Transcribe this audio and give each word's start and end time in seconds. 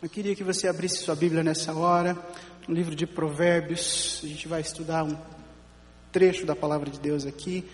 Eu 0.00 0.08
queria 0.08 0.36
que 0.36 0.44
você 0.44 0.68
abrisse 0.68 0.98
sua 0.98 1.16
Bíblia 1.16 1.42
nessa 1.42 1.74
hora, 1.74 2.16
no 2.68 2.74
livro 2.74 2.94
de 2.94 3.04
Provérbios. 3.04 4.20
A 4.22 4.28
gente 4.28 4.46
vai 4.46 4.60
estudar 4.60 5.02
um 5.02 5.18
trecho 6.12 6.46
da 6.46 6.54
palavra 6.54 6.88
de 6.88 7.00
Deus 7.00 7.26
aqui. 7.26 7.68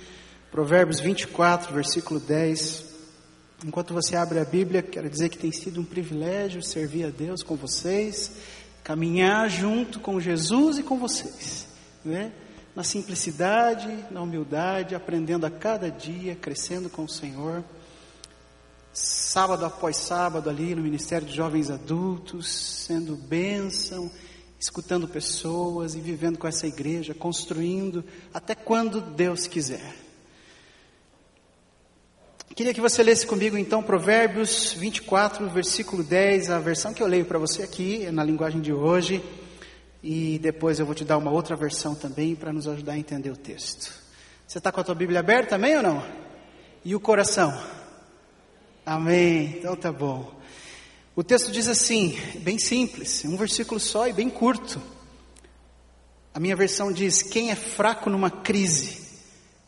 Provérbios 0.51 1.01
24, 1.01 1.75
versículo 1.75 2.19
10. 2.19 2.83
Enquanto 3.67 3.93
você 3.93 4.17
abre 4.17 4.39
a 4.39 4.45
Bíblia, 4.45 4.81
quero 4.81 5.11
dizer 5.11 5.29
que 5.29 5.37
tem 5.37 5.53
sido 5.53 5.83
um 5.83 5.85
privilégio 5.85 6.63
servir 6.63 7.05
a 7.05 7.11
Deus 7.11 7.43
com 7.43 7.57
vocês, 7.57 8.33
caminhar 8.83 9.51
junto 9.51 10.01
com 10.01 10.19
Jesus 10.19 10.79
e 10.79 10.83
com 10.83 10.97
vocês, 10.99 11.69
né? 12.03 12.33
Na 12.75 12.83
simplicidade, 12.83 13.87
na 14.11 14.23
humildade, 14.23 14.95
aprendendo 14.95 15.45
a 15.45 15.51
cada 15.51 15.91
dia, 15.91 16.35
crescendo 16.35 16.89
com 16.89 17.05
o 17.05 17.09
Senhor 17.09 17.63
sábado 18.95 19.65
após 19.65 19.97
sábado 19.97 20.49
ali 20.49 20.73
no 20.73 20.81
Ministério 20.81 21.27
de 21.27 21.35
Jovens 21.35 21.69
Adultos, 21.69 22.49
sendo 22.49 23.17
bênção, 23.17 24.09
escutando 24.59 25.09
pessoas 25.09 25.97
e 25.97 26.01
vivendo 26.01 26.39
com 26.39 26.47
essa 26.47 26.67
igreja, 26.67 27.13
construindo 27.13 28.05
até 28.33 28.55
quando 28.55 29.01
Deus 29.01 29.49
quiser. 29.49 29.97
Queria 32.55 32.73
que 32.73 32.81
você 32.81 33.03
lesse 33.03 33.27
comigo 33.27 33.59
então 33.59 33.83
Provérbios 33.83 34.73
24, 34.75 35.51
versículo 35.51 36.05
10, 36.05 36.51
a 36.51 36.61
versão 36.61 36.95
que 36.95 37.03
eu 37.03 37.09
leio 37.09 37.25
para 37.25 37.37
você 37.37 37.65
aqui, 37.65 38.09
na 38.13 38.23
linguagem 38.23 38.61
de 38.61 38.73
hoje, 38.73 39.21
e 40.05 40.39
depois 40.39 40.79
eu 40.79 40.87
vou 40.87 40.95
te 40.95 41.05
dar 41.05 41.19
uma 41.19 41.33
outra 41.33 41.57
versão 41.57 41.97
também 41.97 42.37
para 42.37 42.53
nos 42.53 42.69
ajudar 42.69 42.93
a 42.93 42.99
entender 42.99 43.31
o 43.31 43.37
texto. 43.37 43.93
Você 44.47 44.59
está 44.59 44.71
com 44.71 44.81
a 44.81 44.85
tua 44.85 44.95
Bíblia 44.95 45.19
aberta 45.19 45.51
também 45.51 45.77
ou 45.77 45.83
não? 45.83 46.07
E 46.85 46.95
o 46.95 47.01
coração? 47.01 47.53
Amém. 48.85 49.57
Então 49.59 49.75
tá 49.75 49.91
bom. 49.91 50.33
O 51.17 51.23
texto 51.23 51.51
diz 51.53 51.69
assim, 51.69 52.19
bem 52.41 52.59
simples, 52.59 53.25
um 53.25 53.37
versículo 53.37 53.79
só 53.79 54.09
e 54.09 54.13
bem 54.13 54.29
curto. 54.29 54.81
A 56.35 56.41
minha 56.41 56.57
versão 56.57 56.93
diz: 56.93 57.23
quem 57.23 57.51
é 57.51 57.55
fraco 57.55 58.11
numa 58.11 58.31
crise 58.31 59.01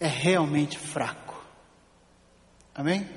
é 0.01 0.09
realmente 0.09 0.77
fraco. 0.77 1.41
Amém? 2.75 3.09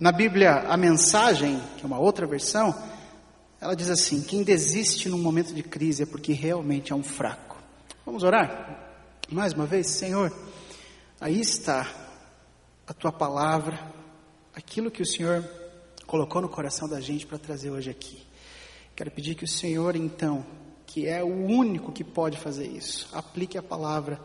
Na 0.00 0.10
Bíblia, 0.10 0.64
a 0.68 0.76
mensagem, 0.76 1.62
que 1.76 1.84
é 1.84 1.86
uma 1.86 1.98
outra 1.98 2.26
versão, 2.26 2.74
ela 3.60 3.76
diz 3.76 3.90
assim: 3.90 4.22
quem 4.22 4.42
desiste 4.42 5.08
num 5.08 5.18
momento 5.18 5.54
de 5.54 5.62
crise 5.62 6.02
é 6.02 6.06
porque 6.06 6.32
realmente 6.32 6.92
é 6.92 6.96
um 6.96 7.04
fraco. 7.04 7.62
Vamos 8.04 8.22
orar? 8.22 9.20
Mais 9.30 9.52
uma 9.52 9.66
vez, 9.66 9.86
Senhor, 9.88 10.32
aí 11.20 11.40
está 11.40 12.03
a 12.86 12.92
tua 12.92 13.12
palavra, 13.12 13.78
aquilo 14.54 14.90
que 14.90 15.02
o 15.02 15.06
Senhor 15.06 15.44
colocou 16.06 16.42
no 16.42 16.48
coração 16.48 16.88
da 16.88 17.00
gente 17.00 17.26
para 17.26 17.38
trazer 17.38 17.70
hoje 17.70 17.90
aqui. 17.90 18.22
Quero 18.94 19.10
pedir 19.10 19.34
que 19.34 19.44
o 19.44 19.48
Senhor, 19.48 19.96
então, 19.96 20.44
que 20.86 21.08
é 21.08 21.22
o 21.22 21.28
único 21.28 21.90
que 21.90 22.04
pode 22.04 22.38
fazer 22.38 22.66
isso, 22.66 23.08
aplique 23.12 23.58
a 23.58 23.62
palavra 23.62 24.20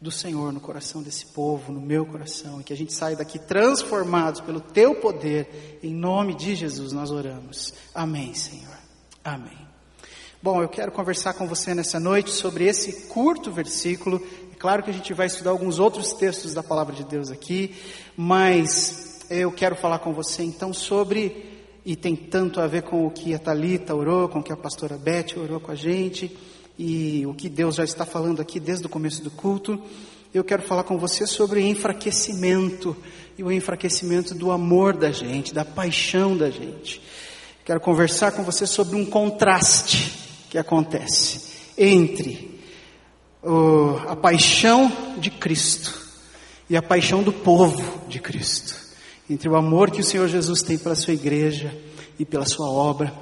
do 0.00 0.10
Senhor 0.10 0.52
no 0.52 0.60
coração 0.60 1.02
desse 1.02 1.26
povo, 1.26 1.72
no 1.72 1.80
meu 1.80 2.04
coração, 2.04 2.60
e 2.60 2.64
que 2.64 2.72
a 2.72 2.76
gente 2.76 2.92
saia 2.92 3.16
daqui 3.16 3.38
transformados 3.38 4.40
pelo 4.40 4.60
teu 4.60 4.96
poder, 4.96 5.78
em 5.82 5.94
nome 5.94 6.34
de 6.34 6.54
Jesus 6.54 6.92
nós 6.92 7.10
oramos. 7.10 7.72
Amém, 7.94 8.34
Senhor. 8.34 8.78
Amém. 9.24 9.58
Bom, 10.42 10.60
eu 10.60 10.68
quero 10.68 10.90
conversar 10.90 11.34
com 11.34 11.46
você 11.46 11.72
nessa 11.72 12.00
noite 12.00 12.30
sobre 12.30 12.64
esse 12.64 13.06
curto 13.06 13.52
versículo 13.52 14.20
Claro 14.62 14.84
que 14.84 14.90
a 14.90 14.94
gente 14.94 15.12
vai 15.12 15.26
estudar 15.26 15.50
alguns 15.50 15.80
outros 15.80 16.12
textos 16.12 16.54
da 16.54 16.62
palavra 16.62 16.94
de 16.94 17.02
Deus 17.02 17.32
aqui, 17.32 17.74
mas 18.16 19.26
eu 19.28 19.50
quero 19.50 19.74
falar 19.74 19.98
com 19.98 20.12
você 20.12 20.44
então 20.44 20.72
sobre, 20.72 21.64
e 21.84 21.96
tem 21.96 22.14
tanto 22.14 22.60
a 22.60 22.68
ver 22.68 22.82
com 22.82 23.04
o 23.04 23.10
que 23.10 23.34
a 23.34 23.40
Talita 23.40 23.92
orou, 23.92 24.28
com 24.28 24.38
o 24.38 24.42
que 24.42 24.52
a 24.52 24.56
pastora 24.56 24.96
Beth 24.96 25.36
orou 25.36 25.58
com 25.58 25.72
a 25.72 25.74
gente, 25.74 26.38
e 26.78 27.26
o 27.26 27.34
que 27.34 27.48
Deus 27.48 27.74
já 27.74 27.82
está 27.82 28.06
falando 28.06 28.40
aqui 28.40 28.60
desde 28.60 28.86
o 28.86 28.88
começo 28.88 29.20
do 29.24 29.32
culto. 29.32 29.82
Eu 30.32 30.44
quero 30.44 30.62
falar 30.62 30.84
com 30.84 30.96
você 30.96 31.26
sobre 31.26 31.60
enfraquecimento 31.62 32.96
e 33.36 33.42
o 33.42 33.50
enfraquecimento 33.50 34.32
do 34.32 34.52
amor 34.52 34.96
da 34.96 35.10
gente, 35.10 35.52
da 35.52 35.64
paixão 35.64 36.36
da 36.36 36.50
gente. 36.50 37.02
Quero 37.64 37.80
conversar 37.80 38.30
com 38.30 38.44
você 38.44 38.64
sobre 38.64 38.94
um 38.94 39.04
contraste 39.04 40.20
que 40.48 40.56
acontece 40.56 41.50
entre 41.76 42.51
a 44.08 44.14
paixão 44.14 44.90
de 45.18 45.30
Cristo 45.30 46.00
e 46.70 46.76
a 46.76 46.82
paixão 46.82 47.22
do 47.22 47.32
povo 47.32 47.82
de 48.08 48.18
Cristo, 48.18 48.74
entre 49.28 49.48
o 49.48 49.56
amor 49.56 49.90
que 49.90 50.00
o 50.00 50.04
Senhor 50.04 50.28
Jesus 50.28 50.62
tem 50.62 50.78
pela 50.78 50.94
sua 50.94 51.12
igreja 51.12 51.76
e 52.18 52.24
pela 52.24 52.44
sua 52.44 52.70
obra, 52.70 53.12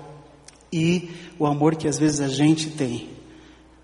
e 0.72 1.10
o 1.38 1.46
amor 1.46 1.74
que 1.74 1.88
às 1.88 1.98
vezes 1.98 2.20
a 2.20 2.28
gente 2.28 2.70
tem, 2.70 3.08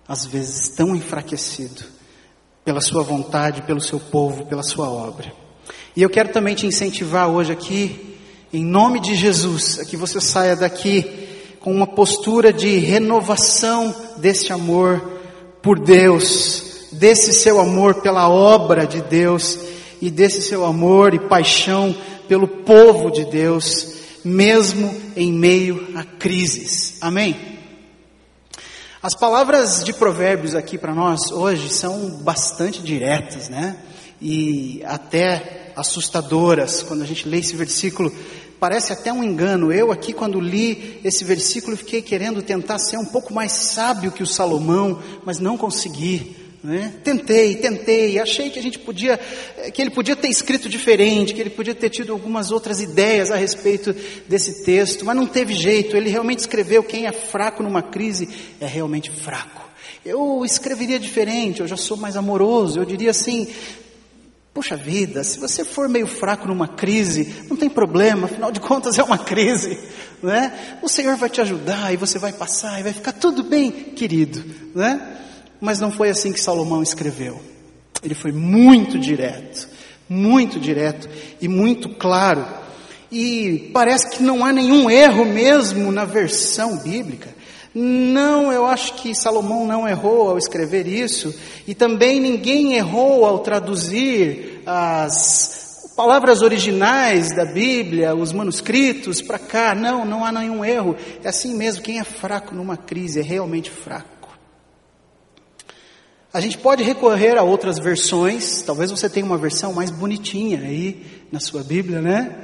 às 0.07 0.25
vezes 0.25 0.69
tão 0.69 0.95
enfraquecido, 0.95 1.83
pela 2.63 2.81
sua 2.81 3.01
vontade, 3.01 3.63
pelo 3.63 3.81
seu 3.81 3.99
povo, 3.99 4.45
pela 4.45 4.63
sua 4.63 4.89
obra. 4.89 5.33
E 5.95 6.01
eu 6.01 6.09
quero 6.09 6.29
também 6.29 6.53
te 6.53 6.67
incentivar 6.67 7.29
hoje 7.29 7.51
aqui, 7.51 8.17
em 8.53 8.63
nome 8.63 8.99
de 8.99 9.15
Jesus, 9.15 9.79
a 9.79 9.85
que 9.85 9.97
você 9.97 10.21
saia 10.21 10.55
daqui 10.55 11.27
com 11.59 11.73
uma 11.73 11.87
postura 11.87 12.53
de 12.53 12.77
renovação 12.77 13.93
desse 14.17 14.53
amor 14.53 15.16
por 15.67 15.79
Deus, 15.79 16.87
desse 16.93 17.33
seu 17.33 17.59
amor 17.59 17.95
pela 17.95 18.29
obra 18.29 18.87
de 18.87 19.01
Deus 19.01 19.59
e 20.01 20.09
desse 20.09 20.41
seu 20.41 20.63
amor 20.63 21.13
e 21.13 21.19
paixão 21.19 21.93
pelo 22.25 22.47
povo 22.47 23.11
de 23.11 23.25
Deus, 23.25 23.95
mesmo 24.23 24.95
em 25.13 25.33
meio 25.33 25.89
a 25.93 26.05
crises. 26.05 26.97
Amém? 27.01 27.35
As 29.03 29.13
palavras 29.13 29.83
de 29.83 29.91
Provérbios 29.91 30.55
aqui 30.55 30.77
para 30.77 30.95
nós 30.95 31.33
hoje 31.33 31.67
são 31.67 32.11
bastante 32.21 32.81
diretas, 32.81 33.49
né? 33.49 33.75
E 34.21 34.81
até 34.85 35.73
assustadoras 35.75 36.81
quando 36.81 37.01
a 37.01 37.05
gente 37.05 37.27
lê 37.27 37.39
esse 37.39 37.57
versículo 37.57 38.09
parece 38.59 38.93
até 38.93 39.11
um 39.11 39.23
engano. 39.23 39.71
Eu 39.71 39.91
aqui, 39.91 40.13
quando 40.13 40.39
li 40.39 40.99
esse 41.03 41.23
versículo, 41.23 41.77
fiquei 41.77 42.01
querendo 42.01 42.41
tentar 42.41 42.79
ser 42.79 42.97
um 42.97 43.05
pouco 43.05 43.33
mais 43.33 43.51
sábio 43.51 44.11
que 44.11 44.23
o 44.23 44.27
Salomão, 44.27 45.01
mas 45.25 45.39
não 45.39 45.57
consegui. 45.57 46.35
Né? 46.63 46.93
Tentei, 47.03 47.55
tentei, 47.55 48.19
achei 48.19 48.49
que 48.49 48.59
a 48.59 48.61
gente 48.61 48.79
podia, 48.79 49.19
eh, 49.57 49.71
que 49.71 49.81
ele 49.81 49.91
podia 49.91 50.15
ter 50.15 50.27
escrito 50.27 50.67
diferente, 50.67 51.33
que 51.33 51.39
ele 51.39 51.51
podia 51.51 51.75
ter 51.75 51.89
tido 51.89 52.11
algumas 52.11 52.51
outras 52.51 52.81
ideias 52.81 53.31
a 53.31 53.35
respeito 53.35 53.95
desse 54.27 54.65
texto, 54.65 55.05
mas 55.05 55.15
não 55.15 55.27
teve 55.27 55.53
jeito. 55.53 55.95
Ele 55.95 56.09
realmente 56.09 56.39
escreveu: 56.39 56.83
quem 56.83 57.05
é 57.05 57.11
fraco 57.11 57.61
numa 57.61 57.81
crise 57.81 58.27
é 58.59 58.65
realmente 58.65 59.11
fraco. 59.11 59.67
Eu 60.03 60.43
escreveria 60.43 60.99
diferente, 60.99 61.61
eu 61.61 61.67
já 61.67 61.77
sou 61.77 61.95
mais 61.95 62.17
amoroso, 62.17 62.79
eu 62.79 62.85
diria 62.85 63.11
assim: 63.11 63.47
Puxa 64.57 64.75
vida, 64.75 65.23
se 65.23 65.37
você 65.37 65.63
for 65.63 65.87
meio 65.87 66.07
fraco 66.07 66.47
numa 66.47 66.67
crise, 66.67 67.43
não 67.47 67.55
tem 67.55 67.69
problema, 67.69 68.25
afinal 68.25 68.51
de 68.51 68.59
contas 68.59 68.97
é 68.97 69.03
uma 69.03 69.19
crise, 69.19 69.77
né? 70.19 70.51
O 70.81 70.89
Senhor 70.89 71.15
vai 71.15 71.29
te 71.29 71.39
ajudar 71.39 71.93
e 71.93 71.95
você 71.95 72.17
vai 72.17 72.33
passar 72.33 72.79
e 72.79 72.83
vai 72.83 72.91
ficar 72.91 73.11
tudo 73.11 73.43
bem, 73.43 73.69
querido, 73.71 74.43
né? 74.73 75.19
Mas 75.61 75.79
não 75.79 75.91
foi 75.91 76.09
assim 76.09 76.33
que 76.33 76.41
Salomão 76.41 76.81
escreveu. 76.81 77.39
Ele 78.01 78.15
foi 78.15 78.31
muito 78.31 78.97
direto, 78.97 79.69
muito 80.09 80.59
direto 80.59 81.07
e 81.39 81.47
muito 81.47 81.89
claro. 81.89 82.43
E 83.11 83.69
parece 83.71 84.09
que 84.09 84.23
não 84.23 84.43
há 84.43 84.51
nenhum 84.51 84.89
erro 84.89 85.23
mesmo 85.23 85.91
na 85.91 86.03
versão 86.03 86.77
bíblica. 86.77 87.29
Não, 87.79 88.51
eu 88.51 88.65
acho 88.65 88.95
que 88.95 89.13
Salomão 89.13 89.63
não 89.63 89.87
errou 89.87 90.31
ao 90.31 90.37
escrever 90.39 90.87
isso, 90.87 91.31
e 91.67 91.75
também 91.75 92.19
ninguém 92.19 92.73
errou 92.73 93.23
ao 93.23 93.37
traduzir 93.37 94.63
as 94.65 95.93
palavras 95.95 96.41
originais 96.41 97.35
da 97.35 97.45
Bíblia, 97.45 98.15
os 98.15 98.33
manuscritos 98.33 99.21
para 99.21 99.37
cá. 99.37 99.75
Não, 99.75 100.03
não 100.05 100.25
há 100.25 100.31
nenhum 100.31 100.65
erro. 100.65 100.95
É 101.23 101.29
assim 101.29 101.55
mesmo, 101.55 101.83
quem 101.83 101.99
é 101.99 102.03
fraco 102.03 102.55
numa 102.55 102.77
crise 102.77 103.19
é 103.19 103.21
realmente 103.21 103.69
fraco. 103.69 104.35
A 106.33 106.41
gente 106.41 106.57
pode 106.57 106.81
recorrer 106.81 107.37
a 107.37 107.43
outras 107.43 107.77
versões, 107.77 108.63
talvez 108.63 108.89
você 108.89 109.07
tenha 109.07 109.25
uma 109.25 109.37
versão 109.37 109.71
mais 109.71 109.91
bonitinha 109.91 110.61
aí 110.61 111.05
na 111.31 111.39
sua 111.39 111.63
Bíblia, 111.63 112.01
né? 112.01 112.37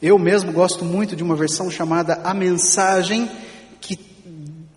Eu 0.00 0.16
mesmo 0.16 0.52
gosto 0.52 0.84
muito 0.84 1.16
de 1.16 1.24
uma 1.24 1.34
versão 1.34 1.68
chamada 1.68 2.20
A 2.22 2.32
Mensagem 2.32 3.28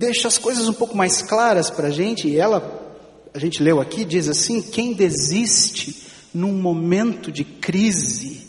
deixa 0.04 0.28
as 0.28 0.38
coisas 0.38 0.68
um 0.68 0.74
pouco 0.74 0.98
mais 0.98 1.22
claras 1.22 1.70
para 1.70 1.88
a 1.88 1.92
gente, 1.92 2.28
e 2.28 2.38
ela, 2.38 2.94
a 3.34 3.40
gente 3.40 3.64
leu 3.64 3.80
aqui, 3.80 4.04
diz 4.04 4.28
assim: 4.28 4.62
quem 4.62 4.94
desiste 4.94 6.08
num 6.34 6.52
momento 6.52 7.32
de 7.32 7.46
crise 7.46 8.46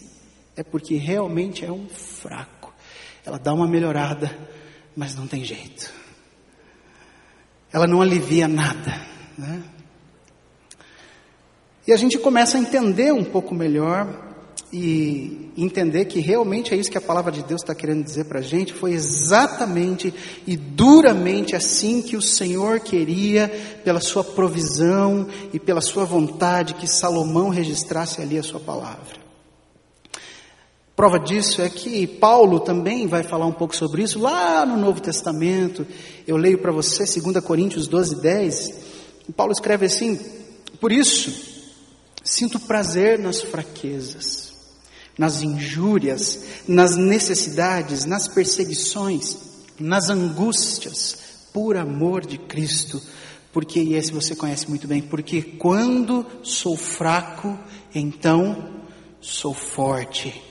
é 0.57 0.65
porque 0.65 0.97
realmente 0.97 1.65
é 1.65 1.71
um 1.71 1.89
fraco. 1.89 2.73
Ela 3.25 3.39
dá 3.39 3.55
uma 3.55 3.69
melhorada, 3.69 4.37
mas 4.97 5.15
não 5.15 5.29
tem 5.29 5.45
jeito. 5.45 5.93
Ela 7.73 7.87
não 7.87 8.03
alivia 8.03 8.49
nada, 8.49 9.01
né? 9.39 9.63
E 11.87 11.93
a 11.93 11.97
gente 11.97 12.19
começa 12.19 12.57
a 12.57 12.61
entender 12.61 13.13
um 13.13 13.25
pouco 13.25 13.55
melhor 13.55 14.34
e 14.77 15.53
entender 15.57 16.07
que 16.07 16.19
realmente 16.19 16.75
é 16.75 16.77
isso 16.77 16.91
que 16.91 16.99
a 16.99 17.01
palavra 17.01 17.31
de 17.31 17.45
Deus 17.45 17.63
está 17.63 17.73
querendo 17.77 18.03
dizer 18.03 18.25
para 18.25 18.41
a 18.41 18.43
gente, 18.43 18.73
foi 18.73 18.93
exatamente 18.93 20.13
e 20.45 20.57
duramente 20.57 21.55
assim 21.55 22.03
que 22.03 22.17
o 22.17 22.21
Senhor 22.23 22.81
queria, 22.81 23.47
pela 23.85 24.01
sua 24.01 24.25
provisão 24.25 25.29
e 25.53 25.61
pela 25.61 25.81
sua 25.81 26.05
vontade, 26.05 26.75
que 26.75 26.89
Salomão 26.89 27.51
registrasse 27.51 28.21
ali 28.21 28.37
a 28.37 28.43
sua 28.43 28.59
palavra. 28.59 29.23
Prova 30.97 31.21
disso 31.21 31.63
é 31.63 31.71
que 31.71 32.05
Paulo 32.09 32.59
também 32.59 33.07
vai 33.07 33.23
falar 33.23 33.47
um 33.47 33.53
pouco 33.53 33.77
sobre 33.77 34.03
isso 34.03 34.19
lá 34.19 34.67
no 34.67 34.77
Novo 34.77 35.01
Testamento. 35.01 35.87
Eu 36.27 36.37
leio 36.37 36.59
para 36.59 36.73
você 36.73 37.05
2 37.05 37.45
Coríntios 37.45 37.87
12, 37.87 38.21
10. 38.21 38.75
E 39.29 39.33
Paulo 39.33 39.53
escreve 39.53 39.87
assim: 39.87 40.19
Por 40.81 40.91
isso, 40.91 41.33
sinto 42.25 42.59
prazer 42.59 43.21
nas 43.21 43.41
fraquezas 43.41 44.44
nas 45.19 45.43
injúrias, 45.43 46.45
nas 46.67 46.97
necessidades, 46.97 48.05
nas 48.05 48.29
perseguições, 48.29 49.37
nas 49.79 50.11
angústias, 50.11 51.19
por 51.53 51.77
amor 51.77 52.27
de 52.27 52.39
Cristo. 52.39 53.01
Porque, 53.53 53.81
e 53.81 53.95
esse 53.95 54.13
você 54.13 54.35
conhece 54.35 54.69
muito 54.69 54.89
bem, 54.89 55.01
porque 55.01 55.41
quando 55.41 56.27
sou 56.43 56.77
fraco, 56.77 57.57
então 57.95 58.83
sou 59.21 59.55
forte. 59.55 60.43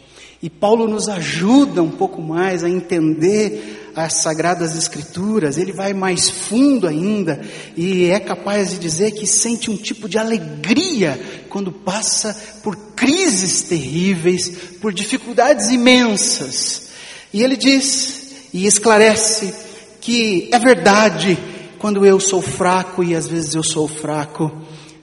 E 0.41 0.49
Paulo 0.49 0.87
nos 0.87 1.07
ajuda 1.09 1.83
um 1.83 1.91
pouco 1.91 2.21
mais 2.21 2.63
a 2.63 2.69
entender 2.69 3.82
as 3.95 4.21
Sagradas 4.21 4.75
Escrituras, 4.75 5.57
ele 5.57 5.71
vai 5.71 5.93
mais 5.93 6.29
fundo 6.29 6.87
ainda 6.87 7.41
e 7.75 8.09
é 8.09 8.19
capaz 8.19 8.71
de 8.71 8.79
dizer 8.79 9.11
que 9.11 9.27
sente 9.27 9.69
um 9.69 9.77
tipo 9.77 10.09
de 10.09 10.17
alegria 10.17 11.45
quando 11.49 11.71
passa 11.71 12.35
por 12.63 12.75
crises 12.95 13.63
terríveis, 13.63 14.49
por 14.81 14.93
dificuldades 14.93 15.69
imensas. 15.69 16.89
E 17.31 17.43
ele 17.43 17.55
diz 17.55 18.31
e 18.53 18.65
esclarece 18.65 19.53
que 20.01 20.49
é 20.51 20.59
verdade 20.59 21.37
quando 21.79 22.05
eu 22.05 22.19
sou 22.19 22.41
fraco 22.41 23.03
e 23.03 23.15
às 23.15 23.27
vezes 23.27 23.55
eu 23.55 23.63
sou 23.63 23.87
fraco, 23.87 24.51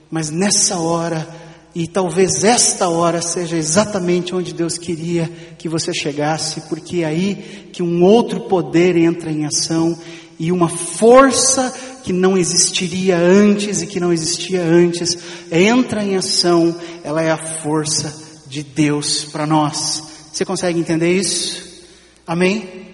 mas 0.09 0.29
nessa 0.29 0.77
hora 0.77 1.40
e 1.73 1.87
talvez 1.87 2.43
esta 2.43 2.89
hora 2.89 3.21
seja 3.21 3.55
exatamente 3.55 4.35
onde 4.35 4.53
Deus 4.53 4.77
queria 4.77 5.29
que 5.57 5.69
você 5.69 5.93
chegasse, 5.93 6.61
porque 6.61 7.01
é 7.01 7.05
aí 7.05 7.69
que 7.71 7.81
um 7.81 8.03
outro 8.03 8.41
poder 8.41 8.97
entra 8.97 9.31
em 9.31 9.45
ação 9.45 9.97
e 10.37 10.51
uma 10.51 10.67
força 10.67 11.73
que 12.03 12.11
não 12.11 12.37
existiria 12.37 13.17
antes 13.17 13.81
e 13.81 13.87
que 13.87 13.99
não 13.99 14.11
existia 14.11 14.61
antes 14.61 15.17
entra 15.51 16.03
em 16.03 16.17
ação, 16.17 16.75
ela 17.03 17.21
é 17.21 17.31
a 17.31 17.37
força 17.37 18.13
de 18.47 18.63
Deus 18.63 19.23
para 19.23 19.45
nós. 19.45 20.03
Você 20.33 20.43
consegue 20.43 20.79
entender 20.79 21.13
isso? 21.13 21.85
Amém? 22.27 22.87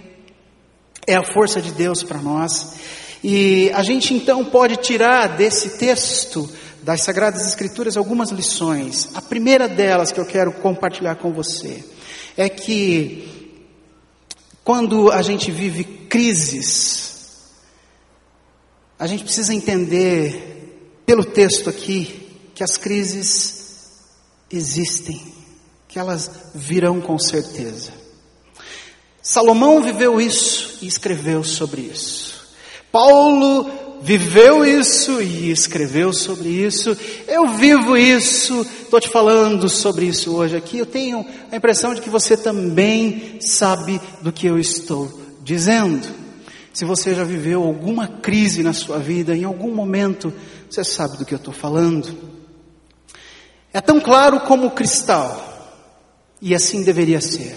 É 1.08 1.16
a 1.16 1.24
força 1.24 1.62
de 1.62 1.72
Deus 1.72 2.04
para 2.04 2.20
nós. 2.20 2.76
E 3.24 3.72
a 3.74 3.82
gente 3.82 4.14
então 4.14 4.46
pode 4.46 4.78
tirar 4.78 5.36
desse 5.38 5.80
texto 5.80 6.48
das 6.88 7.02
Sagradas 7.02 7.46
Escrituras 7.46 7.98
algumas 7.98 8.32
lições. 8.32 9.10
A 9.14 9.22
primeira 9.22 9.68
delas 9.68 10.10
que 10.10 10.22
eu 10.22 10.26
quero 10.26 10.54
compartilhar 10.54 11.16
com 11.18 11.34
você 11.34 11.84
é 12.38 12.48
que 12.48 13.68
quando 14.64 15.12
a 15.12 15.22
gente 15.22 15.52
vive 15.52 15.84
crises, 15.84 17.50
a 18.98 19.06
gente 19.06 19.26
precisa 19.26 19.54
entender 19.54 21.02
pelo 21.06 21.26
texto 21.26 21.70
aqui 21.70 22.30
que 22.56 22.64
as 22.64 22.78
crises 22.78 23.92
existem, 24.50 25.22
que 25.90 26.00
elas 26.00 26.32
virão 26.56 27.02
com 27.02 27.20
certeza. 27.20 27.92
Salomão 29.22 29.84
viveu 29.84 30.22
isso 30.22 30.78
e 30.82 30.88
escreveu 30.88 31.44
sobre 31.44 31.82
isso. 31.82 32.48
Paulo 32.94 33.87
viveu 34.02 34.66
isso 34.66 35.22
e 35.22 35.52
escreveu 35.52 36.14
sobre 36.14 36.50
isso. 36.50 36.96
Eu 37.28 37.50
vivo 37.56 37.98
isso, 37.98 38.62
estou 38.62 39.00
te 39.00 39.10
falando 39.10 39.70
sobre 39.70 40.06
isso 40.06 40.36
hoje 40.36 40.56
aqui. 40.56 40.78
Eu 40.78 40.86
tenho 40.86 41.26
a 41.52 41.56
impressão 41.56 41.94
de 41.94 42.02
que 42.02 42.10
você 42.10 42.36
também 42.38 43.38
sabe 43.40 44.00
do 44.22 44.32
que 44.32 44.48
eu 44.48 44.58
estou 44.60 45.12
dizendo. 45.44 46.08
Se 46.74 46.86
você 46.86 47.16
já 47.16 47.24
viveu 47.24 47.64
alguma 47.64 48.08
crise 48.08 48.62
na 48.62 48.74
sua 48.74 49.00
vida, 49.00 49.36
em 49.36 49.44
algum 49.44 49.74
momento, 49.74 50.32
você 50.70 50.84
sabe 50.84 51.18
do 51.18 51.26
que 51.26 51.34
eu 51.34 51.38
estou 51.38 51.54
falando. 51.54 52.16
É 53.74 53.82
tão 53.82 54.00
claro 54.00 54.42
como 54.42 54.72
cristal, 54.72 55.48
e 56.42 56.54
assim 56.54 56.84
deveria 56.84 57.22
ser. 57.22 57.56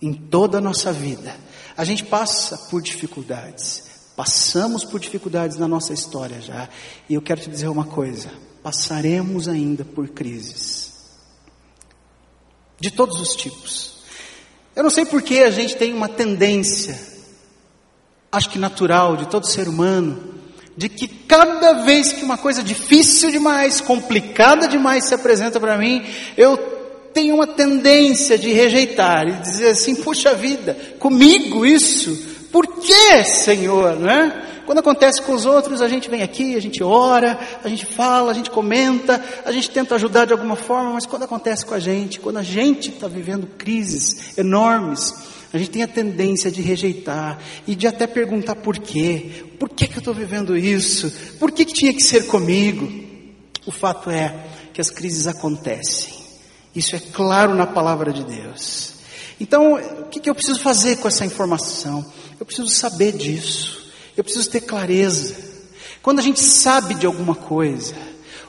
Em 0.00 0.12
toda 0.12 0.58
a 0.58 0.60
nossa 0.60 0.92
vida, 0.92 1.34
a 1.76 1.84
gente 1.84 2.04
passa 2.04 2.56
por 2.70 2.82
dificuldades. 2.82 3.91
Passamos 4.16 4.84
por 4.84 5.00
dificuldades 5.00 5.56
na 5.56 5.66
nossa 5.66 5.92
história 5.92 6.40
já. 6.40 6.68
E 7.08 7.14
eu 7.14 7.22
quero 7.22 7.40
te 7.40 7.48
dizer 7.48 7.68
uma 7.68 7.84
coisa: 7.84 8.30
passaremos 8.62 9.48
ainda 9.48 9.84
por 9.84 10.08
crises. 10.08 10.92
De 12.78 12.90
todos 12.90 13.20
os 13.20 13.34
tipos. 13.34 13.92
Eu 14.74 14.82
não 14.82 14.90
sei 14.90 15.04
por 15.04 15.22
que 15.22 15.40
a 15.40 15.50
gente 15.50 15.76
tem 15.76 15.92
uma 15.94 16.08
tendência, 16.08 16.98
acho 18.30 18.50
que 18.50 18.58
natural, 18.58 19.16
de 19.16 19.28
todo 19.28 19.46
ser 19.46 19.68
humano, 19.68 20.32
de 20.76 20.88
que 20.88 21.06
cada 21.06 21.84
vez 21.84 22.12
que 22.12 22.24
uma 22.24 22.38
coisa 22.38 22.62
difícil 22.62 23.30
demais, 23.30 23.80
complicada 23.80 24.66
demais 24.66 25.04
se 25.04 25.14
apresenta 25.14 25.60
para 25.60 25.76
mim, 25.76 26.02
eu 26.36 26.56
tenho 27.12 27.34
uma 27.34 27.46
tendência 27.46 28.38
de 28.38 28.50
rejeitar 28.52 29.28
e 29.28 29.32
dizer 29.32 29.68
assim: 29.68 29.94
puxa 29.94 30.34
vida, 30.34 30.74
comigo 30.98 31.64
isso 31.64 32.31
por 32.52 32.66
que, 32.66 33.24
Senhor, 33.24 33.96
né? 33.96 34.50
Quando 34.66 34.78
acontece 34.78 35.22
com 35.22 35.32
os 35.32 35.44
outros, 35.46 35.82
a 35.82 35.88
gente 35.88 36.08
vem 36.08 36.22
aqui, 36.22 36.54
a 36.54 36.60
gente 36.60 36.84
ora, 36.84 37.38
a 37.64 37.68
gente 37.68 37.86
fala, 37.86 38.30
a 38.30 38.34
gente 38.34 38.50
comenta, 38.50 39.24
a 39.44 39.50
gente 39.50 39.70
tenta 39.70 39.94
ajudar 39.94 40.26
de 40.26 40.32
alguma 40.32 40.54
forma, 40.54 40.92
mas 40.92 41.06
quando 41.06 41.24
acontece 41.24 41.64
com 41.64 41.74
a 41.74 41.80
gente, 41.80 42.20
quando 42.20 42.36
a 42.36 42.42
gente 42.42 42.90
está 42.90 43.08
vivendo 43.08 43.46
crises 43.58 44.38
enormes, 44.38 45.14
a 45.52 45.58
gente 45.58 45.70
tem 45.70 45.82
a 45.82 45.88
tendência 45.88 46.50
de 46.50 46.62
rejeitar 46.62 47.38
e 47.66 47.74
de 47.74 47.86
até 47.86 48.06
perguntar 48.06 48.54
por 48.56 48.78
quê. 48.78 49.44
Por 49.58 49.68
que, 49.68 49.86
que 49.86 49.94
eu 49.94 50.00
estou 50.00 50.14
vivendo 50.14 50.56
isso? 50.56 51.10
Por 51.38 51.50
que, 51.50 51.64
que 51.64 51.72
tinha 51.72 51.92
que 51.92 52.02
ser 52.02 52.26
comigo? 52.26 52.86
O 53.66 53.72
fato 53.72 54.10
é 54.10 54.34
que 54.72 54.80
as 54.80 54.90
crises 54.90 55.26
acontecem. 55.26 56.14
Isso 56.74 56.94
é 56.96 57.00
claro 57.00 57.54
na 57.54 57.66
palavra 57.66 58.12
de 58.12 58.24
Deus. 58.24 58.94
Então, 59.38 59.74
o 59.74 60.04
que, 60.04 60.20
que 60.20 60.30
eu 60.30 60.34
preciso 60.34 60.60
fazer 60.60 60.96
com 60.96 61.08
essa 61.08 61.26
informação? 61.26 62.04
Eu 62.42 62.46
preciso 62.46 62.70
saber 62.70 63.12
disso. 63.12 63.86
Eu 64.16 64.24
preciso 64.24 64.50
ter 64.50 64.62
clareza. 64.62 65.36
Quando 66.02 66.18
a 66.18 66.22
gente 66.22 66.40
sabe 66.40 66.96
de 66.96 67.06
alguma 67.06 67.36
coisa, 67.36 67.94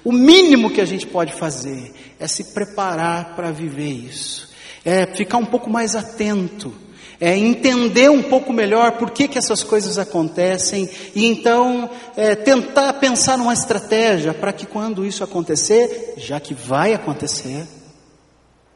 o 0.04 0.12
mínimo 0.12 0.72
que 0.72 0.82
a 0.82 0.86
gente 0.86 1.06
pode 1.06 1.32
fazer 1.34 1.94
é 2.20 2.28
se 2.28 2.56
preparar 2.56 3.36
para 3.36 3.52
viver 3.52 3.92
isso. 3.92 4.50
É 4.84 5.06
ficar 5.06 5.38
um 5.38 5.46
pouco 5.46 5.70
mais 5.70 5.96
atento. 5.96 6.74
É 7.22 7.38
entender 7.38 8.10
um 8.10 8.24
pouco 8.24 8.52
melhor 8.52 8.94
por 8.94 9.12
que, 9.12 9.28
que 9.28 9.38
essas 9.38 9.62
coisas 9.62 10.00
acontecem 10.00 10.90
e 11.14 11.28
então 11.28 11.88
é, 12.18 12.34
tentar 12.34 12.94
pensar 12.94 13.38
numa 13.38 13.54
estratégia 13.54 14.34
para 14.34 14.52
que 14.52 14.66
quando 14.66 15.06
isso 15.06 15.24
acontecer, 15.24 16.16
já 16.18 16.40
que 16.40 16.56
vai 16.56 16.96
acontecer, 16.96 17.68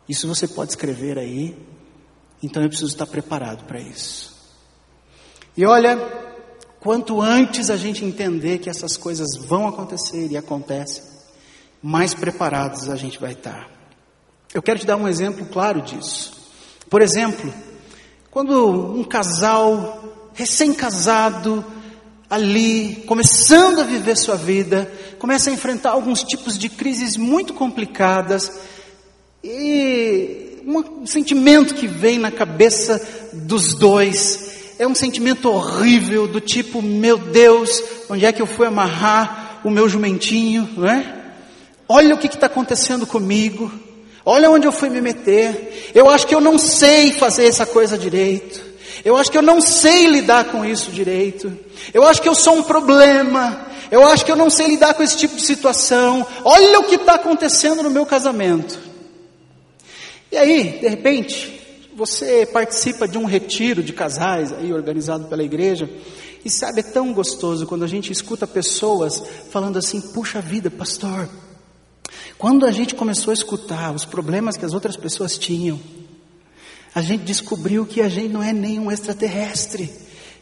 isso 0.08 0.28
você 0.28 0.48
pode 0.48 0.74
escrever 0.74 1.18
aí, 1.18 1.58
então 2.44 2.62
eu 2.62 2.70
preciso 2.70 2.92
estar 2.92 3.08
preparado 3.08 3.66
para 3.66 3.80
isso. 3.80 4.37
E 5.58 5.66
olha, 5.66 5.98
quanto 6.80 7.20
antes 7.20 7.72
a 7.72 7.76
gente 7.76 8.06
entender 8.06 8.60
que 8.60 8.70
essas 8.70 8.96
coisas 8.96 9.36
vão 9.36 9.68
acontecer 9.68 10.28
e 10.30 10.38
acontecem, 10.38 11.02
mais 11.82 12.14
preparados 12.14 12.88
a 12.90 12.96
gente 12.96 13.20
vai 13.20 13.32
estar. 13.32 13.68
Eu 14.54 14.62
quero 14.62 14.78
te 14.78 14.86
dar 14.86 14.98
um 14.98 15.08
exemplo 15.08 15.48
claro 15.48 15.82
disso. 15.82 16.32
Por 16.88 17.02
exemplo, 17.02 17.52
quando 18.30 18.94
um 18.94 19.04
casal 19.04 20.30
recém-casado, 20.36 21.66
ali, 22.30 23.04
começando 23.08 23.80
a 23.80 23.84
viver 23.84 24.16
sua 24.16 24.36
vida, 24.36 24.92
começa 25.18 25.50
a 25.50 25.54
enfrentar 25.54 25.90
alguns 25.90 26.24
tipos 26.24 26.56
de 26.56 26.70
crises 26.70 27.18
muito 27.18 27.56
complicadas, 27.56 28.52
e 29.44 30.62
um 30.68 31.08
sentimento 31.08 31.74
que 31.74 31.88
vem 31.88 32.20
na 32.20 32.30
cabeça 32.30 33.02
dos 33.34 33.74
dois 33.74 34.47
é 34.80 34.88
um 34.88 34.96
sentimento 34.96 35.50
horrível 35.50 36.28
do 36.28 36.40
tipo, 36.40 36.82
meu 36.82 37.18
Deus, 37.18 37.84
onde 38.10 38.26
é 38.26 38.32
que 38.32 38.42
eu 38.42 38.46
fui 38.46 38.68
amarrar 38.68 39.60
o 39.64 39.70
meu 39.70 39.90
jumentinho, 39.90 40.70
não 40.78 40.88
é? 40.88 41.16
Olha 41.90 42.14
o 42.14 42.18
que 42.18 42.28
está 42.28 42.48
acontecendo 42.48 43.08
comigo, 43.08 43.72
olha 44.26 44.52
onde 44.52 44.68
eu 44.68 44.72
fui 44.72 44.90
me 44.90 45.02
meter, 45.02 45.92
eu 45.96 46.10
acho 46.10 46.28
que 46.28 46.36
eu 46.36 46.42
não 46.42 46.58
sei 46.58 47.12
fazer 47.12 47.48
essa 47.48 47.66
coisa 47.66 47.98
direito, 47.98 48.62
eu 49.04 49.16
acho 49.16 49.32
que 49.32 49.38
eu 49.38 49.42
não 49.42 49.62
sei 49.62 50.06
lidar 50.08 50.46
com 50.46 50.66
isso 50.66 50.92
direito, 50.92 51.52
eu 51.94 52.06
acho 52.06 52.22
que 52.22 52.30
eu 52.30 52.36
sou 52.36 52.58
um 52.58 52.64
problema, 52.64 53.68
eu 53.90 54.06
acho 54.06 54.26
que 54.26 54.32
eu 54.32 54.36
não 54.36 54.50
sei 54.50 54.68
lidar 54.68 54.94
com 54.94 55.02
esse 55.02 55.18
tipo 55.18 55.36
de 55.36 55.46
situação, 55.46 56.26
olha 56.44 56.80
o 56.82 56.84
que 56.84 56.96
está 56.96 57.16
acontecendo 57.16 57.82
no 57.82 57.90
meu 57.90 58.06
casamento. 58.06 58.78
E 60.30 60.36
aí, 60.36 60.78
de 60.82 60.90
repente, 60.90 61.57
você 61.98 62.46
participa 62.46 63.08
de 63.08 63.18
um 63.18 63.26
retiro 63.26 63.82
de 63.82 63.92
casais 63.92 64.54
aí 64.54 64.72
organizado 64.72 65.26
pela 65.26 65.44
igreja, 65.44 65.90
e 66.46 66.50
sabe, 66.50 66.82
é 66.82 66.84
tão 66.84 67.12
gostoso 67.12 67.66
quando 67.66 67.84
a 67.84 67.88
gente 67.88 68.12
escuta 68.12 68.46
pessoas 68.46 69.22
falando 69.50 69.78
assim: 69.78 70.00
puxa 70.00 70.40
vida, 70.40 70.70
pastor, 70.70 71.28
quando 72.38 72.68
a 72.68 72.72
gente 72.72 72.94
começou 72.94 73.32
a 73.32 73.34
escutar 73.34 73.96
os 73.96 74.06
problemas 74.06 74.56
que 74.56 74.64
as 74.64 74.76
outras 74.76 74.96
pessoas 74.96 75.40
tinham, 75.40 75.80
a 76.94 77.02
gente 77.02 77.24
descobriu 77.24 77.84
que 77.84 78.00
a 78.00 78.08
gente 78.08 78.32
não 78.32 78.44
é 78.44 78.54
nenhum 78.54 78.92
extraterrestre 78.92 79.92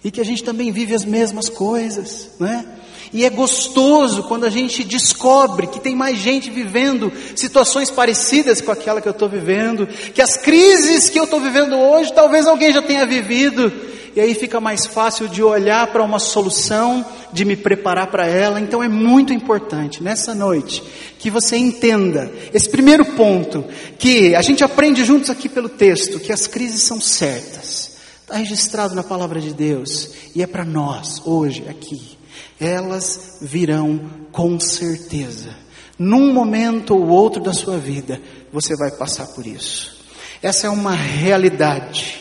e 0.05 0.11
que 0.11 0.21
a 0.21 0.23
gente 0.23 0.43
também 0.43 0.71
vive 0.71 0.93
as 0.93 1.03
mesmas 1.03 1.49
coisas, 1.49 2.29
não 2.39 2.47
é? 2.47 2.63
E 3.11 3.25
é 3.25 3.29
gostoso 3.29 4.21
quando 4.23 4.45
a 4.45 4.51
gente 4.51 4.83
descobre 4.83 5.65
que 5.65 5.79
tem 5.79 5.95
mais 5.95 6.19
gente 6.19 6.47
vivendo 6.51 7.11
situações 7.35 7.89
parecidas 7.89 8.61
com 8.61 8.71
aquela 8.71 9.01
que 9.01 9.07
eu 9.07 9.13
estou 9.13 9.27
vivendo, 9.27 9.87
que 9.87 10.21
as 10.21 10.37
crises 10.37 11.09
que 11.09 11.19
eu 11.19 11.23
estou 11.23 11.39
vivendo 11.39 11.75
hoje, 11.75 12.13
talvez 12.13 12.45
alguém 12.45 12.71
já 12.71 12.83
tenha 12.83 13.03
vivido, 13.03 13.73
e 14.15 14.21
aí 14.21 14.35
fica 14.35 14.59
mais 14.59 14.85
fácil 14.85 15.27
de 15.27 15.41
olhar 15.41 15.87
para 15.87 16.03
uma 16.03 16.19
solução, 16.19 17.03
de 17.33 17.43
me 17.43 17.55
preparar 17.55 18.05
para 18.07 18.27
ela. 18.27 18.59
Então 18.59 18.83
é 18.83 18.87
muito 18.87 19.33
importante 19.33 20.03
nessa 20.03 20.35
noite 20.35 20.83
que 21.17 21.31
você 21.31 21.57
entenda 21.57 22.31
esse 22.53 22.69
primeiro 22.69 23.05
ponto, 23.05 23.65
que 23.97 24.35
a 24.35 24.41
gente 24.43 24.63
aprende 24.63 25.03
juntos 25.03 25.31
aqui 25.31 25.49
pelo 25.49 25.67
texto, 25.67 26.19
que 26.19 26.31
as 26.31 26.45
crises 26.45 26.83
são 26.83 27.01
certas. 27.01 27.94
Está 28.25 28.37
registrado 28.37 28.95
na 28.95 29.03
palavra 29.03 29.39
de 29.39 29.53
Deus 29.53 30.09
e 30.33 30.41
é 30.41 30.47
para 30.47 30.65
nós 30.65 31.21
hoje 31.27 31.63
aqui. 31.69 32.17
Elas 32.59 33.37
virão 33.39 34.09
com 34.31 34.59
certeza. 34.59 35.55
Num 35.95 36.33
momento 36.33 36.95
ou 36.95 37.07
outro 37.07 37.39
da 37.39 37.53
sua 37.53 37.77
vida, 37.77 38.19
você 38.51 38.75
vai 38.75 38.89
passar 38.89 39.27
por 39.27 39.45
isso. 39.45 40.03
Essa 40.41 40.65
é 40.65 40.69
uma 40.71 40.95
realidade 40.95 42.19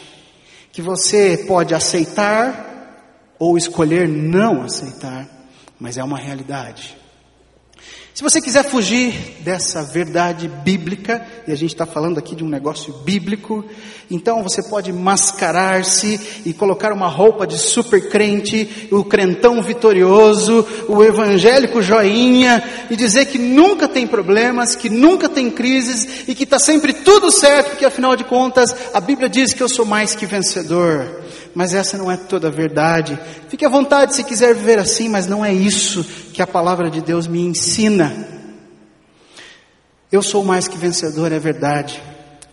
que 0.71 0.83
você 0.83 1.43
pode 1.49 1.75
aceitar 1.75 3.33
ou 3.39 3.57
escolher 3.57 4.07
não 4.07 4.61
aceitar, 4.61 5.27
mas 5.81 5.97
é 5.97 6.05
uma 6.05 6.19
realidade. 6.19 6.99
Se 8.15 8.23
você 8.23 8.41
quiser 8.41 8.63
fugir 8.63 9.13
dessa 9.41 9.83
verdade 9.83 10.47
bíblica, 10.47 11.27
e 11.49 11.51
a 11.51 11.57
gente 11.57 11.73
está 11.73 11.85
falando 11.85 12.17
aqui 12.17 12.37
de 12.37 12.45
um 12.45 12.49
negócio 12.49 12.93
bíblico, 12.99 13.65
então 14.09 14.41
você 14.41 14.63
pode 14.63 14.93
mascarar-se 14.93 16.21
e 16.47 16.53
colocar 16.53 16.93
uma 16.93 17.09
roupa 17.09 17.45
de 17.45 17.59
super 17.59 18.09
crente, 18.09 18.89
o 18.93 19.03
crentão 19.03 19.61
vitorioso, 19.61 20.65
o 20.89 21.03
evangélico 21.03 21.83
joinha, 21.83 22.63
e 22.89 22.95
dizer 22.95 23.27
que 23.27 23.37
nunca 23.37 23.89
tem 23.89 24.07
problemas, 24.07 24.77
que 24.77 24.89
nunca 24.89 25.29
tem 25.29 25.51
crises 25.51 26.29
e 26.29 26.37
que 26.37 26.45
está 26.45 26.61
sempre 26.61 26.93
tudo 26.93 27.33
certo, 27.33 27.71
porque 27.71 27.85
afinal 27.85 28.15
de 28.15 28.23
contas 28.23 28.73
a 28.95 29.01
Bíblia 29.01 29.29
diz 29.29 29.53
que 29.53 29.63
eu 29.63 29.69
sou 29.69 29.85
mais 29.85 30.15
que 30.15 30.25
vencedor 30.25 31.24
mas 31.55 31.73
essa 31.73 31.97
não 31.97 32.11
é 32.11 32.17
toda 32.17 32.49
a 32.49 32.51
verdade. 32.51 33.19
Fique 33.49 33.65
à 33.65 33.69
vontade 33.69 34.15
se 34.15 34.25
quiser 34.25 34.55
viver 34.55 34.79
assim, 34.79 35.09
mas 35.09 35.27
não 35.27 35.45
é 35.45 35.53
isso 35.53 36.05
que 36.33 36.43
a 36.43 36.47
palavra 36.47 36.91
de 36.91 37.01
Deus 37.01 37.27
me 37.27 37.41
ensina. 37.41 38.13
Eu 40.11 40.23
sou 40.23 40.45
mais 40.45 40.69
que 40.69 40.77
vencedor, 40.77 41.33
é 41.33 41.39
verdade, 41.39 42.03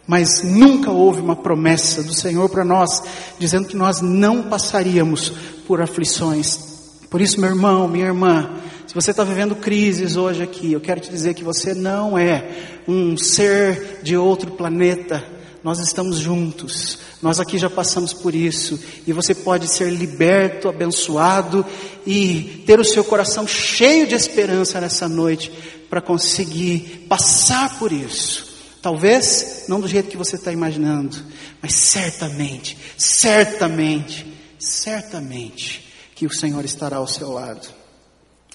mas 0.07 0.43
nunca 0.43 0.91
houve 0.91 1.21
uma 1.21 1.35
promessa 1.35 2.03
do 2.03 2.13
Senhor 2.13 2.49
para 2.49 2.63
nós, 2.63 3.03
dizendo 3.37 3.67
que 3.67 3.75
nós 3.75 4.01
não 4.01 4.43
passaríamos 4.43 5.31
por 5.67 5.81
aflições. 5.81 6.71
Por 7.09 7.21
isso, 7.21 7.39
meu 7.39 7.49
irmão, 7.49 7.87
minha 7.87 8.05
irmã, 8.05 8.49
se 8.87 8.95
você 8.95 9.11
está 9.11 9.23
vivendo 9.23 9.55
crises 9.55 10.15
hoje 10.15 10.41
aqui, 10.41 10.73
eu 10.73 10.81
quero 10.81 10.99
te 10.99 11.09
dizer 11.09 11.33
que 11.33 11.43
você 11.43 11.73
não 11.73 12.17
é 12.17 12.81
um 12.87 13.17
ser 13.17 13.99
de 14.01 14.17
outro 14.17 14.51
planeta 14.51 15.23
nós 15.63 15.79
estamos 15.79 16.17
juntos, 16.17 16.97
nós 17.21 17.39
aqui 17.39 17.57
já 17.57 17.69
passamos 17.69 18.13
por 18.13 18.33
isso, 18.33 18.79
e 19.05 19.13
você 19.13 19.35
pode 19.35 19.67
ser 19.67 19.91
liberto, 19.91 20.67
abençoado 20.67 21.65
e 22.05 22.63
ter 22.65 22.79
o 22.79 22.85
seu 22.85 23.03
coração 23.03 23.45
cheio 23.45 24.07
de 24.07 24.15
esperança 24.15 24.81
nessa 24.81 25.07
noite 25.07 25.51
para 25.89 26.01
conseguir 26.01 27.05
passar 27.07 27.77
por 27.77 27.91
isso. 27.91 28.49
Talvez 28.81 29.65
não 29.67 29.79
do 29.79 29.87
jeito 29.87 30.09
que 30.09 30.17
você 30.17 30.35
está 30.35 30.51
imaginando, 30.51 31.23
mas 31.61 31.75
certamente, 31.75 32.77
certamente, 32.97 34.25
certamente 34.57 35.87
que 36.15 36.25
o 36.25 36.33
Senhor 36.33 36.65
estará 36.65 36.97
ao 36.97 37.07
seu 37.07 37.31
lado. 37.31 37.67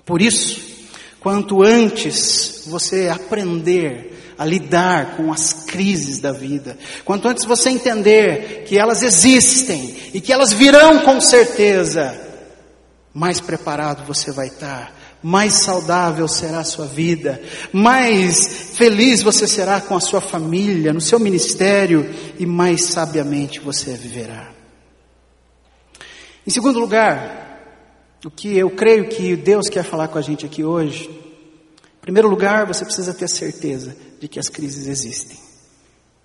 Por 0.04 0.20
isso, 0.20 0.60
quanto 1.20 1.62
antes 1.62 2.64
você 2.66 3.08
aprender 3.08 4.15
a 4.38 4.44
lidar 4.44 5.16
com 5.16 5.32
as 5.32 5.52
crises 5.52 6.20
da 6.20 6.32
vida. 6.32 6.78
Quanto 7.04 7.28
antes 7.28 7.44
você 7.44 7.70
entender 7.70 8.64
que 8.66 8.78
elas 8.78 9.02
existem 9.02 9.96
e 10.12 10.20
que 10.20 10.32
elas 10.32 10.52
virão 10.52 11.00
com 11.00 11.20
certeza, 11.20 12.18
mais 13.14 13.40
preparado 13.40 14.06
você 14.06 14.30
vai 14.30 14.48
estar, 14.48 14.94
mais 15.22 15.54
saudável 15.54 16.28
será 16.28 16.60
a 16.60 16.64
sua 16.64 16.86
vida, 16.86 17.40
mais 17.72 18.72
feliz 18.74 19.22
você 19.22 19.46
será 19.46 19.80
com 19.80 19.96
a 19.96 20.00
sua 20.00 20.20
família, 20.20 20.92
no 20.92 21.00
seu 21.00 21.18
ministério 21.18 22.08
e 22.38 22.44
mais 22.44 22.84
sabiamente 22.84 23.58
você 23.58 23.94
viverá. 23.94 24.50
Em 26.46 26.50
segundo 26.50 26.78
lugar, 26.78 27.46
o 28.24 28.30
que 28.30 28.56
eu 28.56 28.70
creio 28.70 29.08
que 29.08 29.34
Deus 29.34 29.68
quer 29.68 29.82
falar 29.82 30.08
com 30.08 30.18
a 30.18 30.22
gente 30.22 30.46
aqui 30.46 30.62
hoje, 30.62 31.10
primeiro 32.06 32.28
lugar, 32.28 32.64
você 32.66 32.84
precisa 32.84 33.12
ter 33.12 33.28
certeza 33.28 33.96
de 34.20 34.28
que 34.28 34.38
as 34.38 34.48
crises 34.48 34.86
existem 34.86 35.36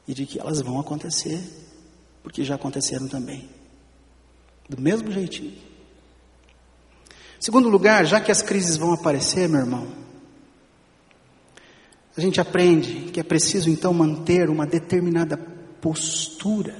e 0.07 0.13
de 0.13 0.27
que 0.27 0.39
elas 0.39 0.61
vão 0.61 0.79
acontecer, 0.79 1.41
porque 2.21 2.43
já 2.43 2.53
aconteceram 2.53 3.07
também. 3.07 3.49
Do 4.69 4.79
mesmo 4.79 5.11
jeitinho. 5.11 5.57
Segundo 7.39 7.67
lugar, 7.67 8.05
já 8.05 8.21
que 8.21 8.31
as 8.31 8.43
crises 8.43 8.77
vão 8.77 8.93
aparecer, 8.93 9.49
meu 9.49 9.61
irmão, 9.61 9.87
a 12.15 12.21
gente 12.21 12.39
aprende 12.39 13.11
que 13.11 13.19
é 13.19 13.23
preciso 13.23 13.67
então 13.67 13.91
manter 13.91 14.51
uma 14.51 14.67
determinada 14.67 15.35
postura 15.35 16.77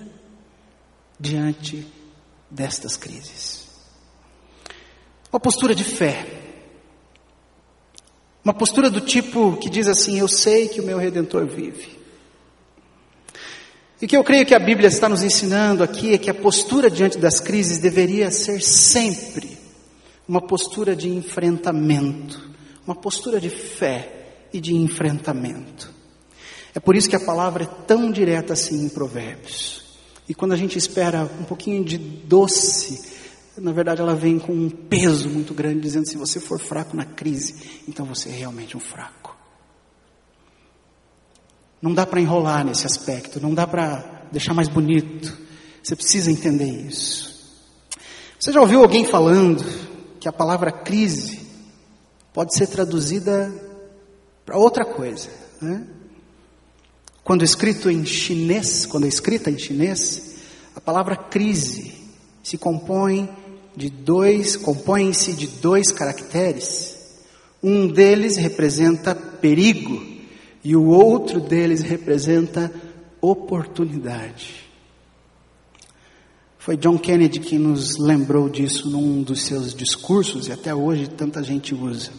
diante 1.20 1.88
destas 2.51 2.96
crises. 2.96 3.67
Uma 5.34 5.39
postura 5.39 5.74
de 5.74 5.84
fé. 5.84 6.40
Uma 8.43 8.53
postura 8.53 8.89
do 8.89 9.01
tipo 9.01 9.55
que 9.57 9.69
diz 9.69 9.88
assim: 9.88 10.19
Eu 10.19 10.27
sei 10.27 10.67
que 10.67 10.81
o 10.81 10.86
meu 10.86 10.98
redentor 10.98 11.45
vive. 11.45 12.00
E 14.01 14.05
o 14.05 14.07
que 14.07 14.17
eu 14.17 14.24
creio 14.24 14.45
que 14.45 14.55
a 14.55 14.60
Bíblia 14.60 14.88
está 14.88 15.07
nos 15.07 15.21
ensinando 15.21 15.83
aqui 15.83 16.13
é 16.13 16.17
que 16.17 16.29
a 16.29 16.33
postura 16.33 16.89
diante 16.89 17.19
das 17.19 17.39
crises 17.39 17.77
deveria 17.77 18.31
ser 18.31 18.60
sempre 18.62 19.60
uma 20.27 20.41
postura 20.41 20.95
de 20.95 21.07
enfrentamento, 21.07 22.50
uma 22.86 22.95
postura 22.95 23.39
de 23.39 23.50
fé 23.50 24.48
e 24.51 24.60
de 24.60 24.74
enfrentamento. 24.74 25.93
É 26.74 26.79
por 26.79 26.95
isso 26.95 27.10
que 27.10 27.15
a 27.15 27.19
palavra 27.19 27.65
é 27.65 27.86
tão 27.86 28.12
direta 28.12 28.53
assim 28.53 28.86
em 28.86 28.89
Provérbios. 28.89 29.83
E 30.27 30.33
quando 30.33 30.53
a 30.53 30.57
gente 30.57 30.77
espera 30.77 31.29
um 31.39 31.43
pouquinho 31.43 31.83
de 31.83 31.98
doce 31.98 33.20
na 33.61 33.71
verdade 33.71 34.01
ela 34.01 34.15
vem 34.15 34.39
com 34.39 34.51
um 34.51 34.69
peso 34.69 35.29
muito 35.29 35.53
grande, 35.53 35.81
dizendo: 35.81 36.07
se 36.07 36.17
você 36.17 36.39
for 36.39 36.59
fraco 36.59 36.97
na 36.97 37.05
crise, 37.05 37.81
então 37.87 38.05
você 38.05 38.29
é 38.29 38.33
realmente 38.33 38.75
um 38.75 38.79
fraco. 38.79 39.37
Não 41.81 41.93
dá 41.93 42.05
para 42.05 42.19
enrolar 42.19 42.65
nesse 42.65 42.85
aspecto, 42.85 43.39
não 43.39 43.53
dá 43.53 43.65
para 43.65 44.27
deixar 44.31 44.53
mais 44.53 44.67
bonito. 44.67 45.37
Você 45.81 45.95
precisa 45.95 46.31
entender 46.31 46.87
isso. 46.87 47.31
Você 48.39 48.51
já 48.51 48.61
ouviu 48.61 48.81
alguém 48.81 49.05
falando 49.05 49.63
que 50.19 50.27
a 50.27 50.33
palavra 50.33 50.71
crise 50.71 51.39
pode 52.33 52.55
ser 52.55 52.67
traduzida 52.67 53.51
para 54.45 54.57
outra 54.57 54.85
coisa, 54.85 55.29
né? 55.61 55.87
Quando 57.23 57.43
escrito 57.43 57.89
em 57.89 58.03
chinês, 58.05 58.85
quando 58.85 59.05
é 59.05 59.07
escrita 59.07 59.49
em 59.51 59.57
chinês, 59.57 60.37
a 60.75 60.81
palavra 60.81 61.15
crise 61.15 61.93
se 62.43 62.57
compõe 62.57 63.29
de 63.75 63.89
dois, 63.89 64.55
compõem-se 64.55 65.33
de 65.33 65.47
dois 65.47 65.91
caracteres. 65.91 66.97
Um 67.63 67.87
deles 67.87 68.37
representa 68.37 69.15
perigo 69.15 70.03
e 70.63 70.75
o 70.75 70.85
outro 70.85 71.39
deles 71.39 71.81
representa 71.81 72.71
oportunidade. 73.19 74.69
Foi 76.57 76.77
John 76.77 76.97
Kennedy 76.97 77.39
que 77.39 77.57
nos 77.57 77.97
lembrou 77.97 78.47
disso 78.47 78.89
num 78.89 79.23
dos 79.23 79.45
seus 79.45 79.73
discursos 79.73 80.47
e 80.47 80.51
até 80.51 80.73
hoje 80.73 81.07
tanta 81.07 81.41
gente 81.41 81.73
usa. 81.73 82.11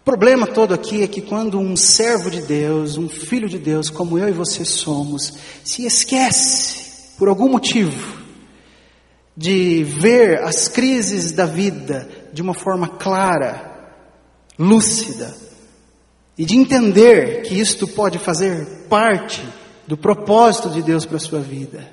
O 0.00 0.04
problema 0.04 0.46
todo 0.46 0.74
aqui 0.74 1.02
é 1.02 1.06
que 1.06 1.22
quando 1.22 1.58
um 1.58 1.76
servo 1.76 2.30
de 2.30 2.42
Deus, 2.42 2.96
um 2.96 3.08
filho 3.08 3.48
de 3.48 3.58
Deus, 3.58 3.90
como 3.90 4.18
eu 4.18 4.28
e 4.28 4.32
você 4.32 4.64
somos, 4.64 5.32
se 5.64 5.84
esquece, 5.84 7.16
por 7.18 7.28
algum 7.28 7.48
motivo, 7.48 8.17
de 9.38 9.84
ver 9.84 10.42
as 10.42 10.66
crises 10.66 11.30
da 11.30 11.46
vida 11.46 12.08
de 12.32 12.42
uma 12.42 12.52
forma 12.52 12.88
clara, 12.88 13.94
lúcida, 14.58 15.32
e 16.36 16.44
de 16.44 16.56
entender 16.56 17.42
que 17.42 17.54
isto 17.54 17.86
pode 17.86 18.18
fazer 18.18 18.66
parte 18.88 19.40
do 19.86 19.96
propósito 19.96 20.70
de 20.70 20.82
Deus 20.82 21.06
para 21.06 21.18
a 21.18 21.20
sua 21.20 21.38
vida. 21.38 21.88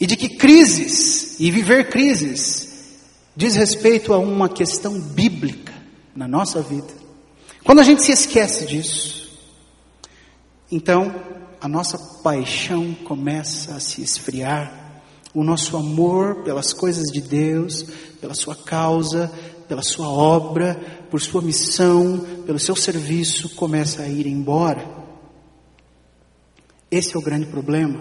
E 0.00 0.06
de 0.06 0.16
que 0.16 0.38
crises 0.38 1.38
e 1.38 1.50
viver 1.50 1.90
crises 1.90 2.96
diz 3.36 3.54
respeito 3.56 4.14
a 4.14 4.18
uma 4.18 4.48
questão 4.48 4.98
bíblica 4.98 5.74
na 6.14 6.26
nossa 6.26 6.62
vida. 6.62 6.94
Quando 7.62 7.80
a 7.80 7.84
gente 7.84 8.02
se 8.02 8.12
esquece 8.12 8.64
disso, 8.64 9.38
então 10.72 11.14
a 11.60 11.68
nossa 11.68 11.98
paixão 12.22 12.94
começa 13.04 13.74
a 13.74 13.80
se 13.80 14.00
esfriar, 14.00 14.85
o 15.36 15.44
nosso 15.44 15.76
amor 15.76 16.36
pelas 16.36 16.72
coisas 16.72 17.12
de 17.12 17.20
Deus, 17.20 17.84
pela 18.22 18.32
sua 18.32 18.56
causa, 18.56 19.30
pela 19.68 19.82
sua 19.82 20.08
obra, 20.08 20.80
por 21.10 21.20
sua 21.20 21.42
missão, 21.42 22.24
pelo 22.46 22.58
seu 22.58 22.74
serviço, 22.74 23.50
começa 23.50 24.02
a 24.02 24.08
ir 24.08 24.26
embora. 24.26 24.82
Esse 26.90 27.14
é 27.14 27.18
o 27.18 27.22
grande 27.22 27.44
problema. 27.44 28.00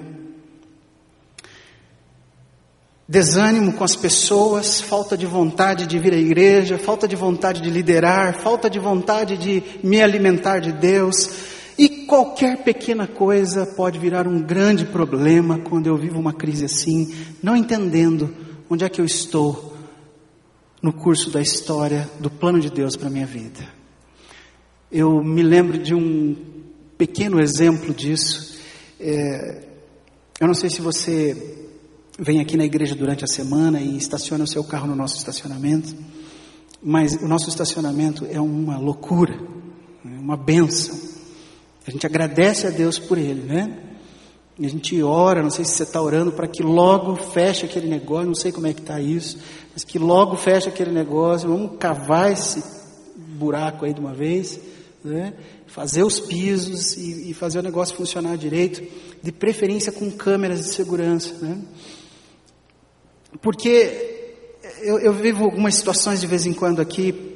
Desânimo 3.05 3.73
com 3.73 3.83
as 3.83 3.97
pessoas, 3.97 4.79
falta 4.79 5.17
de 5.17 5.25
vontade 5.25 5.85
de 5.85 5.99
vir 5.99 6.13
à 6.13 6.17
igreja, 6.17 6.77
falta 6.77 7.05
de 7.05 7.17
vontade 7.17 7.61
de 7.61 7.69
liderar, 7.69 8.39
falta 8.39 8.69
de 8.69 8.79
vontade 8.79 9.37
de 9.37 9.61
me 9.83 10.01
alimentar 10.01 10.59
de 10.59 10.71
Deus. 10.71 11.54
E 11.77 12.05
qualquer 12.05 12.63
pequena 12.63 13.05
coisa 13.05 13.65
pode 13.65 13.99
virar 13.99 14.27
um 14.27 14.41
grande 14.41 14.85
problema 14.85 15.59
quando 15.59 15.87
eu 15.87 15.97
vivo 15.97 16.19
uma 16.19 16.31
crise 16.31 16.65
assim, 16.65 17.13
não 17.43 17.55
entendendo 17.55 18.33
onde 18.69 18.85
é 18.85 18.89
que 18.89 19.01
eu 19.01 19.05
estou 19.05 19.75
no 20.81 20.93
curso 20.93 21.29
da 21.29 21.41
história 21.41 22.09
do 22.19 22.29
plano 22.29 22.59
de 22.59 22.69
Deus 22.69 22.95
para 22.95 23.09
minha 23.09 23.25
vida. 23.25 23.67
Eu 24.91 25.23
me 25.23 25.43
lembro 25.43 25.77
de 25.77 25.93
um 25.93 26.35
pequeno 26.97 27.41
exemplo 27.41 27.93
disso. 27.93 28.57
É, 28.99 29.63
eu 30.39 30.47
não 30.47 30.53
sei 30.53 30.69
se 30.69 30.81
você 30.81 31.65
vem 32.17 32.39
aqui 32.39 32.55
na 32.55 32.63
igreja 32.63 32.95
durante 32.95 33.25
a 33.25 33.27
semana 33.27 33.81
e 33.81 33.97
estaciona 33.97 34.43
o 34.43 34.47
seu 34.47 34.63
carro 34.63 34.87
no 34.87 34.95
nosso 34.95 35.17
estacionamento, 35.17 35.93
mas 36.81 37.15
o 37.15 37.27
nosso 37.27 37.49
estacionamento 37.49 38.25
é 38.29 38.39
uma 38.39 38.77
loucura, 38.77 39.37
é 40.05 40.19
uma 40.19 40.37
benção. 40.37 41.14
A 41.87 41.91
gente 41.91 42.05
agradece 42.05 42.65
a 42.65 42.69
Deus 42.69 42.97
por 42.97 43.17
ele, 43.17 43.41
né? 43.41 43.77
A 44.57 44.67
gente 44.67 45.03
ora, 45.03 45.43
não 45.43 45.49
sei 45.49 45.65
se 45.65 45.71
você 45.71 45.83
está 45.83 46.01
orando 46.01 46.31
para 46.31 46.47
que 46.47 46.63
logo 46.63 47.15
feche 47.15 47.65
aquele 47.65 47.87
negócio, 47.87 48.27
não 48.27 48.35
sei 48.35 48.51
como 48.51 48.67
é 48.67 48.73
que 48.73 48.79
está 48.79 49.01
isso, 49.01 49.37
mas 49.73 49.83
que 49.83 49.99
logo 49.99 50.37
feche 50.37 50.69
aquele 50.69 50.91
negócio, 50.91 51.49
vamos 51.49 51.77
cavar 51.77 52.31
esse 52.31 52.63
buraco 53.15 53.85
aí 53.85 53.93
de 53.93 53.99
uma 53.99 54.13
vez, 54.13 54.57
né? 55.03 55.33
fazer 55.67 56.03
os 56.03 56.21
pisos 56.21 56.95
e, 56.95 57.31
e 57.31 57.33
fazer 57.33 57.59
o 57.59 57.63
negócio 57.63 57.95
funcionar 57.97 58.37
direito, 58.37 58.81
de 59.21 59.31
preferência 59.31 59.91
com 59.91 60.09
câmeras 60.09 60.61
de 60.61 60.73
segurança. 60.73 61.33
Né? 61.41 61.61
Porque 63.41 64.23
eu, 64.81 64.99
eu 64.99 65.11
vivo 65.11 65.43
algumas 65.43 65.75
situações 65.75 66.21
de 66.21 66.27
vez 66.27 66.45
em 66.45 66.53
quando 66.53 66.79
aqui, 66.79 67.34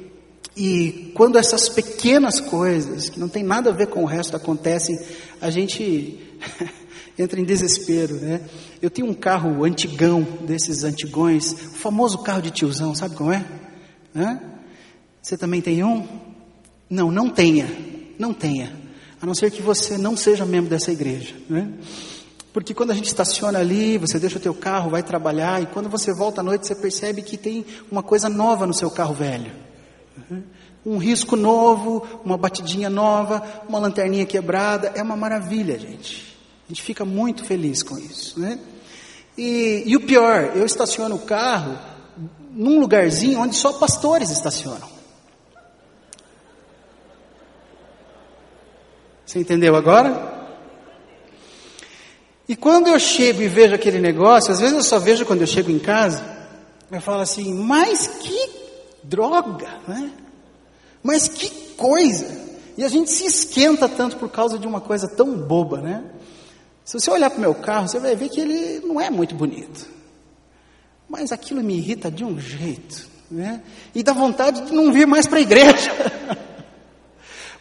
e 0.56 1.12
quando 1.14 1.38
essas 1.38 1.68
pequenas 1.68 2.40
coisas, 2.40 3.08
que 3.08 3.20
não 3.20 3.28
tem 3.28 3.42
nada 3.42 3.70
a 3.70 3.72
ver 3.72 3.86
com 3.86 4.02
o 4.02 4.06
resto, 4.06 4.36
acontecem, 4.36 4.98
a 5.40 5.48
gente 5.50 6.18
entra 7.18 7.40
em 7.40 7.44
desespero, 7.44 8.14
né? 8.16 8.40
Eu 8.82 8.90
tinha 8.90 9.06
um 9.06 9.14
carro 9.14 9.64
antigão, 9.64 10.22
desses 10.42 10.82
antigões, 10.84 11.52
o 11.52 11.74
famoso 11.74 12.18
carro 12.18 12.42
de 12.42 12.50
tiozão, 12.50 12.94
sabe 12.94 13.14
como 13.14 13.32
é? 13.32 13.44
Hã? 14.14 14.40
Você 15.22 15.36
também 15.36 15.60
tem 15.60 15.84
um? 15.84 16.06
Não, 16.88 17.10
não 17.10 17.28
tenha, 17.28 17.68
não 18.18 18.34
tenha, 18.34 18.72
a 19.22 19.26
não 19.26 19.34
ser 19.34 19.50
que 19.50 19.62
você 19.62 19.96
não 19.96 20.16
seja 20.16 20.44
membro 20.44 20.70
dessa 20.70 20.90
igreja, 20.90 21.34
né? 21.48 21.72
Porque 22.52 22.74
quando 22.74 22.90
a 22.90 22.94
gente 22.94 23.06
estaciona 23.06 23.60
ali, 23.60 23.96
você 23.96 24.18
deixa 24.18 24.38
o 24.38 24.40
teu 24.40 24.52
carro, 24.52 24.90
vai 24.90 25.04
trabalhar, 25.04 25.62
e 25.62 25.66
quando 25.66 25.88
você 25.88 26.12
volta 26.12 26.40
à 26.40 26.44
noite, 26.44 26.66
você 26.66 26.74
percebe 26.74 27.22
que 27.22 27.36
tem 27.36 27.64
uma 27.92 28.02
coisa 28.02 28.28
nova 28.28 28.66
no 28.66 28.74
seu 28.74 28.90
carro 28.90 29.14
velho. 29.14 29.69
Um 30.84 30.96
risco 30.96 31.36
novo, 31.36 32.06
uma 32.24 32.38
batidinha 32.38 32.88
nova, 32.88 33.42
uma 33.68 33.78
lanterninha 33.78 34.24
quebrada, 34.24 34.92
é 34.94 35.02
uma 35.02 35.16
maravilha, 35.16 35.78
gente. 35.78 36.36
A 36.66 36.68
gente 36.68 36.82
fica 36.82 37.04
muito 37.04 37.44
feliz 37.44 37.82
com 37.82 37.98
isso, 37.98 38.38
né? 38.38 38.58
E, 39.36 39.82
e 39.86 39.96
o 39.96 40.00
pior, 40.00 40.52
eu 40.54 40.64
estaciono 40.64 41.16
o 41.16 41.20
carro 41.20 41.78
num 42.50 42.80
lugarzinho 42.80 43.38
onde 43.38 43.56
só 43.56 43.72
pastores 43.72 44.30
estacionam. 44.30 44.88
Você 49.24 49.38
entendeu 49.38 49.76
agora? 49.76 50.40
E 52.48 52.56
quando 52.56 52.88
eu 52.88 52.98
chego 52.98 53.40
e 53.42 53.48
vejo 53.48 53.76
aquele 53.76 54.00
negócio, 54.00 54.52
às 54.52 54.58
vezes 54.58 54.74
eu 54.74 54.82
só 54.82 54.98
vejo 54.98 55.24
quando 55.24 55.42
eu 55.42 55.46
chego 55.46 55.70
em 55.70 55.78
casa, 55.78 56.24
eu 56.90 57.00
falo 57.00 57.20
assim, 57.20 57.54
mas 57.54 58.08
que 58.08 58.59
droga, 59.02 59.68
né? 59.86 60.12
Mas 61.02 61.28
que 61.28 61.48
coisa! 61.74 62.50
E 62.76 62.84
a 62.84 62.88
gente 62.88 63.10
se 63.10 63.24
esquenta 63.24 63.88
tanto 63.88 64.16
por 64.16 64.30
causa 64.30 64.58
de 64.58 64.66
uma 64.66 64.80
coisa 64.80 65.08
tão 65.08 65.36
boba, 65.36 65.80
né? 65.80 66.04
Se 66.84 66.98
você 66.98 67.10
olhar 67.10 67.30
para 67.30 67.38
o 67.38 67.40
meu 67.40 67.54
carro, 67.54 67.88
você 67.88 68.00
vai 68.00 68.16
ver 68.16 68.28
que 68.28 68.40
ele 68.40 68.80
não 68.80 69.00
é 69.00 69.10
muito 69.10 69.34
bonito. 69.34 69.86
Mas 71.08 71.32
aquilo 71.32 71.62
me 71.62 71.76
irrita 71.76 72.10
de 72.10 72.24
um 72.24 72.38
jeito, 72.38 73.08
né? 73.30 73.62
E 73.94 74.02
dá 74.02 74.12
vontade 74.12 74.62
de 74.62 74.72
não 74.72 74.92
vir 74.92 75.06
mais 75.06 75.26
para 75.26 75.38
a 75.38 75.42
igreja. 75.42 75.90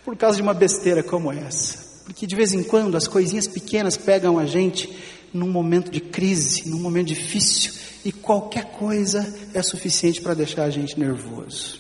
por 0.04 0.16
causa 0.16 0.38
de 0.38 0.42
uma 0.42 0.54
besteira 0.54 1.04
como 1.04 1.32
essa. 1.32 2.04
Porque 2.06 2.26
de 2.26 2.36
vez 2.36 2.54
em 2.54 2.64
quando 2.64 2.98
as 2.98 3.08
coisinhas 3.08 3.48
pequenas 3.48 3.96
pegam 3.96 4.40
a 4.40 4.46
gente 4.46 4.90
num 5.34 5.50
momento 5.50 5.92
de 5.92 6.00
crise, 6.00 6.70
num 6.70 6.80
momento 6.80 7.08
difícil, 7.08 7.74
e 8.04 8.12
qualquer 8.12 8.66
coisa 8.66 9.34
é 9.54 9.62
suficiente 9.62 10.22
para 10.22 10.34
deixar 10.34 10.64
a 10.64 10.70
gente 10.70 11.00
nervoso. 11.00 11.80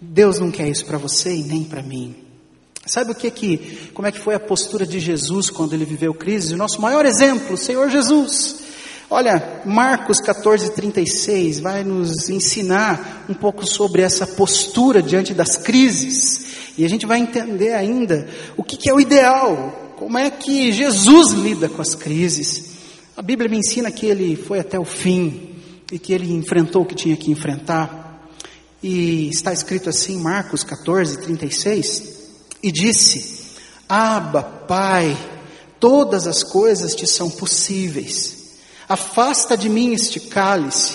Deus 0.00 0.38
não 0.38 0.50
quer 0.50 0.68
isso 0.68 0.86
para 0.86 0.98
você 0.98 1.34
e 1.34 1.42
nem 1.42 1.64
para 1.64 1.82
mim. 1.82 2.16
Sabe 2.86 3.12
o 3.12 3.14
que 3.14 3.30
que, 3.30 3.90
como 3.92 4.08
é 4.08 4.12
que 4.12 4.18
foi 4.18 4.34
a 4.34 4.40
postura 4.40 4.86
de 4.86 4.98
Jesus 4.98 5.50
quando 5.50 5.74
ele 5.74 5.84
viveu 5.84 6.14
crise? 6.14 6.54
O 6.54 6.56
nosso 6.56 6.80
maior 6.80 7.04
exemplo, 7.04 7.54
o 7.54 7.58
Senhor 7.58 7.90
Jesus. 7.90 8.56
Olha, 9.10 9.62
Marcos 9.66 10.20
14, 10.20 10.70
36 10.70 11.60
vai 11.60 11.84
nos 11.84 12.30
ensinar 12.30 13.26
um 13.28 13.34
pouco 13.34 13.66
sobre 13.66 14.02
essa 14.02 14.26
postura 14.26 15.02
diante 15.02 15.34
das 15.34 15.56
crises. 15.56 16.46
E 16.78 16.84
a 16.84 16.88
gente 16.88 17.04
vai 17.06 17.18
entender 17.18 17.74
ainda 17.74 18.26
o 18.56 18.62
que, 18.62 18.76
que 18.76 18.88
é 18.88 18.94
o 18.94 19.00
ideal, 19.00 19.94
como 19.96 20.16
é 20.16 20.30
que 20.30 20.72
Jesus 20.72 21.32
lida 21.32 21.68
com 21.68 21.82
as 21.82 21.94
crises. 21.94 22.69
A 23.20 23.22
Bíblia 23.22 23.50
me 23.50 23.58
ensina 23.58 23.90
que 23.90 24.06
ele 24.06 24.34
foi 24.34 24.60
até 24.60 24.78
o 24.78 24.84
fim 24.86 25.54
e 25.92 25.98
que 25.98 26.14
ele 26.14 26.32
enfrentou 26.32 26.80
o 26.80 26.86
que 26.86 26.94
tinha 26.94 27.14
que 27.18 27.30
enfrentar. 27.30 28.26
E 28.82 29.28
está 29.28 29.52
escrito 29.52 29.90
assim, 29.90 30.16
Marcos 30.16 30.64
14, 30.64 31.18
36, 31.18 32.14
e 32.62 32.72
disse: 32.72 33.58
Abba, 33.86 34.42
Pai, 34.42 35.14
todas 35.78 36.26
as 36.26 36.42
coisas 36.42 36.94
te 36.94 37.06
são 37.06 37.28
possíveis. 37.28 38.54
Afasta 38.88 39.54
de 39.54 39.68
mim 39.68 39.92
este 39.92 40.18
cálice. 40.18 40.94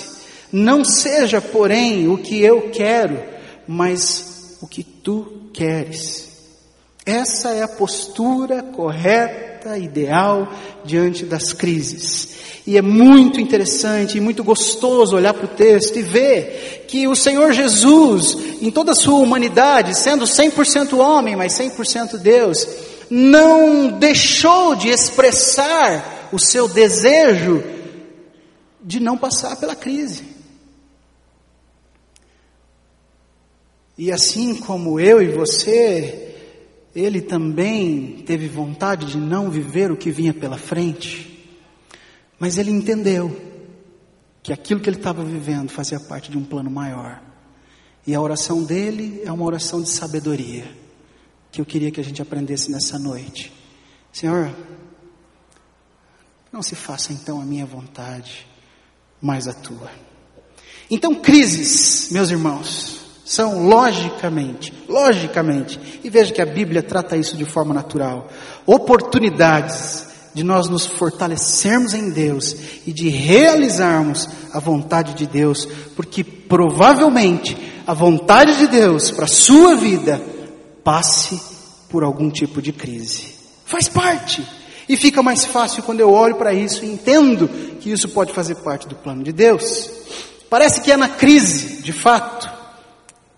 Não 0.52 0.84
seja, 0.84 1.40
porém, 1.40 2.08
o 2.08 2.18
que 2.18 2.42
eu 2.42 2.72
quero, 2.72 3.22
mas 3.68 4.58
o 4.64 4.68
que 4.68 4.84
tu 4.84 5.52
queres. 5.54 6.28
Essa 7.06 7.52
é 7.52 7.62
a 7.62 7.68
postura 7.68 8.64
correta, 8.64 9.55
ideal, 9.78 10.52
diante 10.84 11.26
das 11.26 11.52
crises. 11.54 12.36
E 12.68 12.78
é 12.78 12.82
muito 12.82 13.40
interessante 13.40 14.18
e 14.18 14.22
muito 14.22 14.44
gostoso 14.44 15.16
olhar 15.16 15.34
para 15.34 15.46
o 15.46 15.56
texto 15.56 15.98
e 15.98 16.02
ver 16.02 16.86
que 16.88 17.08
o 17.08 17.16
Senhor 17.16 17.54
Jesus, 17.54 18.38
em 18.62 18.72
toda 18.72 18.92
a 18.92 18.96
sua 18.96 19.20
humanidade, 19.20 19.96
sendo 19.96 20.26
100% 20.26 20.98
homem, 20.98 21.36
mas 21.36 21.54
100% 21.54 22.18
Deus, 22.18 22.68
não 23.10 23.88
deixou 24.00 24.76
de 24.76 24.90
expressar 24.90 26.30
o 26.32 26.40
seu 26.40 26.68
desejo 26.68 27.64
de 28.82 29.00
não 29.00 29.18
passar 29.18 29.56
pela 29.58 29.76
crise. 29.76 30.24
E 33.98 34.12
assim 34.12 34.56
como 34.56 35.00
eu 35.00 35.22
e 35.22 35.28
você, 35.30 36.25
ele 36.96 37.22
também 37.22 38.24
teve 38.26 38.48
vontade 38.48 39.08
de 39.08 39.18
não 39.18 39.52
viver 39.52 39.92
o 39.92 39.98
que 39.98 40.10
vinha 40.10 40.34
pela 40.34 40.58
frente, 40.58 41.46
mas 42.40 42.58
ele 42.58 42.72
entendeu 42.72 43.36
que 44.42 44.54
aquilo 44.54 44.80
que 44.80 44.90
ele 44.90 44.98
estava 44.98 45.24
vivendo 45.24 45.70
fazia 45.70 46.00
parte 46.00 46.32
de 46.32 46.38
um 46.38 46.44
plano 46.46 46.72
maior. 46.72 47.22
E 48.08 48.16
a 48.16 48.22
oração 48.22 48.64
dele 48.64 49.22
é 49.26 49.32
uma 49.32 49.44
oração 49.44 49.82
de 49.82 49.90
sabedoria, 49.90 50.66
que 51.52 51.60
eu 51.60 51.66
queria 51.66 51.92
que 51.92 52.00
a 52.00 52.04
gente 52.04 52.22
aprendesse 52.22 52.72
nessa 52.72 52.98
noite. 52.98 53.52
Senhor, 54.14 54.56
não 56.52 56.64
se 56.64 56.76
faça 56.76 57.12
então 57.12 57.42
a 57.42 57.46
minha 57.46 57.66
vontade, 57.66 58.48
mas 59.20 59.48
a 59.48 59.54
tua. 59.54 59.92
Então, 60.90 61.16
crises, 61.16 62.10
meus 62.12 62.30
irmãos, 62.30 63.05
são 63.26 63.68
logicamente, 63.68 64.72
logicamente, 64.88 66.00
e 66.04 66.10
veja 66.12 66.32
que 66.32 66.42
a 66.42 66.46
Bíblia 66.46 66.84
trata 66.84 67.18
isso 67.18 67.36
de 67.36 67.44
forma 67.44 67.74
natural, 67.74 68.30
oportunidades 68.68 70.06
de 70.36 70.44
nós 70.44 70.70
nos 70.70 70.86
fortalecermos 70.86 71.96
em 71.96 72.12
Deus 72.12 72.56
e 72.86 72.94
de 72.94 73.10
realizarmos 73.10 74.30
a 74.54 74.60
vontade 74.60 75.16
de 75.16 75.26
Deus, 75.26 75.68
porque 75.96 76.24
provavelmente 76.24 77.58
a 77.88 77.94
vontade 77.94 78.58
de 78.58 78.68
Deus 78.68 79.10
para 79.10 79.26
a 79.26 79.30
sua 79.30 79.76
vida 79.76 80.22
passe 80.84 81.42
por 81.90 82.04
algum 82.04 82.30
tipo 82.30 82.62
de 82.62 82.72
crise. 82.72 83.34
Faz 83.66 83.88
parte. 83.88 84.46
E 84.88 84.96
fica 84.96 85.24
mais 85.24 85.46
fácil 85.46 85.82
quando 85.82 86.00
eu 86.00 86.12
olho 86.12 86.36
para 86.36 86.54
isso 86.54 86.86
e 86.86 86.92
entendo 86.92 87.48
que 87.80 87.92
isso 87.92 88.10
pode 88.10 88.34
fazer 88.34 88.56
parte 88.56 88.88
do 88.88 88.94
plano 88.94 89.24
de 89.24 89.32
Deus. 89.32 89.90
Parece 90.48 90.82
que 90.82 90.92
é 90.92 90.98
na 90.98 91.10
crise, 91.10 91.82
de 91.82 91.92
fato, 91.92 92.55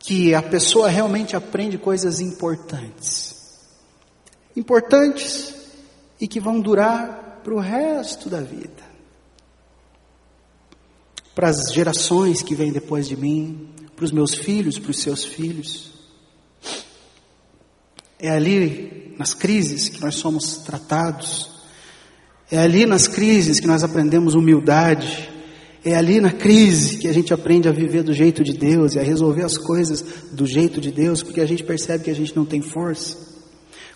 que 0.08 0.34
a 0.34 0.42
pessoa 0.42 0.88
realmente 0.88 1.36
aprende 1.36 1.78
coisas 1.78 2.22
importantes. 2.22 3.36
Importantes 4.56 5.54
e 6.18 6.26
que 6.26 6.40
vão 6.40 6.62
durar 6.62 7.42
para 7.44 7.54
o 7.54 7.60
resto 7.60 8.30
da 8.30 8.40
vida. 8.40 8.88
Para 11.36 11.50
as 11.50 11.74
gerações 11.74 12.42
que 12.42 12.56
vêm 12.56 12.72
depois 12.72 13.06
de 13.06 13.18
mim, 13.18 13.70
para 13.98 14.06
os 14.06 14.14
meus 14.14 14.34
filhos, 14.34 14.80
para 14.80 14.92
os 14.92 15.02
seus 15.02 15.26
filhos. 15.26 15.92
É 18.18 18.30
ali 18.30 19.14
nas 19.20 19.34
crises 19.34 19.90
que 19.90 20.00
nós 20.00 20.16
somos 20.16 20.56
tratados. 20.60 21.52
É 22.50 22.58
ali 22.58 22.86
nas 22.86 23.10
crises 23.10 23.60
que 23.60 23.68
nós 23.68 23.84
aprendemos 23.84 24.36
humildade. 24.36 25.30
É 25.88 25.96
ali 25.96 26.20
na 26.20 26.34
crise 26.34 26.98
que 26.98 27.08
a 27.08 27.14
gente 27.14 27.34
aprende 27.34 27.70
a 27.70 27.72
viver 27.72 28.04
do 28.04 28.12
jeito 28.12 28.44
de 28.44 28.52
Deus 28.52 28.96
e 28.96 29.00
a 29.00 29.02
resolver 29.02 29.44
as 29.44 29.58
coisas 29.58 30.04
do 30.34 30.46
jeito 30.46 30.82
de 30.82 30.92
Deus, 30.92 31.24
porque 31.24 31.40
a 31.40 31.46
gente 31.46 31.64
percebe 31.64 32.04
que 32.04 32.12
a 32.12 32.14
gente 32.14 32.36
não 32.36 32.44
tem 32.44 32.60
força. 32.60 33.18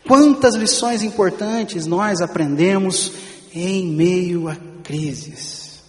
Quantas 0.08 0.56
lições 0.56 1.04
importantes 1.04 1.86
nós 1.86 2.22
aprendemos 2.22 3.12
em 3.54 3.94
meio 3.94 4.48
a 4.48 4.56
crises. 4.82 5.82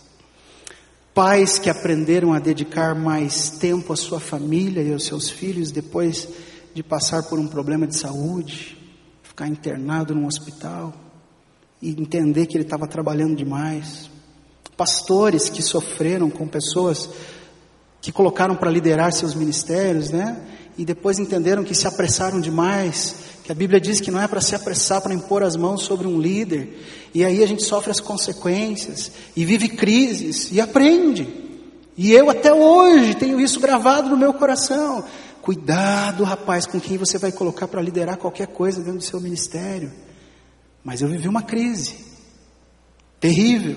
Pais 1.15 1.61
que 1.61 1.71
aprenderam 1.71 2.33
a 2.33 2.41
dedicar 2.41 2.97
mais 2.97 3.51
tempo 3.51 3.93
à 3.93 3.97
sua 3.97 4.19
família 4.19 4.83
e 4.83 4.93
aos 4.93 5.05
seus 5.05 5.31
filhos 5.31 5.71
depois 5.71 6.29
de 6.75 6.83
passar 6.83 7.23
por 7.29 7.39
um 7.39 7.47
problema 7.47 7.87
de 7.87 7.97
saúde, 7.97 8.77
ficar 9.23 9.47
internado 9.47 10.17
num 10.17 10.27
hospital 10.27 10.93
e 11.81 11.91
entender 11.91 12.47
que 12.47 12.57
ele 12.57 12.65
estava 12.65 12.89
trabalhando 12.89 13.37
demais. 13.37 14.11
Pastores 14.77 15.49
que 15.49 15.63
sofreram 15.63 16.31
com 16.31 16.47
pessoas 16.47 17.09
que 18.01 18.11
colocaram 18.11 18.57
para 18.57 18.71
liderar 18.71 19.13
seus 19.13 19.35
ministérios, 19.35 20.11
né? 20.11 20.41
E 20.77 20.85
depois 20.85 21.19
entenderam 21.19 21.63
que 21.63 21.75
se 21.75 21.87
apressaram 21.87 22.41
demais, 22.41 23.15
que 23.45 23.53
a 23.53 23.55
Bíblia 23.55 23.81
diz 23.81 24.01
que 24.01 24.11
não 24.11 24.21
é 24.21 24.27
para 24.27 24.41
se 24.41 24.55
apressar 24.55 25.01
para 25.01 25.15
impor 25.15 25.43
as 25.43 25.55
mãos 25.55 25.83
sobre 25.83 26.07
um 26.07 26.19
líder, 26.21 26.81
e 27.15 27.25
aí 27.25 27.43
a 27.43 27.47
gente 27.47 27.63
sofre 27.63 27.91
as 27.91 28.01
consequências, 28.01 29.13
e 29.37 29.45
vive 29.45 29.69
crises, 29.69 30.51
e 30.51 30.61
aprende. 30.61 31.29
E 31.97 32.13
eu 32.13 32.31
até 32.31 32.53
hoje 32.53 33.15
tenho 33.15 33.39
isso 33.39 33.61
gravado 33.61 34.09
no 34.09 34.17
meu 34.17 34.33
coração. 34.33 35.05
Cuidado, 35.43 36.25
rapaz, 36.25 36.67
com 36.67 36.81
quem 36.81 36.97
você 36.97 37.19
vai 37.19 37.31
colocar 37.31 37.69
para 37.69 37.83
liderar 37.83 38.17
qualquer 38.17 38.47
coisa 38.47 38.81
dentro 38.81 38.99
do 38.99 39.05
seu 39.05 39.21
ministério. 39.21 39.93
Mas 40.83 41.03
eu 41.03 41.09
vivi 41.09 41.29
uma 41.29 41.43
crise 41.43 41.97
terrível. 43.21 43.77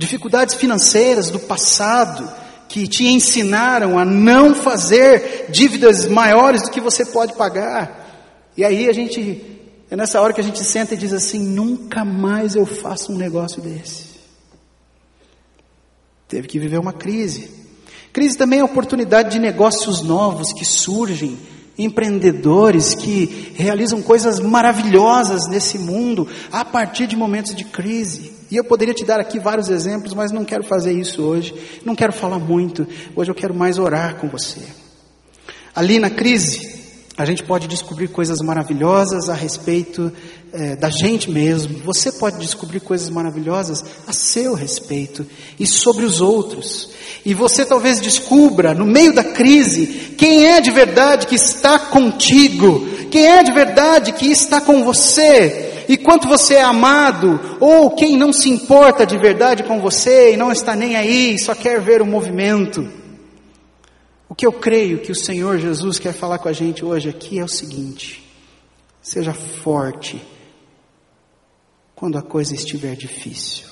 Dificuldades 0.00 0.54
financeiras 0.54 1.28
do 1.28 1.38
passado 1.38 2.26
que 2.66 2.88
te 2.88 3.06
ensinaram 3.06 3.98
a 3.98 4.04
não 4.04 4.54
fazer 4.54 5.50
dívidas 5.50 6.06
maiores 6.06 6.62
do 6.62 6.70
que 6.70 6.80
você 6.80 7.04
pode 7.04 7.34
pagar. 7.34 8.50
E 8.56 8.64
aí 8.64 8.88
a 8.88 8.94
gente, 8.94 9.60
é 9.90 9.96
nessa 9.96 10.18
hora 10.18 10.32
que 10.32 10.40
a 10.40 10.44
gente 10.44 10.64
senta 10.64 10.94
e 10.94 10.96
diz 10.96 11.12
assim: 11.12 11.38
nunca 11.40 12.02
mais 12.02 12.56
eu 12.56 12.64
faço 12.64 13.12
um 13.12 13.16
negócio 13.18 13.60
desse. 13.60 14.06
Teve 16.26 16.48
que 16.48 16.58
viver 16.58 16.78
uma 16.78 16.94
crise. 16.94 17.50
Crise 18.10 18.38
também 18.38 18.60
é 18.60 18.64
oportunidade 18.64 19.32
de 19.32 19.38
negócios 19.38 20.00
novos 20.00 20.50
que 20.54 20.64
surgem, 20.64 21.38
empreendedores 21.76 22.94
que 22.94 23.52
realizam 23.54 24.00
coisas 24.00 24.40
maravilhosas 24.40 25.46
nesse 25.46 25.78
mundo 25.78 26.26
a 26.50 26.64
partir 26.64 27.06
de 27.06 27.16
momentos 27.16 27.54
de 27.54 27.66
crise. 27.66 28.39
E 28.50 28.56
eu 28.56 28.64
poderia 28.64 28.92
te 28.92 29.04
dar 29.04 29.20
aqui 29.20 29.38
vários 29.38 29.68
exemplos, 29.68 30.12
mas 30.12 30.32
não 30.32 30.44
quero 30.44 30.64
fazer 30.64 30.92
isso 30.92 31.22
hoje. 31.22 31.54
Não 31.84 31.94
quero 31.94 32.12
falar 32.12 32.38
muito. 32.38 32.86
Hoje 33.14 33.30
eu 33.30 33.34
quero 33.34 33.54
mais 33.54 33.78
orar 33.78 34.16
com 34.16 34.28
você. 34.28 34.60
Ali 35.74 36.00
na 36.00 36.10
crise, 36.10 36.80
a 37.16 37.24
gente 37.24 37.44
pode 37.44 37.68
descobrir 37.68 38.08
coisas 38.08 38.40
maravilhosas 38.40 39.28
a 39.28 39.34
respeito 39.34 40.12
é, 40.52 40.74
da 40.74 40.90
gente 40.90 41.30
mesmo. 41.30 41.78
Você 41.84 42.10
pode 42.10 42.38
descobrir 42.38 42.80
coisas 42.80 43.08
maravilhosas 43.08 43.84
a 44.06 44.12
seu 44.12 44.54
respeito 44.54 45.24
e 45.58 45.66
sobre 45.66 46.04
os 46.04 46.20
outros. 46.20 46.90
E 47.24 47.34
você 47.34 47.64
talvez 47.64 48.00
descubra, 48.00 48.74
no 48.74 48.86
meio 48.86 49.14
da 49.14 49.22
crise, 49.22 50.14
quem 50.16 50.46
é 50.46 50.60
de 50.60 50.70
verdade 50.70 51.26
que 51.26 51.34
está 51.34 51.78
contigo, 51.78 52.86
quem 53.10 53.26
é 53.26 53.42
de 53.42 53.52
verdade 53.52 54.12
que 54.12 54.26
está 54.26 54.60
com 54.60 54.82
você, 54.82 55.69
e 55.90 55.96
quanto 55.96 56.28
você 56.28 56.54
é 56.54 56.62
amado, 56.62 57.58
ou 57.58 57.90
quem 57.96 58.16
não 58.16 58.32
se 58.32 58.48
importa 58.48 59.04
de 59.04 59.18
verdade 59.18 59.64
com 59.64 59.80
você 59.80 60.32
e 60.32 60.36
não 60.36 60.52
está 60.52 60.76
nem 60.76 60.94
aí, 60.94 61.36
só 61.36 61.52
quer 61.52 61.80
ver 61.80 62.00
o 62.00 62.06
movimento. 62.06 62.88
O 64.28 64.34
que 64.36 64.46
eu 64.46 64.52
creio 64.52 65.00
que 65.00 65.10
o 65.10 65.16
Senhor 65.16 65.58
Jesus 65.58 65.98
quer 65.98 66.12
falar 66.12 66.38
com 66.38 66.48
a 66.48 66.52
gente 66.52 66.84
hoje 66.84 67.08
aqui 67.08 67.40
é 67.40 67.42
o 67.42 67.48
seguinte: 67.48 68.24
seja 69.02 69.32
forte 69.32 70.24
quando 71.96 72.16
a 72.16 72.22
coisa 72.22 72.54
estiver 72.54 72.94
difícil, 72.94 73.66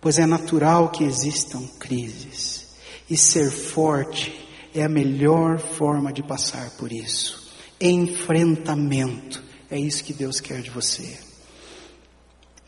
pois 0.00 0.16
é 0.16 0.26
natural 0.26 0.90
que 0.90 1.02
existam 1.02 1.66
crises, 1.80 2.68
e 3.10 3.16
ser 3.16 3.50
forte 3.50 4.48
é 4.72 4.84
a 4.84 4.88
melhor 4.88 5.58
forma 5.58 6.12
de 6.12 6.22
passar 6.22 6.70
por 6.78 6.92
isso. 6.92 7.52
Enfrentamento, 7.80 9.42
é 9.70 9.78
isso 9.78 10.04
que 10.04 10.12
Deus 10.12 10.40
quer 10.40 10.60
de 10.60 10.70
você. 10.70 11.18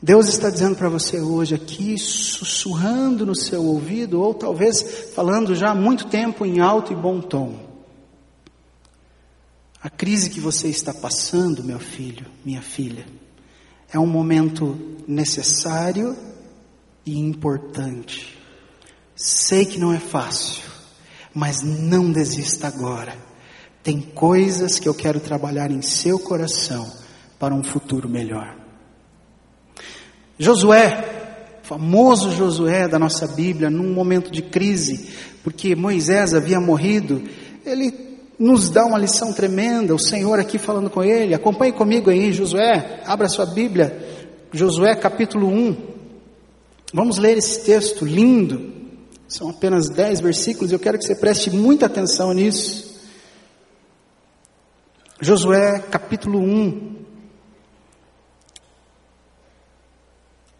Deus 0.02 0.28
está 0.28 0.50
dizendo 0.50 0.76
para 0.76 0.88
você 0.88 1.20
hoje 1.20 1.54
aqui, 1.54 1.96
sussurrando 1.98 3.24
no 3.24 3.34
seu 3.34 3.64
ouvido, 3.64 4.20
ou 4.20 4.34
talvez 4.34 5.12
falando 5.14 5.54
já 5.54 5.70
há 5.70 5.74
muito 5.74 6.06
tempo 6.08 6.44
em 6.44 6.60
alto 6.60 6.92
e 6.92 6.96
bom 6.96 7.20
tom. 7.20 7.66
A 9.82 9.88
crise 9.88 10.30
que 10.30 10.40
você 10.40 10.68
está 10.68 10.92
passando, 10.92 11.64
meu 11.64 11.78
filho, 11.78 12.26
minha 12.44 12.60
filha, 12.60 13.06
é 13.90 13.98
um 13.98 14.06
momento 14.06 14.76
necessário 15.06 16.16
e 17.04 17.18
importante. 17.18 18.36
Sei 19.14 19.64
que 19.64 19.78
não 19.78 19.94
é 19.94 20.00
fácil, 20.00 20.64
mas 21.32 21.62
não 21.62 22.12
desista 22.12 22.66
agora. 22.66 23.16
Tem 23.86 24.00
coisas 24.00 24.80
que 24.80 24.88
eu 24.88 24.92
quero 24.92 25.20
trabalhar 25.20 25.70
em 25.70 25.80
seu 25.80 26.18
coração 26.18 26.90
para 27.38 27.54
um 27.54 27.62
futuro 27.62 28.08
melhor. 28.08 28.56
Josué, 30.36 31.60
famoso 31.62 32.32
Josué 32.32 32.88
da 32.88 32.98
nossa 32.98 33.28
Bíblia, 33.28 33.70
num 33.70 33.94
momento 33.94 34.28
de 34.28 34.42
crise, 34.42 35.08
porque 35.44 35.76
Moisés 35.76 36.34
havia 36.34 36.58
morrido, 36.58 37.22
ele 37.64 37.94
nos 38.36 38.70
dá 38.70 38.84
uma 38.84 38.98
lição 38.98 39.32
tremenda, 39.32 39.94
o 39.94 40.00
Senhor 40.00 40.40
aqui 40.40 40.58
falando 40.58 40.90
com 40.90 41.04
ele, 41.04 41.32
acompanhe 41.32 41.70
comigo 41.70 42.10
aí, 42.10 42.32
Josué, 42.32 43.02
abra 43.06 43.28
sua 43.28 43.46
Bíblia, 43.46 43.96
Josué 44.50 44.96
capítulo 44.96 45.46
1, 45.46 45.76
vamos 46.92 47.18
ler 47.18 47.38
esse 47.38 47.64
texto 47.64 48.04
lindo, 48.04 48.68
são 49.28 49.48
apenas 49.48 49.88
dez 49.88 50.18
versículos, 50.18 50.72
eu 50.72 50.80
quero 50.80 50.98
que 50.98 51.04
você 51.04 51.14
preste 51.14 51.52
muita 51.52 51.86
atenção 51.86 52.32
nisso. 52.32 52.85
Josué 55.20 55.82
capítulo 55.90 56.38
1, 56.38 56.96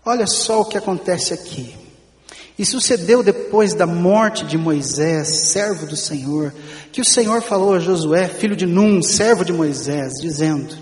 Olha 0.09 0.27
só 0.29 0.61
o 0.61 0.65
que 0.65 0.79
acontece 0.79 1.35
aqui. 1.35 1.75
E 2.57 2.65
sucedeu 2.65 3.25
depois 3.25 3.75
da 3.75 3.87
morte 3.87 4.47
de 4.47 4.57
Moisés, 4.57 5.51
servo 5.51 5.85
do 5.85 5.97
Senhor, 5.97 6.55
que 6.93 7.01
o 7.01 7.05
Senhor 7.05 7.43
falou 7.43 7.75
a 7.75 7.81
Josué, 7.81 8.29
filho 8.29 8.55
de 8.55 8.65
Num, 8.65 9.03
servo 9.03 9.45
de 9.45 9.53
Moisés, 9.53 10.15
dizendo: 10.23 10.75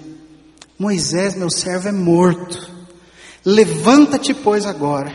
Moisés, 0.79 1.35
meu 1.35 1.49
servo, 1.49 1.89
é 1.89 1.93
morto. 1.93 2.71
Levanta-te, 3.45 4.35
pois, 4.35 4.67
agora, 4.67 5.11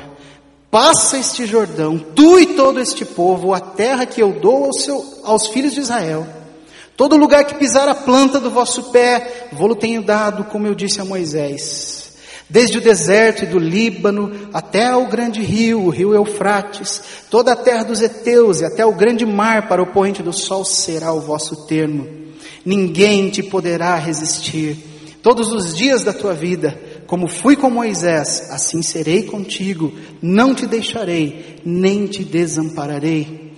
passa 0.72 1.18
este 1.18 1.46
Jordão, 1.46 2.00
tu 2.00 2.40
e 2.40 2.56
todo 2.56 2.80
este 2.80 3.06
povo, 3.06 3.54
a 3.54 3.60
terra 3.60 4.08
que 4.08 4.22
eu 4.22 4.34
dou 4.34 4.66
ao 4.66 4.74
seu, 4.74 5.22
aos 5.24 5.48
filhos 5.48 5.74
de 5.74 5.82
Israel. 5.82 6.39
Todo 7.00 7.16
lugar 7.16 7.46
que 7.46 7.56
pisar 7.56 7.88
a 7.88 7.96
planta 7.96 8.42
do 8.42 8.52
vosso 8.52 8.92
pé, 8.92 9.48
vou-lo 9.54 9.74
tenho 9.74 10.02
dado, 10.02 10.44
como 10.44 10.68
eu 10.68 10.76
disse 10.76 11.00
a 11.00 11.06
Moisés. 11.06 12.12
Desde 12.50 12.78
o 12.78 12.82
deserto 12.82 13.44
e 13.44 13.48
do 13.48 13.58
Líbano 13.58 14.50
até 14.54 14.94
o 14.94 15.08
grande 15.08 15.42
rio, 15.42 15.82
o 15.82 15.90
rio 15.90 16.14
Eufrates, 16.14 17.02
toda 17.30 17.54
a 17.54 17.56
terra 17.56 17.86
dos 17.86 18.02
heteus 18.02 18.60
e 18.60 18.66
até 18.66 18.86
o 18.86 18.94
grande 18.94 19.26
mar 19.26 19.70
para 19.70 19.82
o 19.82 19.94
poente 19.94 20.22
do 20.22 20.34
sol 20.34 20.66
será 20.66 21.14
o 21.14 21.22
vosso 21.22 21.66
termo. 21.68 22.06
Ninguém 22.66 23.30
te 23.30 23.42
poderá 23.42 23.96
resistir. 23.96 24.76
Todos 25.24 25.54
os 25.54 25.74
dias 25.74 26.04
da 26.04 26.12
tua 26.12 26.34
vida, 26.34 26.78
como 27.08 27.30
fui 27.30 27.56
com 27.56 27.70
Moisés, 27.70 28.50
assim 28.52 28.82
serei 28.82 29.24
contigo, 29.24 29.94
não 30.22 30.54
te 30.54 30.66
deixarei, 30.66 31.62
nem 31.64 32.08
te 32.08 32.26
desampararei. 32.26 33.49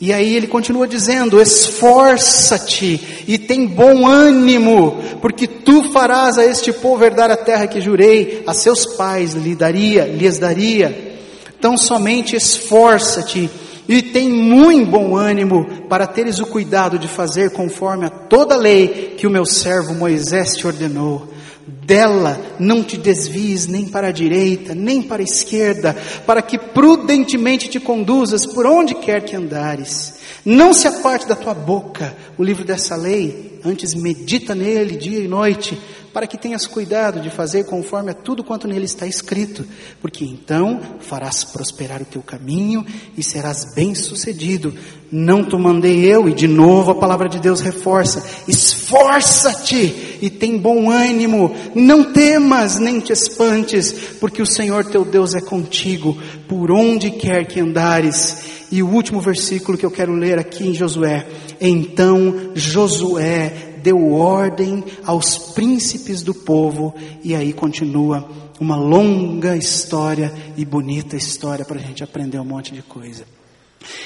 E 0.00 0.12
aí 0.12 0.36
ele 0.36 0.46
continua 0.46 0.86
dizendo: 0.86 1.40
esforça-te 1.40 3.24
e 3.26 3.36
tem 3.36 3.66
bom 3.66 4.06
ânimo, 4.06 4.96
porque 5.20 5.46
tu 5.46 5.92
farás 5.92 6.38
a 6.38 6.44
este 6.44 6.72
povo 6.72 7.04
herdar 7.04 7.30
a 7.30 7.36
terra 7.36 7.66
que 7.66 7.80
jurei 7.80 8.42
a 8.46 8.54
seus 8.54 8.86
pais 8.96 9.34
lhe 9.34 9.54
daria, 9.54 10.04
lhes 10.04 10.38
daria. 10.38 11.18
Então 11.58 11.76
somente 11.76 12.36
esforça-te 12.36 13.50
e 13.88 14.02
tem 14.02 14.28
muito 14.28 14.90
bom 14.90 15.16
ânimo 15.16 15.66
para 15.88 16.06
teres 16.06 16.38
o 16.38 16.46
cuidado 16.46 16.98
de 16.98 17.08
fazer 17.08 17.50
conforme 17.50 18.06
a 18.06 18.10
toda 18.10 18.54
a 18.54 18.58
lei 18.58 19.14
que 19.16 19.26
o 19.26 19.30
meu 19.30 19.44
servo 19.44 19.94
Moisés 19.94 20.56
te 20.56 20.66
ordenou. 20.66 21.26
Dela 21.68 22.40
não 22.58 22.82
te 22.82 22.96
desvies 22.96 23.66
nem 23.66 23.86
para 23.86 24.08
a 24.08 24.12
direita, 24.12 24.74
nem 24.74 25.02
para 25.02 25.22
a 25.22 25.24
esquerda, 25.24 25.96
para 26.26 26.40
que 26.40 26.58
prudentemente 26.58 27.68
te 27.68 27.78
conduzas 27.78 28.46
por 28.46 28.66
onde 28.66 28.94
quer 28.94 29.22
que 29.22 29.36
andares. 29.36 30.14
Não 30.44 30.72
se 30.72 30.88
aparte 30.88 31.26
da 31.28 31.36
tua 31.36 31.52
boca 31.52 32.16
o 32.38 32.42
livro 32.44 32.64
dessa 32.64 32.96
lei, 32.96 33.60
antes 33.64 33.94
medita 33.94 34.54
nele 34.54 34.96
dia 34.96 35.18
e 35.18 35.28
noite, 35.28 35.78
para 36.12 36.26
que 36.26 36.38
tenhas 36.38 36.66
cuidado 36.66 37.20
de 37.20 37.30
fazer 37.30 37.64
conforme 37.64 38.10
a 38.10 38.14
tudo 38.14 38.44
quanto 38.44 38.66
nele 38.66 38.84
está 38.84 39.06
escrito, 39.06 39.64
porque 40.00 40.24
então 40.24 40.80
farás 41.00 41.44
prosperar 41.44 42.02
o 42.02 42.06
teu 42.06 42.22
caminho 42.22 42.84
e 43.16 43.22
serás 43.22 43.74
bem-sucedido. 43.74 44.74
Não 45.10 45.42
te 45.42 45.56
mandei 45.56 46.04
eu, 46.04 46.28
e 46.28 46.34
de 46.34 46.46
novo 46.46 46.90
a 46.90 46.94
palavra 46.94 47.28
de 47.28 47.38
Deus 47.38 47.60
reforça: 47.60 48.22
esforça-te 48.46 50.18
e 50.20 50.28
tem 50.28 50.58
bom 50.58 50.90
ânimo, 50.90 51.54
não 51.74 52.12
temas 52.12 52.78
nem 52.78 53.00
te 53.00 53.12
espantes, 53.12 53.92
porque 54.20 54.42
o 54.42 54.46
Senhor 54.46 54.84
teu 54.84 55.04
Deus 55.04 55.34
é 55.34 55.40
contigo, 55.40 56.16
por 56.46 56.70
onde 56.70 57.10
quer 57.10 57.46
que 57.46 57.60
andares. 57.60 58.58
E 58.70 58.82
o 58.82 58.88
último 58.88 59.18
versículo 59.18 59.78
que 59.78 59.86
eu 59.86 59.90
quero 59.90 60.12
ler 60.12 60.38
aqui 60.38 60.68
em 60.68 60.74
Josué. 60.74 61.26
Então 61.58 62.50
Josué 62.54 63.67
deu 63.88 64.12
ordem 64.12 64.84
aos 65.02 65.38
príncipes 65.38 66.22
do 66.22 66.34
povo, 66.34 66.94
e 67.24 67.34
aí 67.34 67.54
continua 67.54 68.28
uma 68.60 68.76
longa 68.76 69.56
história 69.56 70.30
e 70.58 70.64
bonita 70.64 71.16
história 71.16 71.64
para 71.64 71.78
a 71.78 71.82
gente 71.82 72.04
aprender 72.04 72.38
um 72.38 72.44
monte 72.44 72.74
de 72.74 72.82
coisa. 72.82 73.24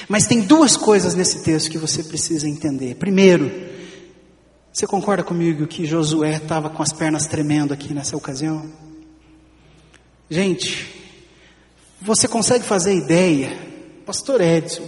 Mas 0.07 0.25
tem 0.25 0.39
duas 0.39 0.77
coisas 0.77 1.15
nesse 1.15 1.43
texto 1.43 1.69
que 1.69 1.77
você 1.77 2.01
precisa 2.01 2.47
entender. 2.47 2.95
Primeiro, 2.95 3.51
você 4.71 4.87
concorda 4.87 5.21
comigo 5.21 5.67
que 5.67 5.85
Josué 5.85 6.37
estava 6.37 6.69
com 6.69 6.81
as 6.81 6.93
pernas 6.93 7.27
tremendo 7.27 7.73
aqui 7.73 7.93
nessa 7.93 8.15
ocasião? 8.15 8.65
Gente, 10.29 10.87
você 12.01 12.25
consegue 12.25 12.63
fazer 12.63 12.95
ideia, 12.95 13.57
Pastor 14.05 14.39
Edson, 14.39 14.87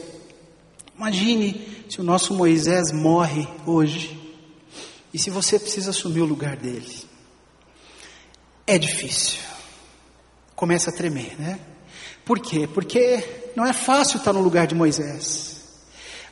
imagine 0.95 1.67
se 1.89 1.99
o 1.99 2.03
nosso 2.03 2.33
Moisés 2.33 2.93
morre 2.93 3.45
hoje 3.65 4.24
e 5.15 5.17
se 5.17 5.29
você 5.29 5.57
precisa 5.57 5.91
assumir 5.91 6.19
o 6.19 6.25
lugar 6.25 6.57
dele. 6.57 6.93
É 8.67 8.77
difícil. 8.77 9.39
Começa 10.53 10.89
a 10.89 10.93
tremer, 10.93 11.39
né? 11.39 11.57
Por 12.25 12.37
quê? 12.37 12.67
Porque 12.67 13.23
não 13.55 13.65
é 13.65 13.71
fácil 13.71 14.17
estar 14.17 14.33
no 14.33 14.41
lugar 14.41 14.67
de 14.67 14.75
Moisés. 14.75 15.61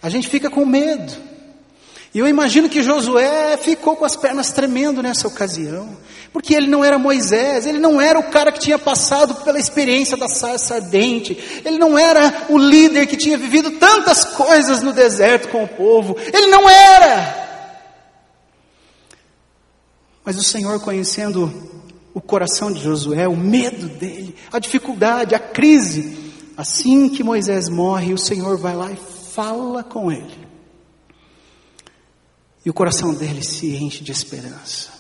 A 0.02 0.10
gente 0.10 0.28
fica 0.28 0.50
com 0.50 0.66
medo. 0.66 1.14
E 2.14 2.20
eu 2.20 2.28
imagino 2.28 2.68
que 2.68 2.84
Josué 2.84 3.56
ficou 3.56 3.96
com 3.96 4.04
as 4.04 4.18
pernas 4.18 4.52
tremendo 4.52 5.02
nessa 5.02 5.30
ocasião, 5.30 5.98
porque 6.34 6.54
ele 6.54 6.68
não 6.68 6.84
era 6.84 7.00
Moisés, 7.00 7.66
ele 7.66 7.80
não 7.80 8.02
era 8.02 8.20
o 8.20 8.32
cara 8.32 8.52
que 8.52 8.60
tinha 8.60 8.78
passado 8.78 9.46
pela 9.46 9.60
experiência 9.60 10.18
da 10.18 10.28
sarça 10.28 10.76
ardente, 10.76 11.62
ele 11.64 11.78
não 11.78 11.98
era 11.98 12.48
o 12.50 12.58
líder 12.58 13.08
que 13.08 13.16
tinha 13.16 13.38
vivido 13.38 13.80
tantas 13.80 14.26
coisas 14.26 14.82
no 14.84 14.92
deserto 14.92 15.48
com 15.48 15.64
o 15.64 15.70
povo, 15.70 16.18
ele 16.34 16.48
não 16.48 16.70
era. 16.70 17.44
Mas 20.26 20.38
o 20.38 20.44
Senhor, 20.44 20.80
conhecendo 20.80 21.52
o 22.14 22.22
coração 22.22 22.72
de 22.72 22.82
Josué, 22.82 23.28
o 23.28 23.36
medo 23.36 23.90
dele, 23.90 24.36
a 24.52 24.60
dificuldade, 24.60 25.36
a 25.36 25.40
crise, 25.40 26.18
assim 26.56 27.10
que 27.10 27.24
Moisés 27.24 27.68
morre, 27.70 28.14
o 28.14 28.18
Senhor 28.18 28.58
vai 28.58 28.76
lá 28.76 28.92
e 28.92 28.96
fala 28.96 29.84
com 29.84 30.12
ele. 30.12 30.44
E 32.66 32.70
o 32.70 32.74
coração 32.74 33.14
dele 33.14 33.44
se 33.44 33.76
enche 33.76 34.04
de 34.04 34.12
esperança. 34.12 34.92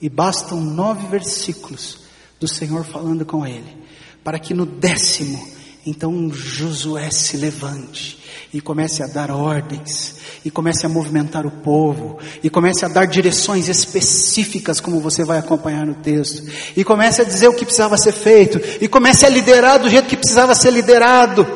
E 0.00 0.08
bastam 0.08 0.60
nove 0.60 1.06
versículos 1.06 2.00
do 2.38 2.46
Senhor 2.46 2.84
falando 2.84 3.24
com 3.24 3.46
ele, 3.46 3.76
para 4.22 4.38
que 4.38 4.52
no 4.52 4.66
décimo, 4.66 5.42
então 5.86 6.30
Josué 6.30 7.10
se 7.10 7.36
levante 7.36 8.17
e 8.52 8.60
comece 8.60 9.02
a 9.02 9.06
dar 9.06 9.30
ordens, 9.30 10.16
e 10.44 10.50
comece 10.50 10.86
a 10.86 10.88
movimentar 10.88 11.46
o 11.46 11.50
povo, 11.50 12.18
e 12.42 12.48
comece 12.48 12.84
a 12.84 12.88
dar 12.88 13.06
direções 13.06 13.68
específicas, 13.68 14.80
como 14.80 15.00
você 15.00 15.24
vai 15.24 15.38
acompanhar 15.38 15.84
no 15.84 15.94
texto, 15.94 16.50
e 16.74 16.82
comece 16.82 17.20
a 17.20 17.24
dizer 17.24 17.48
o 17.48 17.54
que 17.54 17.64
precisava 17.64 17.98
ser 17.98 18.12
feito, 18.12 18.58
e 18.80 18.88
comece 18.88 19.26
a 19.26 19.28
liderar 19.28 19.78
do 19.78 19.90
jeito 19.90 20.08
que 20.08 20.16
precisava 20.16 20.54
ser 20.54 20.70
liderado, 20.70 21.46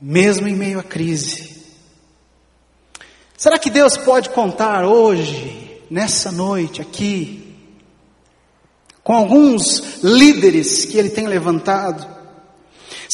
mesmo 0.00 0.46
em 0.46 0.54
meio 0.54 0.78
à 0.78 0.82
crise. 0.82 1.54
Será 3.36 3.58
que 3.58 3.70
Deus 3.70 3.96
pode 3.96 4.30
contar 4.30 4.84
hoje, 4.84 5.80
nessa 5.90 6.30
noite 6.30 6.80
aqui, 6.80 7.52
com 9.02 9.12
alguns 9.12 10.02
líderes 10.02 10.84
que 10.84 10.96
Ele 10.96 11.10
tem 11.10 11.26
levantado? 11.26 12.13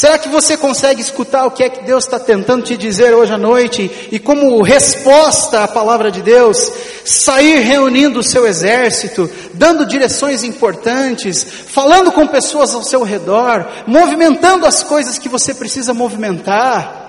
Será 0.01 0.17
que 0.17 0.31
você 0.31 0.57
consegue 0.57 1.03
escutar 1.03 1.45
o 1.45 1.51
que 1.51 1.63
é 1.63 1.69
que 1.69 1.85
Deus 1.85 2.05
está 2.05 2.19
tentando 2.19 2.65
te 2.65 2.75
dizer 2.75 3.13
hoje 3.13 3.35
à 3.35 3.37
noite 3.37 4.09
e, 4.11 4.19
como 4.19 4.63
resposta 4.63 5.63
à 5.63 5.69
palavra 5.69 6.11
de 6.11 6.23
Deus, 6.23 6.73
sair 7.05 7.59
reunindo 7.59 8.21
o 8.21 8.23
seu 8.23 8.47
exército, 8.47 9.31
dando 9.53 9.85
direções 9.85 10.43
importantes, 10.43 11.45
falando 11.45 12.11
com 12.13 12.27
pessoas 12.27 12.75
ao 12.75 12.83
seu 12.83 13.03
redor, 13.03 13.69
movimentando 13.87 14.65
as 14.65 14.83
coisas 14.83 15.19
que 15.19 15.29
você 15.29 15.53
precisa 15.53 15.93
movimentar? 15.93 17.00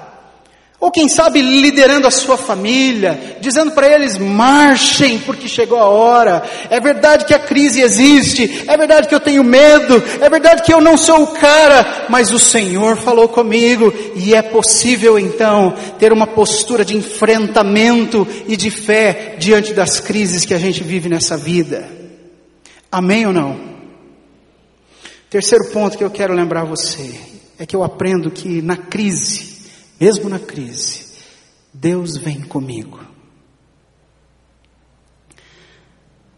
Ou 0.81 0.89
quem 0.89 1.07
sabe 1.07 1.43
liderando 1.43 2.07
a 2.07 2.11
sua 2.11 2.35
família, 2.35 3.37
dizendo 3.39 3.71
para 3.71 3.87
eles: 3.87 4.17
marchem, 4.17 5.19
porque 5.19 5.47
chegou 5.47 5.77
a 5.77 5.85
hora. 5.85 6.41
É 6.71 6.79
verdade 6.79 7.23
que 7.23 7.35
a 7.35 7.39
crise 7.39 7.79
existe, 7.79 8.63
é 8.67 8.75
verdade 8.75 9.07
que 9.07 9.13
eu 9.13 9.19
tenho 9.19 9.43
medo, 9.43 10.03
é 10.19 10.27
verdade 10.27 10.63
que 10.63 10.73
eu 10.73 10.81
não 10.81 10.97
sou 10.97 11.21
o 11.21 11.27
cara, 11.27 12.07
mas 12.09 12.31
o 12.31 12.39
Senhor 12.39 12.97
falou 12.97 13.29
comigo, 13.29 13.93
e 14.15 14.33
é 14.33 14.41
possível 14.41 15.19
então 15.19 15.75
ter 15.99 16.11
uma 16.11 16.25
postura 16.25 16.83
de 16.83 16.97
enfrentamento 16.97 18.27
e 18.47 18.57
de 18.57 18.71
fé 18.71 19.35
diante 19.37 19.75
das 19.75 19.99
crises 19.99 20.45
que 20.45 20.53
a 20.55 20.59
gente 20.59 20.83
vive 20.83 21.07
nessa 21.07 21.37
vida. 21.37 21.87
Amém 22.91 23.27
ou 23.27 23.33
não? 23.33 23.71
Terceiro 25.29 25.65
ponto 25.71 25.95
que 25.95 26.03
eu 26.03 26.09
quero 26.09 26.33
lembrar 26.33 26.65
você 26.65 27.13
é 27.59 27.67
que 27.67 27.75
eu 27.75 27.83
aprendo 27.83 28.31
que 28.31 28.63
na 28.63 28.75
crise, 28.75 29.50
mesmo 30.01 30.27
na 30.27 30.39
crise, 30.39 31.11
Deus 31.71 32.17
vem 32.17 32.41
comigo. 32.41 33.05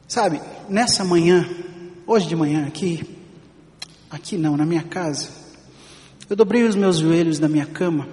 Sabe, 0.06 0.42
nessa 0.68 1.06
manhã, 1.06 1.50
hoje 2.06 2.28
de 2.28 2.36
manhã 2.36 2.68
aqui, 2.68 3.10
aqui 4.12 4.38
não, 4.38 4.58
na 4.58 4.66
minha 4.66 4.84
casa, 4.84 5.30
eu 6.30 6.36
dobrei 6.36 6.64
os 6.64 6.76
meus 6.76 6.98
joelhos 6.98 7.40
na 7.40 7.48
minha 7.48 7.66
cama 7.66 8.10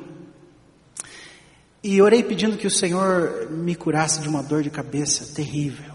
e 1.82 2.00
orei 2.00 2.22
pedindo 2.22 2.56
que 2.56 2.68
o 2.68 2.70
Senhor 2.70 3.50
me 3.50 3.74
curasse 3.74 4.20
de 4.20 4.28
uma 4.28 4.44
dor 4.44 4.62
de 4.62 4.70
cabeça 4.70 5.34
terrível, 5.34 5.94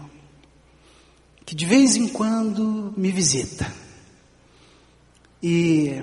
que 1.46 1.54
de 1.54 1.64
vez 1.64 1.96
em 1.96 2.08
quando 2.08 2.92
me 2.94 3.10
visita. 3.10 3.72
E 5.42 6.02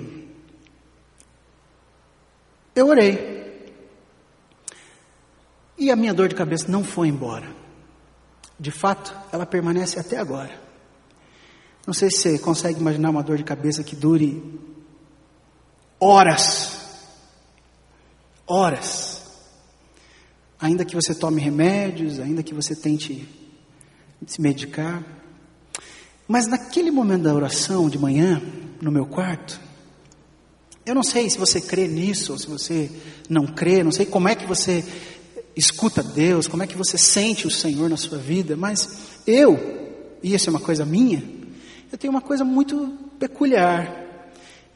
eu 2.74 2.88
orei. 2.88 3.33
E 5.84 5.90
a 5.90 5.96
minha 5.96 6.14
dor 6.14 6.28
de 6.28 6.34
cabeça 6.34 6.64
não 6.66 6.82
foi 6.82 7.08
embora. 7.08 7.46
De 8.58 8.70
fato, 8.70 9.14
ela 9.30 9.44
permanece 9.44 10.00
até 10.00 10.16
agora. 10.16 10.58
Não 11.86 11.92
sei 11.92 12.10
se 12.10 12.22
você 12.22 12.38
consegue 12.38 12.80
imaginar 12.80 13.10
uma 13.10 13.22
dor 13.22 13.36
de 13.36 13.44
cabeça 13.44 13.84
que 13.84 13.94
dure 13.94 14.42
horas. 16.00 17.04
Horas. 18.46 19.24
Ainda 20.58 20.86
que 20.86 20.94
você 20.94 21.14
tome 21.14 21.38
remédios, 21.38 22.18
ainda 22.18 22.42
que 22.42 22.54
você 22.54 22.74
tente 22.74 23.28
se 24.26 24.40
medicar. 24.40 25.04
Mas 26.26 26.46
naquele 26.46 26.90
momento 26.90 27.24
da 27.24 27.34
oração 27.34 27.90
de 27.90 27.98
manhã, 27.98 28.40
no 28.80 28.90
meu 28.90 29.04
quarto, 29.04 29.60
eu 30.86 30.94
não 30.94 31.02
sei 31.02 31.28
se 31.28 31.36
você 31.36 31.60
crê 31.60 31.86
nisso 31.86 32.32
ou 32.32 32.38
se 32.38 32.46
você 32.46 32.90
não 33.28 33.46
crê, 33.46 33.84
não 33.84 33.92
sei 33.92 34.06
como 34.06 34.28
é 34.30 34.34
que 34.34 34.46
você 34.46 34.82
escuta 35.56 36.02
Deus, 36.02 36.48
como 36.48 36.62
é 36.62 36.66
que 36.66 36.76
você 36.76 36.98
sente 36.98 37.46
o 37.46 37.50
Senhor 37.50 37.88
na 37.88 37.96
sua 37.96 38.18
vida, 38.18 38.56
mas 38.56 38.88
eu, 39.26 39.58
e 40.22 40.34
isso 40.34 40.48
é 40.48 40.50
uma 40.50 40.60
coisa 40.60 40.84
minha, 40.84 41.22
eu 41.90 41.98
tenho 41.98 42.12
uma 42.12 42.20
coisa 42.20 42.44
muito 42.44 42.98
peculiar. 43.18 44.04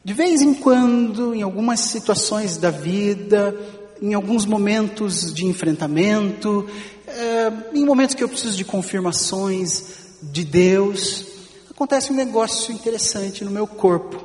De 0.03 0.13
vez 0.13 0.41
em 0.41 0.53
quando, 0.53 1.35
em 1.35 1.41
algumas 1.41 1.81
situações 1.81 2.57
da 2.57 2.71
vida, 2.71 3.55
em 4.01 4.13
alguns 4.13 4.45
momentos 4.45 5.33
de 5.33 5.45
enfrentamento, 5.45 6.67
é, 7.05 7.51
em 7.73 7.85
momentos 7.85 8.15
que 8.15 8.23
eu 8.23 8.29
preciso 8.29 8.55
de 8.55 8.63
confirmações 8.63 9.83
de 10.23 10.45
Deus, 10.45 11.25
acontece 11.69 12.11
um 12.11 12.15
negócio 12.15 12.73
interessante 12.73 13.43
no 13.43 13.51
meu 13.51 13.67
corpo. 13.67 14.23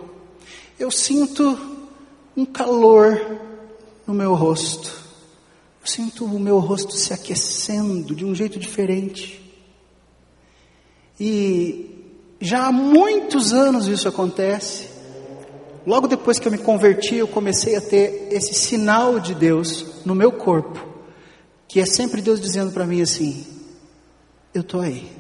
Eu 0.79 0.91
sinto 0.91 1.59
um 2.37 2.45
calor 2.45 3.41
no 4.07 4.15
meu 4.15 4.35
rosto. 4.35 5.04
Eu 5.85 5.89
sinto 5.89 6.25
o 6.25 6.41
meu 6.41 6.61
rosto 6.61 6.95
se 6.95 7.13
aquecendo 7.13 8.15
de 8.15 8.25
um 8.25 8.35
jeito 8.35 8.59
diferente. 8.59 9.39
E 11.21 12.17
já 12.41 12.69
há 12.69 12.73
muitos 12.73 13.53
anos 13.53 13.87
isso 13.87 14.09
acontece. 14.09 14.89
Logo 15.87 16.09
depois 16.09 16.39
que 16.39 16.49
eu 16.49 16.53
me 16.53 16.57
converti, 16.57 17.17
eu 17.17 17.29
comecei 17.29 17.77
a 17.77 17.83
ter 17.83 18.29
esse 18.33 18.55
sinal 18.55 19.21
de 19.21 19.35
Deus 19.35 20.03
no 20.07 20.15
meu 20.15 20.33
corpo, 20.33 20.89
que 21.69 21.79
é 21.81 21.85
sempre 21.85 22.23
Deus 22.23 22.41
dizendo 22.41 22.73
para 22.73 22.87
mim 22.87 23.03
assim: 23.03 23.45
Eu 24.55 24.63
estou 24.63 24.81
aí. 24.81 25.13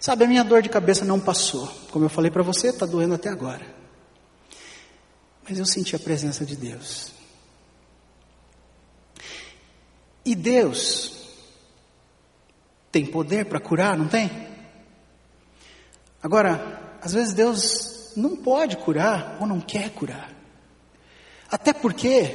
Sabe, 0.00 0.24
a 0.24 0.26
minha 0.26 0.42
dor 0.42 0.60
de 0.60 0.68
cabeça 0.68 1.04
não 1.04 1.20
passou. 1.20 1.68
Como 1.92 2.04
eu 2.04 2.10
falei 2.10 2.32
para 2.32 2.42
você, 2.42 2.70
está 2.70 2.84
doendo 2.84 3.14
até 3.14 3.28
agora. 3.28 3.64
Mas 5.48 5.56
eu 5.56 5.64
senti 5.64 5.94
a 5.94 6.00
presença 6.00 6.44
de 6.44 6.56
Deus. 6.56 7.13
E 10.24 10.34
Deus 10.34 11.12
tem 12.90 13.04
poder 13.04 13.46
para 13.46 13.60
curar, 13.60 13.98
não 13.98 14.08
tem? 14.08 14.30
Agora, 16.22 16.96
às 17.02 17.12
vezes 17.12 17.34
Deus 17.34 18.12
não 18.16 18.36
pode 18.36 18.76
curar 18.76 19.36
ou 19.40 19.46
não 19.46 19.60
quer 19.60 19.90
curar. 19.90 20.32
Até 21.50 21.72
porque, 21.72 22.34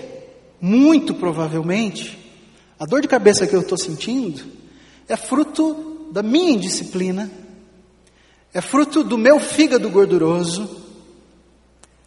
muito 0.62 1.15
provavelmente, 1.15 2.17
a 2.80 2.86
dor 2.86 3.02
de 3.02 3.08
cabeça 3.08 3.47
que 3.47 3.56
eu 3.56 3.62
estou 3.62 3.78
sentindo 3.78 4.45
é 5.08 5.17
fruto 5.17 6.10
da 6.12 6.21
minha 6.21 6.52
indisciplina, 6.52 7.32
é 8.54 8.62
fruto 8.62 9.04
do 9.04 9.17
meu 9.17 9.39
fígado 9.39 9.89
gorduroso, 9.89 10.84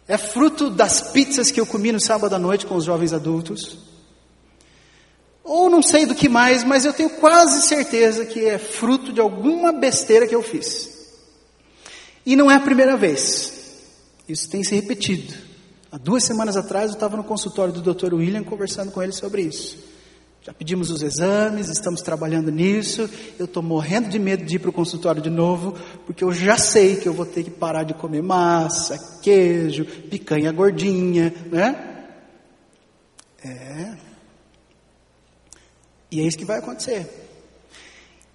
é 0.07 0.17
fruto 0.17 0.69
das 0.69 1.11
pizzas 1.11 1.51
que 1.51 1.59
eu 1.59 1.65
comi 1.65 1.91
no 1.91 1.99
sábado 1.99 2.35
à 2.35 2.39
noite 2.39 2.65
com 2.65 2.75
os 2.75 2.83
jovens 2.83 3.13
adultos, 3.13 3.77
ou 5.43 5.69
não 5.69 5.81
sei 5.81 6.05
do 6.05 6.15
que 6.15 6.29
mais, 6.29 6.63
mas 6.63 6.85
eu 6.85 6.93
tenho 6.93 7.09
quase 7.09 7.67
certeza 7.67 8.25
que 8.25 8.45
é 8.45 8.57
fruto 8.57 9.11
de 9.11 9.19
alguma 9.19 9.71
besteira 9.71 10.25
que 10.25 10.35
eu 10.35 10.41
fiz. 10.41 10.89
E 12.25 12.35
não 12.35 12.49
é 12.49 12.55
a 12.55 12.59
primeira 12.59 12.95
vez. 12.95 13.53
Isso 14.27 14.49
tem 14.49 14.63
se 14.63 14.73
repetido. 14.73 15.33
Há 15.91 15.97
duas 15.97 16.23
semanas 16.23 16.55
atrás 16.55 16.89
eu 16.89 16.93
estava 16.93 17.17
no 17.17 17.23
consultório 17.23 17.73
do 17.73 17.93
Dr. 17.93 18.13
William 18.13 18.43
conversando 18.43 18.91
com 18.91 19.03
ele 19.03 19.11
sobre 19.11 19.41
isso. 19.41 19.77
Já 20.41 20.53
pedimos 20.53 20.89
os 20.89 21.01
exames, 21.01 21.69
estamos 21.69 22.01
trabalhando 22.01 22.51
nisso. 22.51 23.09
Eu 23.37 23.45
estou 23.45 23.61
morrendo 23.61 24.09
de 24.09 24.19
medo 24.19 24.43
de 24.43 24.55
ir 24.55 24.59
para 24.59 24.69
o 24.69 24.73
consultório 24.73 25.21
de 25.21 25.29
novo, 25.29 25.73
porque 26.05 26.23
eu 26.23 26.33
já 26.33 26.57
sei 26.57 26.95
que 26.95 27.07
eu 27.07 27.13
vou 27.13 27.25
ter 27.25 27.43
que 27.43 27.51
parar 27.51 27.83
de 27.83 27.93
comer 27.93 28.21
massa, 28.21 29.19
queijo, 29.21 29.85
picanha 29.85 30.51
gordinha, 30.51 31.33
né? 31.51 32.07
É. 33.43 34.12
E 36.13 36.19
é 36.19 36.23
isso 36.23 36.37
que 36.37 36.45
vai 36.45 36.59
acontecer. 36.59 37.09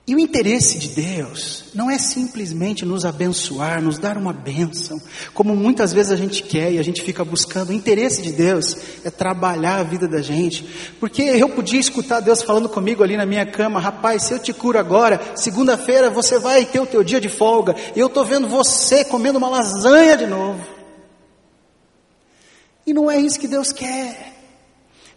E 0.05 0.15
o 0.15 0.19
interesse 0.19 0.79
de 0.79 0.89
Deus 0.89 1.65
não 1.75 1.89
é 1.89 1.97
simplesmente 1.97 2.85
nos 2.85 3.05
abençoar, 3.05 3.81
nos 3.81 3.99
dar 3.99 4.17
uma 4.17 4.33
bênção, 4.33 5.01
como 5.33 5.55
muitas 5.55 5.93
vezes 5.93 6.11
a 6.11 6.17
gente 6.17 6.43
quer 6.43 6.73
e 6.73 6.79
a 6.79 6.83
gente 6.83 7.03
fica 7.03 7.25
buscando. 7.25 7.69
O 7.69 7.75
interesse 7.75 8.21
de 8.21 8.33
Deus 8.33 8.75
é 9.05 9.11
trabalhar 9.11 9.77
a 9.77 9.83
vida 9.85 10.09
da 10.09 10.21
gente, 10.21 10.65
porque 10.99 11.23
eu 11.23 11.51
podia 11.51 11.79
escutar 11.79 12.19
Deus 12.19 12.43
falando 12.43 12.69
comigo 12.69 13.05
ali 13.05 13.17
na 13.17 13.27
minha 13.27 13.47
cama, 13.47 13.79
rapaz, 13.79 14.25
se 14.25 14.33
eu 14.33 14.39
te 14.41 14.53
curo 14.53 14.79
agora, 14.79 15.21
segunda-feira 15.37 16.11
você 16.11 16.39
vai 16.39 16.65
ter 16.65 16.81
o 16.81 16.87
teu 16.87 17.05
dia 17.05 17.21
de 17.21 17.29
folga, 17.29 17.77
e 17.95 18.01
eu 18.01 18.09
estou 18.09 18.25
vendo 18.25 18.49
você 18.49 19.05
comendo 19.05 19.39
uma 19.39 19.51
lasanha 19.51 20.17
de 20.17 20.27
novo. 20.27 20.67
E 22.85 22.93
não 22.93 23.09
é 23.09 23.21
isso 23.21 23.39
que 23.39 23.47
Deus 23.47 23.71
quer. 23.71 24.33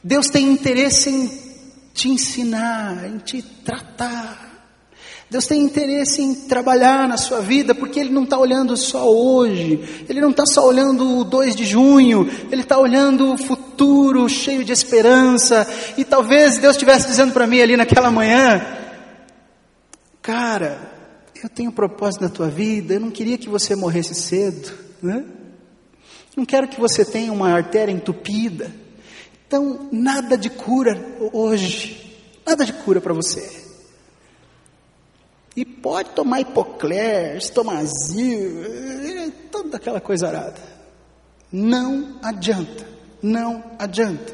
Deus 0.04 0.28
tem 0.28 0.52
interesse 0.52 1.10
em 1.10 1.51
te 1.94 2.10
ensinar, 2.10 3.06
em 3.08 3.18
te 3.18 3.42
tratar. 3.42 4.52
Deus 5.32 5.46
tem 5.46 5.62
interesse 5.62 6.22
em 6.22 6.36
trabalhar 6.36 7.08
na 7.08 7.16
sua 7.16 7.40
vida, 7.40 7.74
porque 7.74 8.02
Ele 8.02 8.10
não 8.10 8.24
está 8.24 8.38
olhando 8.38 8.76
só 8.76 9.10
hoje, 9.10 10.06
Ele 10.10 10.20
não 10.20 10.32
está 10.32 10.46
só 10.46 10.68
olhando 10.68 11.20
o 11.20 11.24
2 11.24 11.56
de 11.56 11.64
junho, 11.64 12.30
Ele 12.52 12.64
está 12.64 12.78
olhando 12.78 13.32
o 13.32 13.38
futuro 13.38 14.28
cheio 14.28 14.66
de 14.66 14.74
esperança, 14.74 15.66
e 15.98 16.04
talvez 16.04 16.58
Deus 16.58 16.76
estivesse 16.76 17.08
dizendo 17.08 17.32
para 17.32 17.48
mim 17.48 17.62
ali 17.62 17.78
naquela 17.78 18.12
manhã, 18.12 18.62
cara, 20.22 20.92
eu 21.42 21.48
tenho 21.48 21.70
um 21.70 21.74
propósito 21.74 22.24
na 22.24 22.30
tua 22.30 22.50
vida, 22.50 22.96
eu 22.96 23.00
não 23.00 23.10
queria 23.10 23.38
que 23.38 23.48
você 23.48 23.74
morresse 23.74 24.14
cedo, 24.14 24.74
né? 25.02 25.24
Não 26.36 26.46
quero 26.46 26.68
que 26.68 26.80
você 26.80 27.06
tenha 27.06 27.32
uma 27.32 27.54
artéria 27.54 27.94
entupida, 27.94 28.70
então 29.52 29.90
nada 29.92 30.38
de 30.38 30.50
cura 30.50 30.98
hoje, 31.34 32.18
nada 32.46 32.64
de 32.64 32.72
cura 32.72 33.02
para 33.02 33.14
você. 33.14 33.70
E 35.54 35.66
pode 35.66 36.12
tomar 36.12 36.40
hipocler, 36.40 37.36
estomazil, 37.36 38.64
toda 39.52 39.76
aquela 39.76 40.00
coisa 40.00 40.30
arada. 40.30 40.62
Não 41.52 42.18
adianta, 42.24 42.88
não 43.22 43.76
adianta. 43.78 44.34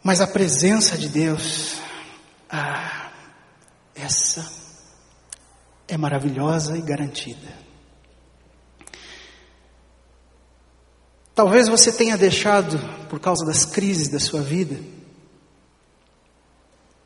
Mas 0.00 0.20
a 0.20 0.28
presença 0.28 0.96
de 0.96 1.08
Deus, 1.08 1.80
ah, 2.48 3.10
essa 3.96 4.48
é 5.88 5.96
maravilhosa 5.96 6.78
e 6.78 6.82
garantida. 6.82 7.63
Talvez 11.34 11.68
você 11.68 11.90
tenha 11.90 12.16
deixado, 12.16 12.78
por 13.08 13.18
causa 13.18 13.44
das 13.44 13.64
crises 13.64 14.08
da 14.08 14.20
sua 14.20 14.40
vida, 14.40 14.78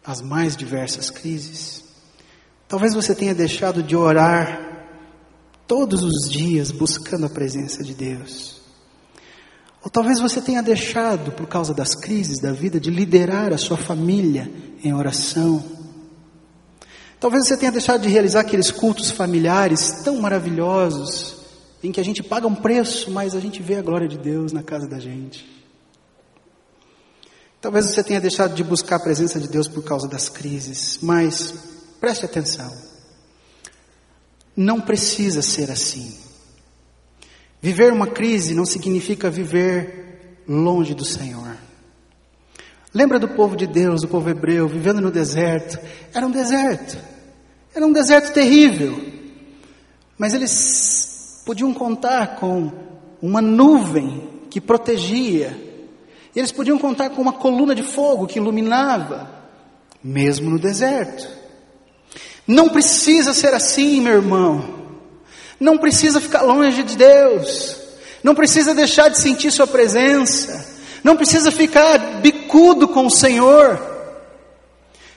as 0.05 0.21
mais 0.21 0.57
diversas 0.57 1.11
crises. 1.11 1.85
Talvez 2.67 2.95
você 2.95 3.15
tenha 3.15 3.35
deixado 3.35 3.83
de 3.83 3.97
orar 3.97 4.87
todos 5.67 6.03
os 6.03 6.31
dias 6.31 6.71
buscando 6.71 7.27
a 7.27 7.31
presença 7.31 7.83
de 7.83 7.95
Deus. 7.95 8.61
Ou 9.83 9.91
talvez 9.91 10.21
você 10.21 10.41
tenha 10.41 10.63
deixado, 10.63 11.33
por 11.33 11.47
causa 11.47 11.73
das 11.73 11.95
crises 11.95 12.41
da 12.41 12.53
vida, 12.53 12.79
de 12.79 12.91
liderar 12.91 13.53
a 13.53 13.59
sua 13.59 13.77
família 13.77 14.51
em 14.85 14.93
oração. 14.93 15.65
Talvez 17.19 17.47
você 17.47 17.57
tenha 17.57 17.73
deixado 17.73 18.03
de 18.03 18.09
realizar 18.09 18.41
aqueles 18.41 18.71
cultos 18.71 19.11
familiares 19.11 20.03
tão 20.05 20.21
maravilhosos, 20.21 21.38
em 21.83 21.93
que 21.93 22.01
a 22.01 22.05
gente 22.05 22.23
paga 22.23 22.47
um 22.47 22.55
preço, 22.55 23.11
mas 23.11 23.35
a 23.35 23.41
gente 23.41 23.63
vê 23.63 23.77
a 23.77 23.83
glória 23.83 24.09
de 24.09 24.19
Deus 24.19 24.53
na 24.53 24.63
casa 24.63 24.87
da 24.87 24.99
gente. 24.99 25.47
Talvez 27.61 27.87
você 27.87 28.03
tenha 28.05 28.21
deixado 28.21 28.55
de 28.55 28.63
buscar 28.63 28.97
a 28.97 29.01
presença 29.01 29.41
de 29.41 29.49
Deus 29.49 29.67
por 29.67 29.83
causa 29.83 30.09
das 30.09 30.29
crises, 30.29 30.99
mas 31.03 31.55
preste 32.01 32.25
atenção. 32.25 32.73
Não 34.57 34.81
precisa 34.81 35.43
ser 35.43 35.71
assim. 35.71 36.17
Viver 37.61 37.93
uma 37.93 38.07
crise 38.07 38.55
não 38.55 38.65
significa 38.65 39.29
viver 39.29 40.43
longe 40.49 40.95
do 40.95 41.05
Senhor. 41.05 41.57
Lembra 42.95 43.19
do 43.19 43.29
povo 43.29 43.57
de 43.57 43.67
Deus, 43.67 44.01
do 44.01 44.09
povo 44.09 44.31
hebreu, 44.31 44.67
vivendo 44.67 45.01
no 45.01 45.11
deserto? 45.11 45.79
Era 46.15 46.27
um 46.27 46.31
deserto. 46.31 46.97
Era 47.75 47.87
um 47.87 47.93
deserto 47.93 48.33
terrível. 48.33 49.01
Mas 50.17 50.33
eles 50.35 51.08
podiam 51.49 51.73
contar 51.73 52.37
com 52.37 52.71
uma 53.23 53.41
nuvem 53.41 54.29
que 54.51 54.61
protegia 54.61 55.57
eles 56.37 56.53
podiam 56.53 56.79
contar 56.79 57.09
com 57.09 57.23
uma 57.23 57.33
coluna 57.33 57.75
de 57.75 57.83
fogo 57.83 58.27
que 58.27 58.39
iluminava, 58.39 59.31
mesmo 60.05 60.51
no 60.51 60.59
deserto. 60.59 61.27
Não 62.47 62.69
precisa 62.69 63.33
ser 63.33 63.55
assim, 63.55 64.03
meu 64.03 64.17
irmão. 64.17 64.63
Não 65.59 65.79
precisa 65.79 66.21
ficar 66.21 66.43
longe 66.43 66.83
de 66.83 66.99
Deus. 66.99 67.81
Não 68.23 68.35
precisa 68.35 68.75
deixar 68.75 69.09
de 69.09 69.19
sentir 69.19 69.51
Sua 69.51 69.67
presença. 69.67 70.67
Não 71.03 71.17
precisa 71.17 71.51
ficar 71.51 72.21
bicudo 72.21 72.89
com 72.89 73.07
o 73.07 73.11
Senhor. 73.11 73.81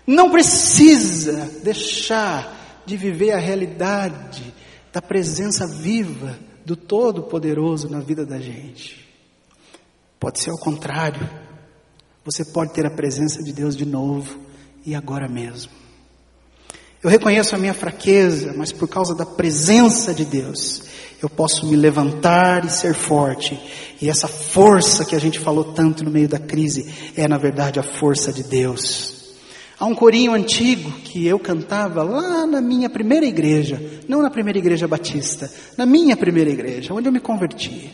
Não 0.07 0.31
precisa 0.31 1.51
deixar 1.61 2.81
de 2.85 2.95
viver 2.95 3.33
a 3.33 3.37
realidade 3.37 4.60
da 4.91 5.01
presença 5.01 5.65
viva 5.67 6.37
do 6.65 6.75
Todo-Poderoso 6.75 7.89
na 7.89 7.99
vida 7.99 8.25
da 8.25 8.39
gente. 8.39 9.07
Pode 10.19 10.39
ser 10.39 10.51
ao 10.51 10.57
contrário. 10.57 11.27
Você 12.23 12.45
pode 12.45 12.73
ter 12.73 12.85
a 12.85 12.91
presença 12.91 13.43
de 13.43 13.51
Deus 13.51 13.75
de 13.75 13.85
novo 13.85 14.37
e 14.85 14.93
agora 14.93 15.27
mesmo. 15.27 15.71
Eu 17.01 17.09
reconheço 17.09 17.55
a 17.55 17.57
minha 17.57 17.73
fraqueza, 17.73 18.53
mas 18.55 18.71
por 18.71 18.87
causa 18.87 19.15
da 19.15 19.25
presença 19.25 20.13
de 20.13 20.23
Deus, 20.23 20.83
eu 21.21 21.27
posso 21.27 21.65
me 21.65 21.75
levantar 21.75 22.63
e 22.63 22.69
ser 22.69 22.93
forte. 22.93 23.59
E 23.99 24.07
essa 24.07 24.27
força 24.27 25.03
que 25.03 25.15
a 25.15 25.19
gente 25.19 25.39
falou 25.39 25.73
tanto 25.73 26.03
no 26.03 26.11
meio 26.11 26.29
da 26.29 26.37
crise 26.37 26.93
é, 27.15 27.27
na 27.27 27.39
verdade, 27.39 27.79
a 27.79 27.83
força 27.83 28.31
de 28.31 28.43
Deus. 28.43 29.20
Há 29.81 29.85
um 29.87 29.95
corinho 29.95 30.33
antigo 30.33 30.91
que 31.03 31.25
eu 31.25 31.39
cantava 31.39 32.03
lá 32.03 32.45
na 32.45 32.61
minha 32.61 32.87
primeira 32.87 33.25
igreja, 33.25 33.81
não 34.07 34.21
na 34.21 34.29
primeira 34.29 34.59
igreja 34.59 34.87
batista, 34.87 35.51
na 35.75 35.87
minha 35.87 36.15
primeira 36.15 36.51
igreja, 36.51 36.93
onde 36.93 37.09
eu 37.09 37.11
me 37.11 37.19
converti. 37.19 37.91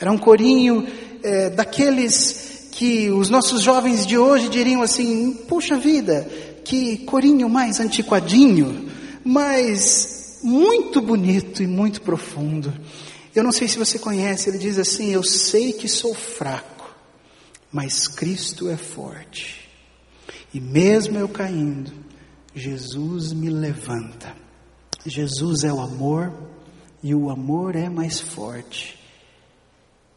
Era 0.00 0.10
um 0.10 0.16
corinho 0.16 0.88
é, 1.22 1.50
daqueles 1.50 2.70
que 2.72 3.10
os 3.10 3.28
nossos 3.28 3.60
jovens 3.60 4.06
de 4.06 4.16
hoje 4.16 4.48
diriam 4.48 4.80
assim: 4.80 5.34
puxa 5.46 5.76
vida, 5.76 6.26
que 6.64 7.04
corinho 7.04 7.50
mais 7.50 7.80
antiquadinho, 7.80 8.88
mas 9.22 10.38
muito 10.42 11.02
bonito 11.02 11.62
e 11.62 11.66
muito 11.66 12.00
profundo. 12.00 12.72
Eu 13.34 13.44
não 13.44 13.52
sei 13.52 13.68
se 13.68 13.76
você 13.76 13.98
conhece, 13.98 14.48
ele 14.48 14.56
diz 14.56 14.78
assim: 14.78 15.12
Eu 15.12 15.22
sei 15.22 15.74
que 15.74 15.86
sou 15.86 16.14
fraco, 16.14 16.96
mas 17.70 18.08
Cristo 18.08 18.70
é 18.70 18.76
forte. 18.78 19.65
E 20.52 20.60
mesmo 20.60 21.18
eu 21.18 21.28
caindo, 21.28 21.92
Jesus 22.54 23.32
me 23.32 23.50
levanta. 23.50 24.34
Jesus 25.04 25.64
é 25.64 25.72
o 25.72 25.80
amor 25.80 26.32
e 27.02 27.14
o 27.14 27.30
amor 27.30 27.76
é 27.76 27.88
mais 27.88 28.18
forte. 28.18 28.98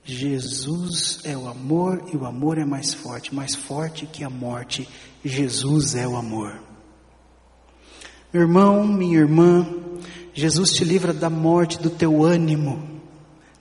Jesus 0.03 1.19
é 1.23 1.37
o 1.37 1.47
amor 1.47 2.03
e 2.11 2.17
o 2.17 2.25
amor 2.25 2.57
é 2.57 2.65
mais 2.65 2.93
forte, 2.93 3.35
mais 3.35 3.55
forte 3.55 4.05
que 4.05 4.23
a 4.23 4.29
morte. 4.29 4.87
Jesus 5.23 5.95
é 5.95 6.07
o 6.07 6.15
amor. 6.15 6.59
Meu 8.31 8.43
irmão, 8.43 8.87
minha 8.87 9.17
irmã, 9.17 9.67
Jesus 10.33 10.71
te 10.71 10.83
livra 10.83 11.13
da 11.13 11.29
morte 11.29 11.79
do 11.79 11.89
teu 11.89 12.23
ânimo 12.23 13.01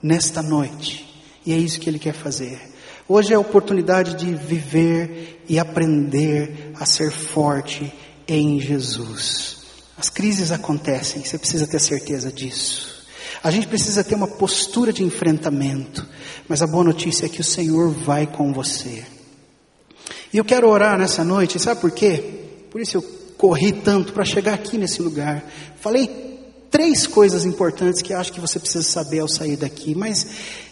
nesta 0.01 0.41
noite. 0.41 1.05
E 1.45 1.51
é 1.51 1.57
isso 1.57 1.79
que 1.79 1.89
ele 1.89 1.99
quer 1.99 2.13
fazer. 2.13 2.68
Hoje 3.11 3.33
é 3.33 3.35
a 3.35 3.39
oportunidade 3.39 4.13
de 4.13 4.35
viver 4.35 5.43
e 5.49 5.57
aprender 5.57 6.71
a 6.75 6.85
ser 6.85 7.09
forte 7.09 7.91
em 8.27 8.59
Jesus. 8.59 9.57
As 9.97 10.09
crises 10.09 10.51
acontecem, 10.51 11.25
você 11.25 11.39
precisa 11.39 11.65
ter 11.65 11.79
certeza 11.79 12.31
disso. 12.31 13.03
A 13.41 13.49
gente 13.49 13.65
precisa 13.65 14.03
ter 14.03 14.13
uma 14.13 14.27
postura 14.27 14.93
de 14.93 15.03
enfrentamento, 15.03 16.05
mas 16.47 16.61
a 16.61 16.67
boa 16.67 16.83
notícia 16.83 17.25
é 17.25 17.29
que 17.29 17.41
o 17.41 17.43
Senhor 17.43 17.89
vai 17.89 18.27
com 18.27 18.53
você. 18.53 19.03
E 20.31 20.37
eu 20.37 20.45
quero 20.45 20.69
orar 20.69 20.95
nessa 20.95 21.23
noite, 21.23 21.59
sabe 21.59 21.81
por 21.81 21.89
quê? 21.89 22.41
Por 22.69 22.79
isso 22.79 22.97
eu 22.97 23.01
corri 23.35 23.71
tanto 23.71 24.13
para 24.13 24.23
chegar 24.23 24.53
aqui 24.53 24.77
nesse 24.77 25.01
lugar. 25.01 25.43
Falei 25.81 26.29
três 26.69 27.07
coisas 27.07 27.43
importantes 27.43 28.03
que 28.03 28.13
acho 28.13 28.31
que 28.31 28.39
você 28.39 28.59
precisa 28.59 28.83
saber 28.83 29.21
ao 29.21 29.27
sair 29.27 29.57
daqui, 29.57 29.95
mas 29.95 30.68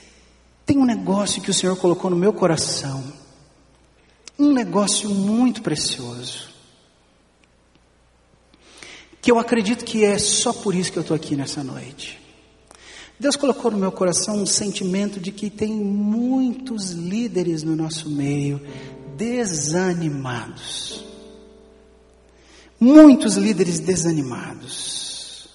tem 0.68 0.78
um 0.78 0.86
negócio 0.86 1.42
que 1.42 1.50
o 1.50 1.54
Senhor 1.54 1.78
colocou 1.78 2.12
no 2.12 2.18
meu 2.18 2.34
coração, 2.34 3.02
um 4.38 4.52
negócio 4.52 5.10
muito 5.10 5.62
precioso, 5.62 6.50
que 9.22 9.32
eu 9.32 9.40
acredito 9.40 9.86
que 9.86 10.04
é 10.04 10.20
só 10.20 10.52
por 10.52 10.76
isso 10.76 10.92
que 10.92 10.98
eu 10.98 11.02
estou 11.02 11.16
aqui 11.16 11.38
nessa 11.38 11.64
noite. 11.64 12.20
Deus 13.18 13.38
colocou 13.38 13.72
no 13.72 13.78
meu 13.78 13.94
coração 13.94 14.36
um 14.36 14.46
sentimento 14.46 15.22
de 15.22 15.32
que 15.32 15.50
tem 15.50 15.72
muitos 15.74 16.92
líderes 16.92 17.64
no 17.64 17.76
nosso 17.76 18.10
meio 18.10 18.62
desanimados. 19.16 21.04
Muitos 22.78 23.38
líderes 23.38 23.80
desanimados. 23.80 25.50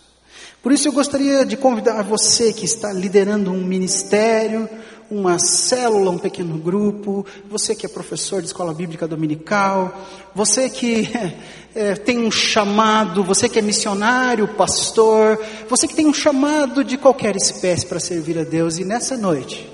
Por 0.63 0.73
isso 0.73 0.89
eu 0.89 0.93
gostaria 0.93 1.45
de 1.45 1.57
convidar 1.57 2.03
você 2.03 2.53
que 2.53 2.65
está 2.65 2.93
liderando 2.93 3.51
um 3.51 3.65
ministério, 3.65 4.69
uma 5.13 5.39
célula, 5.39 6.11
um 6.11 6.17
pequeno 6.17 6.57
grupo, 6.57 7.27
você 7.47 7.75
que 7.75 7.85
é 7.85 7.89
professor 7.89 8.41
de 8.41 8.47
escola 8.47 8.73
bíblica 8.73 9.07
dominical, 9.07 9.95
você 10.35 10.71
que 10.71 11.11
é, 11.77 11.95
tem 11.95 12.19
um 12.19 12.31
chamado, 12.31 13.23
você 13.23 13.47
que 13.47 13.59
é 13.59 13.63
missionário, 13.63 14.49
pastor, 14.49 15.39
você 15.69 15.87
que 15.87 15.95
tem 15.95 16.07
um 16.07 16.15
chamado 16.15 16.83
de 16.83 16.97
qualquer 16.97 17.37
espécie 17.37 17.85
para 17.85 18.01
servir 18.01 18.39
a 18.39 18.43
Deus, 18.43 18.79
e 18.79 18.85
nessa 18.85 19.15
noite, 19.15 19.71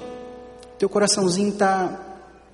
teu 0.76 0.88
coraçãozinho 0.88 1.50
está 1.50 2.04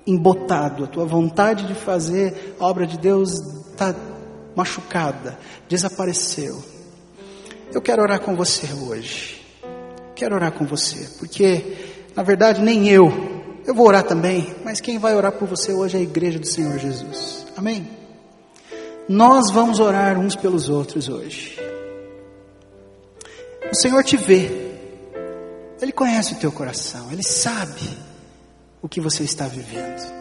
embotado, 0.05 0.83
a 0.83 0.87
tua 0.87 1.05
vontade 1.05 1.65
de 1.65 1.73
fazer 1.73 2.55
a 2.59 2.67
obra 2.67 2.85
de 2.85 2.99
Deus 2.99 3.31
está 3.71 3.95
machucada, 4.55 5.39
desapareceu. 5.67 6.63
Eu 7.73 7.81
quero 7.81 8.03
orar 8.03 8.19
com 8.19 8.35
você 8.35 8.67
hoje. 8.73 9.43
Quero 10.15 10.35
orar 10.35 10.53
com 10.53 10.65
você, 10.65 11.09
porque 11.19 11.84
na 12.15 12.23
verdade, 12.23 12.61
nem 12.61 12.87
eu. 12.87 13.11
Eu 13.65 13.73
vou 13.73 13.87
orar 13.87 14.03
também, 14.03 14.55
mas 14.63 14.79
quem 14.79 14.97
vai 14.97 15.15
orar 15.15 15.31
por 15.31 15.47
você 15.47 15.73
hoje 15.73 15.97
é 15.97 15.99
a 15.99 16.03
igreja 16.03 16.39
do 16.39 16.47
Senhor 16.47 16.77
Jesus. 16.77 17.45
Amém? 17.57 17.89
Nós 19.09 19.51
vamos 19.51 19.79
orar 19.79 20.19
uns 20.19 20.35
pelos 20.35 20.69
outros 20.69 21.09
hoje. 21.09 21.59
O 23.71 23.75
Senhor 23.75 24.03
te 24.03 24.15
vê, 24.15 24.49
Ele 25.81 25.91
conhece 25.91 26.33
o 26.33 26.37
teu 26.37 26.51
coração, 26.51 27.11
Ele 27.11 27.23
sabe 27.23 27.97
o 28.81 28.87
que 28.87 29.01
você 29.01 29.23
está 29.23 29.47
vivendo. 29.47 30.15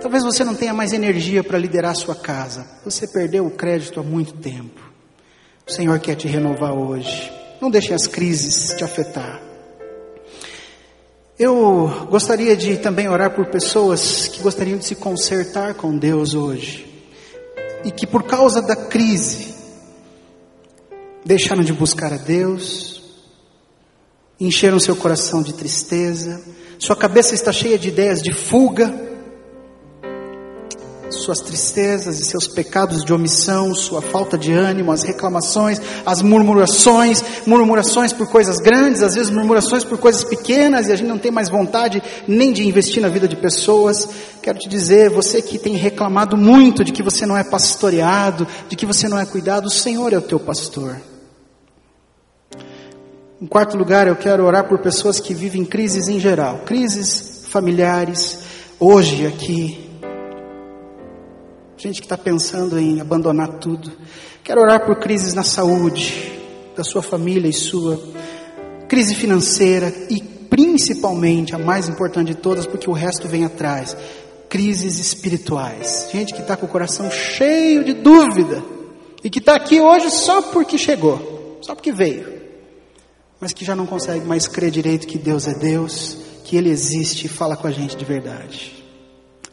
Talvez 0.00 0.22
você 0.22 0.44
não 0.44 0.54
tenha 0.54 0.74
mais 0.74 0.92
energia 0.92 1.42
para 1.42 1.58
liderar 1.58 1.92
a 1.92 1.94
sua 1.94 2.14
casa, 2.14 2.66
você 2.84 3.06
perdeu 3.06 3.46
o 3.46 3.50
crédito 3.50 4.00
há 4.00 4.02
muito 4.02 4.34
tempo. 4.34 4.92
O 5.66 5.72
Senhor 5.72 5.98
quer 6.00 6.16
te 6.16 6.28
renovar 6.28 6.74
hoje. 6.74 7.32
Não 7.60 7.70
deixe 7.70 7.94
as 7.94 8.06
crises 8.06 8.76
te 8.76 8.84
afetar. 8.84 9.40
Eu 11.36 12.06
gostaria 12.08 12.56
de 12.56 12.76
também 12.76 13.08
orar 13.08 13.34
por 13.34 13.46
pessoas 13.46 14.28
que 14.28 14.40
gostariam 14.40 14.78
de 14.78 14.84
se 14.84 14.94
consertar 14.94 15.74
com 15.74 15.98
Deus 15.98 16.32
hoje 16.32 16.86
e 17.84 17.90
que 17.90 18.06
por 18.06 18.22
causa 18.22 18.62
da 18.62 18.76
crise 18.76 19.52
deixaram 21.24 21.64
de 21.64 21.72
buscar 21.72 22.12
a 22.12 22.16
Deus, 22.16 23.02
encheram 24.38 24.78
seu 24.78 24.94
coração 24.94 25.42
de 25.42 25.54
tristeza, 25.54 26.40
sua 26.78 26.94
cabeça 26.94 27.34
está 27.34 27.50
cheia 27.50 27.76
de 27.76 27.88
ideias 27.88 28.22
de 28.22 28.32
fuga, 28.32 28.94
suas 31.16 31.40
tristezas 31.40 32.18
e 32.20 32.24
seus 32.24 32.46
pecados 32.46 33.04
de 33.04 33.12
omissão, 33.12 33.74
sua 33.74 34.02
falta 34.02 34.36
de 34.36 34.52
ânimo, 34.52 34.92
as 34.92 35.02
reclamações, 35.02 35.80
as 36.04 36.22
murmurações, 36.22 37.22
murmurações 37.46 38.12
por 38.12 38.28
coisas 38.28 38.58
grandes, 38.58 39.02
às 39.02 39.14
vezes 39.14 39.30
murmurações 39.30 39.84
por 39.84 39.98
coisas 39.98 40.24
pequenas, 40.24 40.88
e 40.88 40.92
a 40.92 40.96
gente 40.96 41.08
não 41.08 41.18
tem 41.18 41.30
mais 41.30 41.48
vontade 41.48 42.02
nem 42.26 42.52
de 42.52 42.66
investir 42.66 43.02
na 43.02 43.08
vida 43.08 43.28
de 43.28 43.36
pessoas. 43.36 44.08
Quero 44.42 44.58
te 44.58 44.68
dizer, 44.68 45.10
você 45.10 45.40
que 45.40 45.58
tem 45.58 45.74
reclamado 45.74 46.36
muito 46.36 46.84
de 46.84 46.92
que 46.92 47.02
você 47.02 47.24
não 47.26 47.36
é 47.36 47.44
pastoreado, 47.44 48.46
de 48.68 48.76
que 48.76 48.86
você 48.86 49.08
não 49.08 49.18
é 49.18 49.24
cuidado, 49.24 49.66
o 49.66 49.70
Senhor 49.70 50.12
é 50.12 50.18
o 50.18 50.22
teu 50.22 50.38
pastor. 50.38 50.96
Em 53.40 53.46
quarto 53.46 53.76
lugar, 53.76 54.06
eu 54.06 54.16
quero 54.16 54.44
orar 54.44 54.68
por 54.68 54.78
pessoas 54.78 55.20
que 55.20 55.34
vivem 55.34 55.64
crises 55.64 56.08
em 56.08 56.18
geral, 56.18 56.60
crises 56.60 57.44
familiares, 57.50 58.38
hoje 58.80 59.26
aqui, 59.26 59.90
gente 61.76 62.00
que 62.00 62.06
está 62.06 62.16
pensando 62.16 62.78
em 62.78 63.00
abandonar 63.00 63.58
tudo. 63.58 63.92
Quero 64.42 64.60
orar 64.60 64.84
por 64.84 64.96
crises 64.96 65.34
na 65.34 65.42
saúde 65.42 66.32
da 66.76 66.84
sua 66.84 67.02
família 67.02 67.48
e 67.48 67.52
sua, 67.52 68.00
crise 68.88 69.14
financeira 69.14 69.92
e 70.10 70.20
principalmente, 70.20 71.54
a 71.54 71.58
mais 71.58 71.88
importante 71.88 72.28
de 72.28 72.34
todas, 72.36 72.66
porque 72.66 72.88
o 72.88 72.92
resto 72.92 73.26
vem 73.26 73.44
atrás, 73.44 73.96
crises 74.48 75.00
espirituais. 75.00 76.08
Gente 76.12 76.32
que 76.32 76.40
está 76.40 76.56
com 76.56 76.66
o 76.66 76.68
coração 76.68 77.10
cheio 77.10 77.84
de 77.84 77.92
dúvida 77.92 78.62
e 79.22 79.28
que 79.28 79.40
está 79.40 79.56
aqui 79.56 79.80
hoje 79.80 80.10
só 80.10 80.42
porque 80.42 80.78
chegou, 80.78 81.58
só 81.60 81.74
porque 81.74 81.90
veio, 81.90 82.40
mas 83.40 83.52
que 83.52 83.64
já 83.64 83.74
não 83.74 83.86
consegue 83.86 84.24
mais 84.24 84.46
crer 84.46 84.70
direito 84.70 85.06
que 85.06 85.18
Deus 85.18 85.48
é 85.48 85.54
Deus, 85.54 86.18
que 86.44 86.56
Ele 86.56 86.70
existe 86.70 87.26
e 87.26 87.28
fala 87.28 87.56
com 87.56 87.66
a 87.66 87.72
gente 87.72 87.96
de 87.96 88.04
verdade. 88.04 88.84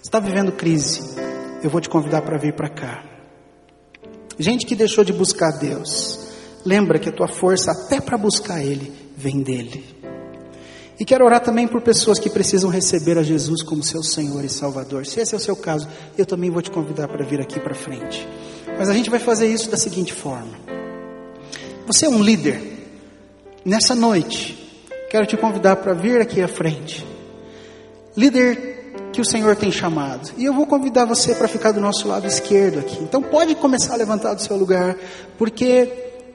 Está 0.03 0.19
vivendo 0.19 0.51
crise, 0.51 1.01
eu 1.63 1.69
vou 1.69 1.79
te 1.79 1.89
convidar 1.89 2.21
para 2.21 2.37
vir 2.37 2.53
para 2.53 2.69
cá. 2.69 3.03
Gente 4.37 4.65
que 4.65 4.75
deixou 4.75 5.03
de 5.03 5.13
buscar 5.13 5.51
Deus, 5.51 6.19
lembra 6.65 6.97
que 6.97 7.09
a 7.09 7.11
tua 7.11 7.27
força, 7.27 7.71
até 7.71 8.01
para 8.01 8.17
buscar 8.17 8.63
Ele, 8.63 8.91
vem 9.15 9.41
dele. 9.41 9.83
E 10.99 11.05
quero 11.05 11.25
orar 11.25 11.41
também 11.41 11.67
por 11.67 11.81
pessoas 11.81 12.19
que 12.19 12.29
precisam 12.29 12.69
receber 12.69 13.17
a 13.17 13.23
Jesus 13.23 13.63
como 13.63 13.83
seu 13.83 14.03
Senhor 14.03 14.45
e 14.45 14.49
Salvador. 14.49 15.05
Se 15.05 15.19
esse 15.19 15.33
é 15.33 15.37
o 15.37 15.41
seu 15.41 15.55
caso, 15.55 15.87
eu 16.17 16.25
também 16.25 16.51
vou 16.51 16.61
te 16.61 16.69
convidar 16.69 17.07
para 17.07 17.25
vir 17.25 17.41
aqui 17.41 17.59
para 17.59 17.73
frente. 17.73 18.27
mas 18.77 18.89
a 18.89 18.93
gente 18.93 19.09
vai 19.09 19.19
fazer 19.19 19.47
isso 19.47 19.69
da 19.69 19.77
seguinte 19.77 20.13
forma. 20.13 20.59
Você 21.87 22.05
é 22.05 22.09
um 22.09 22.21
líder. 22.21 22.61
Nessa 23.65 23.93
noite, 23.93 24.57
quero 25.09 25.25
te 25.25 25.37
convidar 25.37 25.75
para 25.77 25.93
vir 25.93 26.21
aqui 26.21 26.41
à 26.41 26.47
frente. 26.47 27.05
Líder 28.15 28.80
que 29.11 29.21
o 29.21 29.25
Senhor 29.25 29.55
tem 29.55 29.71
chamado. 29.71 30.31
E 30.37 30.45
eu 30.45 30.53
vou 30.53 30.65
convidar 30.65 31.05
você 31.05 31.35
para 31.35 31.47
ficar 31.47 31.71
do 31.71 31.81
nosso 31.81 32.07
lado 32.07 32.25
esquerdo 32.27 32.79
aqui. 32.79 32.97
Então 33.01 33.21
pode 33.21 33.55
começar 33.55 33.93
a 33.93 33.97
levantar 33.97 34.33
do 34.33 34.41
seu 34.41 34.55
lugar, 34.55 34.95
porque 35.37 35.89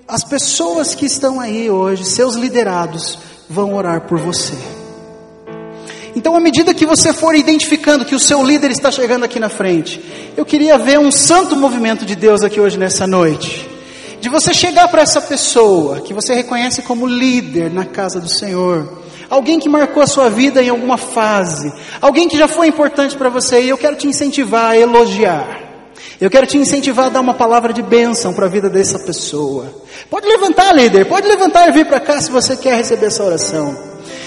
as 0.07 0.23
pessoas 0.23 0.95
que 0.95 1.07
estão 1.07 1.41
aí 1.41 1.71
hoje, 1.71 2.05
seus 2.05 2.35
liderados, 2.35 3.19
vão 3.49 3.75
orar 3.75 4.03
por 4.03 4.19
você. 4.19 4.55
Então, 6.15 6.35
à 6.35 6.41
medida 6.41 6.73
que 6.73 6.87
você 6.87 7.13
for 7.13 7.35
identificando 7.35 8.05
que 8.05 8.15
o 8.15 8.19
seu 8.19 8.43
líder 8.43 8.71
está 8.71 8.91
chegando 8.91 9.25
aqui 9.25 9.39
na 9.39 9.51
frente, 9.51 10.03
eu 10.35 10.47
queria 10.47 10.79
ver 10.79 10.99
um 10.99 11.13
santo 11.13 11.55
movimento 11.55 12.07
de 12.07 12.17
Deus 12.17 12.43
aqui 12.43 12.59
hoje 12.59 12.79
nessa 12.79 13.07
noite. 13.07 13.69
De 14.19 14.31
você 14.31 14.55
chegar 14.55 14.89
para 14.89 15.03
essa 15.03 15.21
pessoa 15.21 16.01
que 16.01 16.15
você 16.15 16.35
reconhece 16.35 16.81
como 16.81 17.07
líder 17.07 17.71
na 17.71 17.85
casa 17.85 18.19
do 18.19 18.31
Senhor, 18.31 19.05
alguém 19.29 19.59
que 19.59 19.69
marcou 19.69 20.03
a 20.03 20.07
sua 20.07 20.29
vida 20.29 20.63
em 20.63 20.69
alguma 20.69 20.97
fase, 20.97 21.73
alguém 22.01 22.29
que 22.29 22.39
já 22.39 22.49
foi 22.49 22.69
importante 22.69 23.17
para 23.17 23.29
você, 23.29 23.63
e 23.63 23.69
eu 23.69 23.79
quero 23.79 23.97
te 23.97 24.07
incentivar 24.07 24.71
a 24.71 24.79
elogiar. 24.79 25.65
Eu 26.21 26.31
quero 26.31 26.47
te 26.47 26.57
incentivar 26.57 27.07
a 27.07 27.11
dar 27.11 27.21
uma 27.21 27.35
palavra 27.35 27.73
de 27.73 27.83
bênção 27.83 28.33
para 28.33 28.47
a 28.47 28.49
vida 28.49 28.71
dessa 28.71 28.99
pessoa. 28.99 29.67
Pode 30.09 30.27
levantar, 30.27 30.73
líder, 30.73 31.05
pode 31.07 31.27
levantar 31.29 31.69
e 31.69 31.73
vir 31.73 31.87
para 31.87 32.01
cá 32.01 32.21
se 32.21 32.31
você 32.31 32.57
quer 32.57 32.77
receber 32.77 33.07
essa 33.07 33.23
oração. 33.23 33.77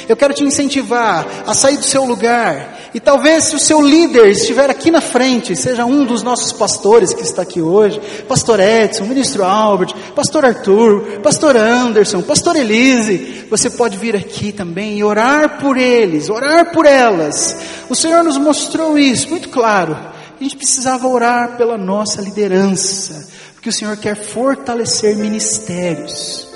Eu 0.07 0.15
quero 0.15 0.33
te 0.33 0.43
incentivar 0.43 1.25
a 1.45 1.53
sair 1.53 1.77
do 1.77 1.83
seu 1.83 2.03
lugar. 2.03 2.78
E 2.93 2.99
talvez 2.99 3.45
se 3.45 3.55
o 3.55 3.59
seu 3.59 3.81
líder 3.81 4.29
estiver 4.29 4.69
aqui 4.69 4.89
na 4.89 4.99
frente, 4.99 5.55
seja 5.55 5.85
um 5.85 6.03
dos 6.05 6.23
nossos 6.23 6.51
pastores 6.51 7.13
que 7.13 7.21
está 7.21 7.43
aqui 7.43 7.61
hoje, 7.61 8.01
pastor 8.27 8.59
Edson, 8.59 9.03
ministro 9.03 9.43
Albert, 9.43 9.93
pastor 10.15 10.43
Arthur, 10.43 11.19
pastor 11.21 11.55
Anderson, 11.55 12.23
pastor 12.23 12.55
Elise, 12.55 13.45
você 13.47 13.69
pode 13.69 13.95
vir 13.97 14.15
aqui 14.15 14.51
também 14.51 14.97
e 14.97 15.03
orar 15.03 15.59
por 15.59 15.77
eles, 15.77 16.29
orar 16.29 16.71
por 16.71 16.87
elas. 16.87 17.57
O 17.87 17.95
Senhor 17.95 18.23
nos 18.23 18.37
mostrou 18.37 18.97
isso 18.97 19.29
muito 19.29 19.49
claro. 19.49 19.95
A 20.39 20.43
gente 20.43 20.57
precisava 20.57 21.07
orar 21.07 21.57
pela 21.57 21.77
nossa 21.77 22.21
liderança, 22.21 23.27
porque 23.53 23.69
o 23.69 23.73
Senhor 23.73 23.97
quer 23.97 24.15
fortalecer 24.15 25.15
ministérios. 25.15 26.47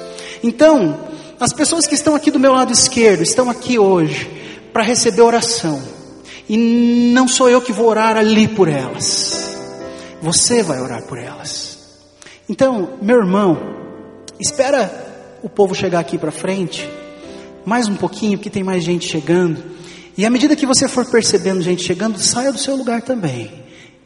Então, 0.42 0.98
as 1.40 1.54
pessoas 1.54 1.86
que 1.86 1.94
estão 1.94 2.16
aqui 2.16 2.32
do 2.32 2.40
meu 2.40 2.54
lado 2.54 2.74
esquerdo 2.74 3.22
estão 3.22 3.52
aqui 3.52 3.78
hoje 3.78 4.32
para 4.72 4.82
receber 4.82 5.22
oração. 5.22 6.03
E 6.48 7.12
não 7.14 7.28
sou 7.28 7.50
eu 7.50 7.62
que 7.62 7.72
vou 7.72 7.88
orar 7.88 8.18
ali 8.18 8.48
por 8.48 8.68
elas. 8.68 9.56
Você 10.22 10.62
vai 10.64 10.82
orar 10.82 11.04
por 11.04 11.18
elas. 11.18 11.78
Então, 12.50 12.98
meu 13.02 13.18
irmão, 13.18 13.58
espera 14.40 15.40
o 15.42 15.50
povo 15.50 15.74
chegar 15.74 16.00
aqui 16.00 16.18
para 16.18 16.32
frente, 16.32 16.90
mais 17.66 17.88
um 17.88 17.96
pouquinho, 17.96 18.38
porque 18.38 18.50
tem 18.50 18.64
mais 18.64 18.84
gente 18.84 19.08
chegando. 19.08 19.64
E 20.18 20.26
à 20.26 20.30
medida 20.30 20.56
que 20.56 20.66
você 20.66 20.88
for 20.88 21.06
percebendo 21.06 21.62
gente 21.62 21.84
chegando, 21.84 22.20
saia 22.20 22.52
do 22.52 22.58
seu 22.58 22.76
lugar 22.76 23.02
também 23.02 23.64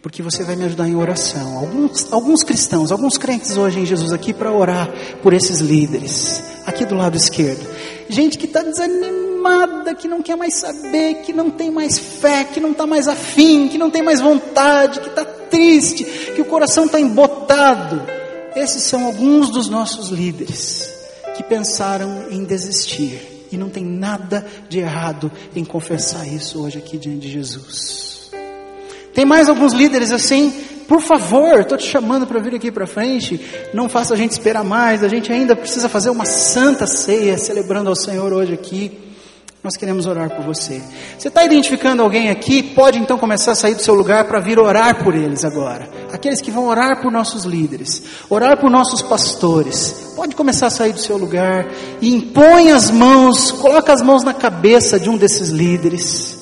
porque 0.08 0.22
você 0.22 0.42
vai 0.42 0.56
me 0.56 0.64
ajudar 0.64 0.88
em 0.88 0.96
oração. 0.96 1.58
Alguns, 1.58 2.14
alguns 2.14 2.42
cristãos, 2.42 2.94
alguns 2.94 3.18
crentes 3.18 3.58
hoje 3.58 3.82
em 3.82 3.86
Jesus 3.86 4.14
aqui 4.14 4.32
para 4.32 4.52
orar 4.54 4.90
por 5.22 5.34
esses 5.34 5.60
líderes, 5.60 6.42
aqui 6.66 6.86
do 6.86 6.96
lado 6.96 7.18
esquerdo. 7.18 7.68
Gente 8.10 8.38
que 8.38 8.45
está 8.45 8.62
desanimada, 8.62 9.93
que 9.93 10.08
não 10.08 10.22
quer 10.22 10.36
mais 10.36 10.55
saber, 10.55 11.22
que 11.24 11.34
não 11.34 11.49
tem 11.49 11.70
mais 11.70 11.97
fé, 11.97 12.43
que 12.45 12.60
não 12.60 12.72
está 12.72 12.88
mais 12.88 13.08
afim, 13.08 13.68
que 13.68 13.78
não 13.78 13.89
tem 13.89 14.01
mais 14.01 14.22
vontade, 14.22 14.99
que 14.99 15.10
está 15.10 15.26
triste, 15.26 16.03
que 16.03 16.41
o 16.41 16.45
coração 16.45 16.86
está 16.86 16.99
embotado. 16.99 18.01
Esses 18.55 18.84
são 18.84 19.05
alguns 19.05 19.49
dos 19.49 19.70
nossos 19.70 20.10
líderes 20.10 20.89
que 21.36 21.43
pensaram 21.43 22.32
em 22.32 22.43
desistir. 22.43 23.47
E 23.51 23.58
não 23.58 23.70
tem 23.70 23.86
nada 23.86 24.45
de 24.68 24.80
errado 24.80 25.32
em 25.55 25.64
confessar 25.64 26.28
isso 26.28 26.62
hoje 26.62 26.80
aqui 26.80 26.97
diante 26.97 27.20
de 27.20 27.32
Jesus. 27.32 28.16
Tem 29.18 29.26
mais 29.26 29.49
alguns 29.49 29.74
líderes 29.74 30.11
assim, 30.11 30.51
por 30.88 31.01
favor, 31.01 31.61
estou 31.61 31.76
te 31.76 31.88
chamando 31.88 32.28
para 32.28 32.39
vir 32.39 32.53
aqui 32.53 32.72
para 32.72 32.86
frente, 32.86 33.43
não 33.74 33.89
faça 33.89 34.13
a 34.13 34.15
gente 34.15 34.34
esperar 34.34 34.63
mais, 34.63 35.03
a 35.03 35.07
gente 35.07 35.34
ainda 35.34 35.55
precisa 35.55 35.89
fazer 35.89 36.11
uma 36.11 36.24
santa 36.24 36.86
ceia 36.86 37.36
celebrando 37.36 37.89
ao 37.89 37.95
Senhor 37.95 38.32
hoje 38.32 38.53
aqui. 38.53 38.95
Nós 39.63 39.76
queremos 39.76 40.05
orar 40.05 40.30
por 40.30 40.45
você. 40.45 40.84
Você 41.18 41.30
está 41.30 41.43
identificando 41.43 42.03
alguém 42.03 42.30
aqui? 42.30 42.61
Pode 42.61 42.99
então 42.99 43.18
começar 43.18 43.53
a 43.53 43.55
sair 43.55 43.74
do 43.74 43.82
seu 43.82 43.95
lugar 43.95 44.26
para 44.26 44.39
vir 44.39 44.59
orar 44.59 45.03
por 45.03 45.15
eles 45.15 45.43
agora. 45.43 45.89
Aqueles 46.13 46.39
que 46.39 46.51
vão 46.51 46.68
orar 46.68 47.01
por 47.01 47.11
nossos 47.11 47.43
líderes, 47.43 48.03
orar 48.30 48.61
por 48.61 48.70
nossos 48.70 49.01
pastores. 49.01 50.13
Pode 50.15 50.36
começar 50.36 50.68
a 50.68 50.70
sair 50.70 50.93
do 50.93 51.01
seu 51.01 51.18
lugar 51.18 51.65
e 51.99 52.13
impõe 52.13 52.72
as 52.72 52.91
mãos, 52.91 53.51
coloca 53.51 53.91
as 53.91 54.03
mãos 54.03 54.24
na 54.24 54.36
cabeça 54.36 54.99
de 54.99 55.09
um 55.09 55.18
desses 55.18 55.49
líderes 55.49 56.37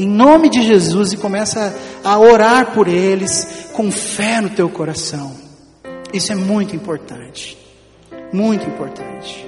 em 0.00 0.08
nome 0.08 0.48
de 0.48 0.62
Jesus 0.62 1.12
e 1.12 1.18
começa 1.18 1.76
a 2.02 2.18
orar 2.18 2.72
por 2.72 2.88
eles 2.88 3.68
com 3.74 3.92
fé 3.92 4.40
no 4.40 4.48
teu 4.48 4.66
coração. 4.70 5.36
Isso 6.10 6.32
é 6.32 6.34
muito 6.34 6.74
importante. 6.74 7.58
Muito 8.32 8.66
importante. 8.66 9.46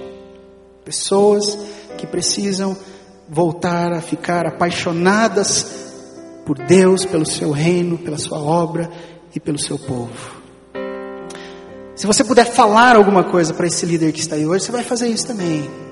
Pessoas 0.84 1.58
que 1.96 2.06
precisam 2.06 2.76
voltar 3.30 3.94
a 3.94 4.02
ficar 4.02 4.46
apaixonadas 4.46 5.64
por 6.44 6.58
Deus, 6.58 7.06
pelo 7.06 7.24
seu 7.24 7.50
reino, 7.50 7.96
pela 7.96 8.18
sua 8.18 8.38
obra 8.38 8.90
e 9.34 9.40
pelo 9.40 9.58
seu 9.58 9.78
povo. 9.78 10.42
Se 11.94 12.06
você 12.06 12.22
puder 12.22 12.44
falar 12.44 12.94
alguma 12.94 13.24
coisa 13.24 13.54
para 13.54 13.66
esse 13.66 13.86
líder 13.86 14.12
que 14.12 14.20
está 14.20 14.36
aí 14.36 14.44
hoje, 14.44 14.66
você 14.66 14.72
vai 14.72 14.84
fazer 14.84 15.08
isso 15.08 15.26
também. 15.26 15.91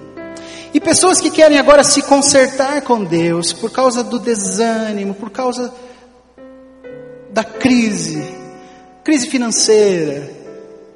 E 0.73 0.81
pessoas 0.81 1.21
que 1.21 1.31
querem 1.31 1.59
agora 1.59 1.83
se 1.83 2.03
consertar 2.03 2.83
com 2.83 3.03
Deus 3.03 3.53
por 3.53 3.71
causa 3.71 4.05
do 4.05 4.19
desânimo, 4.19 5.15
por 5.15 5.31
causa 5.31 5.73
da 7.31 7.43
crise, 7.43 8.23
crise 9.03 9.27
financeira, 9.29 10.31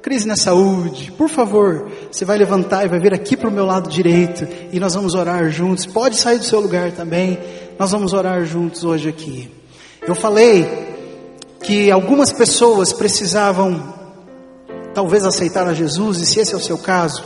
crise 0.01 0.25
na 0.25 0.37
saúde. 0.37 1.11
Por 1.11 1.27
favor, 1.27 1.91
você 2.09 2.23
vai 2.23 2.37
levantar 2.37 2.85
e 2.85 2.87
vai 2.87 2.99
vir 2.99 3.13
aqui 3.13 3.35
para 3.35 3.49
o 3.49 3.51
meu 3.51 3.65
lado 3.65 3.89
direito 3.89 4.47
e 4.71 4.79
nós 4.79 4.93
vamos 4.93 5.13
orar 5.13 5.49
juntos. 5.49 5.85
Pode 5.85 6.15
sair 6.15 6.39
do 6.39 6.45
seu 6.45 6.61
lugar 6.61 6.93
também. 6.93 7.37
Nós 7.77 7.91
vamos 7.91 8.13
orar 8.13 8.45
juntos 8.45 8.85
hoje 8.85 9.09
aqui. 9.09 9.51
Eu 10.07 10.15
falei 10.15 10.65
que 11.61 11.91
algumas 11.91 12.31
pessoas 12.31 12.93
precisavam 12.93 13.93
talvez 14.93 15.25
aceitar 15.25 15.67
a 15.67 15.73
Jesus 15.73 16.21
e 16.21 16.25
se 16.25 16.39
esse 16.39 16.53
é 16.53 16.57
o 16.57 16.61
seu 16.61 16.77
caso, 16.77 17.21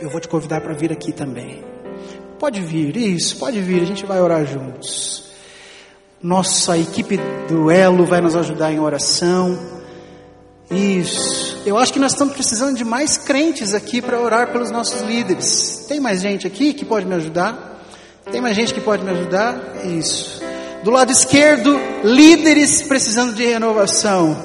eu 0.00 0.10
vou 0.10 0.20
te 0.20 0.28
convidar 0.28 0.60
para 0.60 0.74
vir 0.74 0.92
aqui 0.92 1.12
também. 1.12 1.75
Pode 2.38 2.60
vir, 2.60 2.96
isso, 2.96 3.36
pode 3.36 3.60
vir, 3.60 3.82
a 3.82 3.86
gente 3.86 4.04
vai 4.04 4.20
orar 4.20 4.44
juntos. 4.44 5.24
Nossa 6.22 6.76
equipe 6.76 7.18
do 7.48 7.70
Elo 7.70 8.04
vai 8.04 8.20
nos 8.20 8.36
ajudar 8.36 8.72
em 8.72 8.78
oração. 8.78 9.58
Isso. 10.70 11.62
Eu 11.64 11.78
acho 11.78 11.92
que 11.92 11.98
nós 11.98 12.12
estamos 12.12 12.34
precisando 12.34 12.76
de 12.76 12.84
mais 12.84 13.16
crentes 13.16 13.72
aqui 13.72 14.02
para 14.02 14.20
orar 14.20 14.52
pelos 14.52 14.70
nossos 14.70 15.00
líderes. 15.02 15.86
Tem 15.88 15.98
mais 15.98 16.20
gente 16.20 16.46
aqui 16.46 16.74
que 16.74 16.84
pode 16.84 17.06
me 17.06 17.14
ajudar? 17.14 17.82
Tem 18.30 18.40
mais 18.40 18.56
gente 18.56 18.74
que 18.74 18.80
pode 18.80 19.04
me 19.04 19.10
ajudar? 19.10 19.84
Isso. 19.84 20.40
Do 20.82 20.90
lado 20.90 21.12
esquerdo, 21.12 21.78
líderes 22.04 22.82
precisando 22.82 23.34
de 23.34 23.44
renovação. 23.44 24.36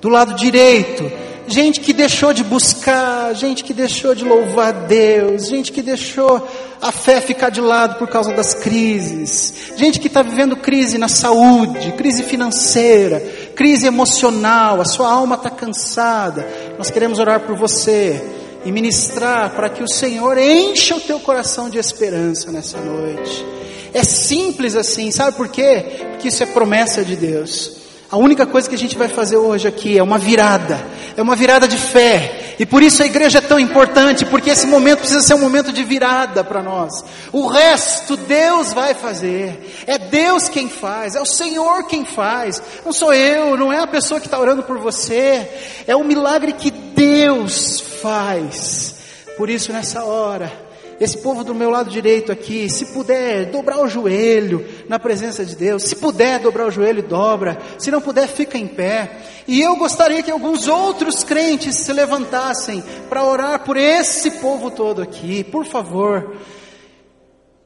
Do 0.00 0.08
lado 0.08 0.34
direito, 0.34 1.10
gente 1.46 1.80
que 1.80 1.92
deixou 1.92 2.32
de 2.32 2.42
buscar, 2.42 3.34
gente 3.34 3.62
que 3.62 3.72
deixou 3.72 4.14
de 4.14 4.24
louvar 4.24 4.72
Deus, 4.86 5.48
gente 5.48 5.72
que 5.72 5.82
deixou 5.82 6.46
a 6.80 6.92
fé 6.92 7.20
ficar 7.20 7.50
de 7.50 7.60
lado 7.60 7.98
por 7.98 8.08
causa 8.08 8.32
das 8.32 8.54
crises, 8.54 9.72
gente 9.76 9.98
que 9.98 10.08
está 10.08 10.22
vivendo 10.22 10.56
crise 10.56 10.98
na 10.98 11.08
saúde, 11.08 11.92
crise 11.92 12.22
financeira, 12.22 13.20
crise 13.54 13.86
emocional, 13.86 14.80
a 14.80 14.84
sua 14.84 15.10
alma 15.10 15.36
está 15.36 15.50
cansada. 15.50 16.46
Nós 16.78 16.90
queremos 16.90 17.18
orar 17.18 17.40
por 17.40 17.56
você 17.56 18.22
e 18.64 18.72
ministrar 18.72 19.50
para 19.50 19.68
que 19.68 19.82
o 19.82 19.88
Senhor 19.88 20.36
encha 20.36 20.96
o 20.96 21.00
teu 21.00 21.20
coração 21.20 21.70
de 21.70 21.78
esperança 21.78 22.50
nessa 22.50 22.78
noite. 22.78 23.46
É 23.94 24.02
simples 24.02 24.76
assim, 24.76 25.10
sabe 25.10 25.36
por 25.36 25.48
quê? 25.48 25.84
Porque 26.10 26.28
isso 26.28 26.42
é 26.42 26.46
promessa 26.46 27.04
de 27.04 27.16
Deus. 27.16 27.85
A 28.10 28.16
única 28.16 28.46
coisa 28.46 28.68
que 28.68 28.74
a 28.74 28.78
gente 28.78 28.96
vai 28.96 29.08
fazer 29.08 29.36
hoje 29.36 29.66
aqui 29.66 29.98
é 29.98 30.02
uma 30.02 30.16
virada, 30.16 30.80
é 31.16 31.22
uma 31.22 31.34
virada 31.34 31.66
de 31.66 31.76
fé. 31.76 32.54
E 32.58 32.64
por 32.64 32.82
isso 32.82 33.02
a 33.02 33.06
igreja 33.06 33.38
é 33.38 33.40
tão 33.40 33.58
importante, 33.58 34.24
porque 34.24 34.50
esse 34.50 34.66
momento 34.66 35.00
precisa 35.00 35.20
ser 35.22 35.34
um 35.34 35.40
momento 35.40 35.72
de 35.72 35.82
virada 35.82 36.44
para 36.44 36.62
nós. 36.62 37.04
O 37.32 37.48
resto 37.48 38.16
Deus 38.16 38.72
vai 38.72 38.94
fazer. 38.94 39.84
É 39.86 39.98
Deus 39.98 40.48
quem 40.48 40.68
faz, 40.68 41.16
é 41.16 41.20
o 41.20 41.26
Senhor 41.26 41.84
quem 41.88 42.04
faz. 42.04 42.62
Não 42.84 42.92
sou 42.92 43.12
eu, 43.12 43.56
não 43.56 43.72
é 43.72 43.80
a 43.80 43.86
pessoa 43.86 44.20
que 44.20 44.26
está 44.26 44.38
orando 44.38 44.62
por 44.62 44.78
você. 44.78 45.48
É 45.86 45.96
o 45.96 46.04
milagre 46.04 46.52
que 46.52 46.70
Deus 46.70 47.80
faz. 48.00 48.94
Por 49.36 49.50
isso 49.50 49.72
nessa 49.72 50.04
hora, 50.04 50.50
esse 50.98 51.18
povo 51.18 51.44
do 51.44 51.54
meu 51.54 51.68
lado 51.68 51.90
direito 51.90 52.32
aqui, 52.32 52.70
se 52.70 52.86
puder 52.86 53.46
dobrar 53.46 53.78
o 53.80 53.88
joelho, 53.88 54.66
na 54.88 54.98
presença 54.98 55.44
de 55.44 55.54
Deus. 55.54 55.82
Se 55.82 55.96
puder 55.96 56.40
dobrar 56.40 56.66
o 56.66 56.70
joelho, 56.70 57.02
dobra. 57.02 57.58
Se 57.78 57.90
não 57.90 58.00
puder, 58.00 58.26
fica 58.26 58.56
em 58.56 58.66
pé. 58.66 59.10
E 59.46 59.60
eu 59.60 59.76
gostaria 59.76 60.22
que 60.22 60.30
alguns 60.30 60.66
outros 60.66 61.22
crentes 61.22 61.76
se 61.76 61.92
levantassem 61.92 62.82
para 63.08 63.24
orar 63.24 63.60
por 63.64 63.76
esse 63.76 64.30
povo 64.32 64.70
todo 64.70 65.02
aqui, 65.02 65.44
por 65.44 65.66
favor. 65.66 66.36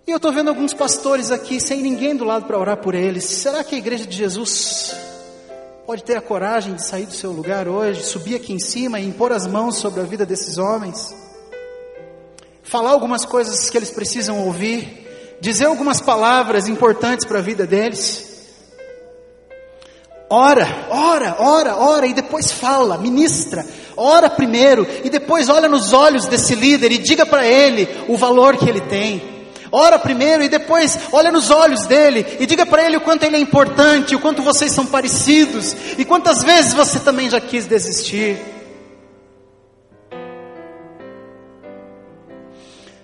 E 0.07 0.11
eu 0.11 0.17
estou 0.17 0.33
vendo 0.33 0.49
alguns 0.49 0.75
pastores 0.75 1.31
aqui 1.31 1.61
sem 1.61 1.81
ninguém 1.81 2.17
do 2.17 2.25
lado 2.25 2.47
para 2.47 2.59
orar 2.59 2.79
por 2.79 2.97
eles. 2.97 3.25
Será 3.25 3.63
que 3.63 3.77
a 3.77 3.79
igreja 3.79 4.07
de 4.07 4.17
Jesus 4.17 4.93
pode 5.87 6.03
ter 6.03 6.17
a 6.17 6.21
coragem 6.21 6.75
de 6.75 6.85
sair 6.85 7.07
do 7.07 7.15
seu 7.15 7.31
lugar 7.31 7.69
hoje, 7.69 8.03
subir 8.03 8.35
aqui 8.35 8.53
em 8.53 8.59
cima 8.59 8.99
e 8.99 9.07
impor 9.07 9.31
as 9.31 9.47
mãos 9.47 9.77
sobre 9.77 10.01
a 10.01 10.05
vida 10.05 10.27
desses 10.27 10.59
homens? 10.59 11.20
Falar 12.63 12.91
algumas 12.91 13.25
coisas 13.25 13.71
que 13.71 13.77
eles 13.77 13.91
precisam 13.91 14.45
ouvir? 14.45 15.01
dizer 15.41 15.67
algumas 15.67 16.01
palavras 16.01 16.69
importantes 16.69 17.25
para 17.25 17.39
a 17.39 17.43
vida 17.43 17.67
deles. 17.67 18.29
Ora, 20.29 20.87
ora, 20.91 21.37
ora, 21.41 21.77
ora 21.77 22.07
e 22.07 22.15
depois 22.15 22.53
fala, 22.53 22.99
ministra. 22.99 23.67
Ora 23.97 24.31
primeiro 24.31 24.87
e 25.03 25.11
depois 25.11 25.49
olha 25.49 25.69
nos 25.69 25.93
olhos 25.93 26.27
desse 26.27 26.55
líder 26.55 26.93
e 26.93 26.99
diga 26.99 27.27
para 27.27 27.45
ele 27.45 27.89
o 28.07 28.17
valor 28.17 28.57
que 28.57 28.69
ele 28.69 28.81
tem. 28.83 29.41
Ora 29.73 29.99
primeiro 29.99 30.43
e 30.43 30.49
depois 30.49 30.99
olha 31.13 31.33
nos 31.33 31.51
olhos 31.51 31.85
dele 31.87 32.25
e 32.39 32.47
diga 32.47 32.65
para 32.67 32.85
ele 32.85 32.97
o 32.97 33.01
quanto 33.01 33.25
ele 33.25 33.37
é 33.37 33.41
importante, 33.41 34.15
o 34.15 34.21
quanto 34.21 34.43
vocês 34.43 34.73
são 34.73 34.87
parecidos 34.87 35.75
e 35.99 36.05
quantas 36.05 36.43
vezes 36.43 36.75
você 36.75 37.01
também 37.01 37.29
já 37.29 37.41
quis 37.41 37.67
desistir. 37.67 38.60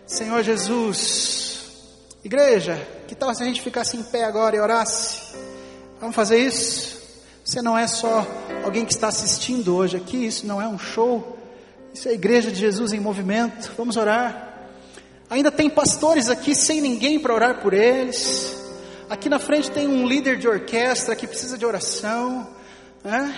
Senhor 0.07 0.41
Jesus, 0.45 1.69
Igreja, 2.23 2.81
que 3.09 3.15
tal 3.15 3.35
se 3.35 3.43
a 3.43 3.47
gente 3.47 3.61
ficasse 3.61 3.97
em 3.97 4.05
pé 4.05 4.23
agora 4.23 4.55
e 4.55 4.61
orasse? 4.61 5.35
Vamos 6.01 6.15
fazer 6.15 6.39
isso? 6.39 6.97
Você 7.45 7.61
não 7.61 7.77
é 7.77 7.89
só 7.89 8.25
alguém 8.65 8.85
que 8.85 8.93
está 8.93 9.09
assistindo 9.09 9.75
hoje 9.75 9.97
aqui, 9.97 10.25
isso 10.25 10.47
não 10.47 10.63
é 10.63 10.69
um 10.69 10.79
show, 10.79 11.37
isso 11.93 12.07
é 12.07 12.13
a 12.13 12.15
igreja 12.15 12.53
de 12.53 12.59
Jesus 12.61 12.93
em 12.93 13.01
movimento. 13.01 13.73
Vamos 13.77 13.97
orar. 13.97 14.69
Ainda 15.29 15.51
tem 15.51 15.69
pastores 15.69 16.29
aqui 16.29 16.55
sem 16.55 16.81
ninguém 16.81 17.19
para 17.19 17.35
orar 17.35 17.61
por 17.61 17.75
eles. 17.75 18.57
Aqui 19.11 19.29
na 19.29 19.41
frente 19.41 19.73
tem 19.73 19.89
um 19.89 20.07
líder 20.07 20.39
de 20.39 20.47
orquestra 20.47 21.17
que 21.17 21.27
precisa 21.27 21.59
de 21.59 21.67
oração. 21.67 22.47
Né? 23.03 23.35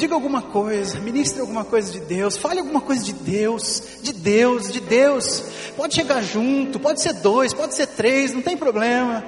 Diga 0.00 0.14
alguma 0.14 0.40
coisa, 0.40 0.98
ministre 0.98 1.42
alguma 1.42 1.62
coisa 1.62 1.92
de 1.92 2.00
Deus, 2.00 2.38
fale 2.38 2.58
alguma 2.58 2.80
coisa 2.80 3.04
de 3.04 3.12
Deus, 3.12 3.98
de 4.02 4.14
Deus, 4.14 4.72
de 4.72 4.80
Deus. 4.80 5.42
Pode 5.76 5.94
chegar 5.94 6.22
junto, 6.22 6.80
pode 6.80 7.02
ser 7.02 7.12
dois, 7.12 7.52
pode 7.52 7.74
ser 7.74 7.86
três, 7.86 8.32
não 8.32 8.40
tem 8.40 8.56
problema. 8.56 9.22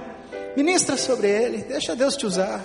Ministra 0.56 0.96
sobre 0.96 1.28
ele, 1.28 1.58
deixa 1.58 1.94
Deus 1.94 2.16
te 2.16 2.24
usar. 2.24 2.64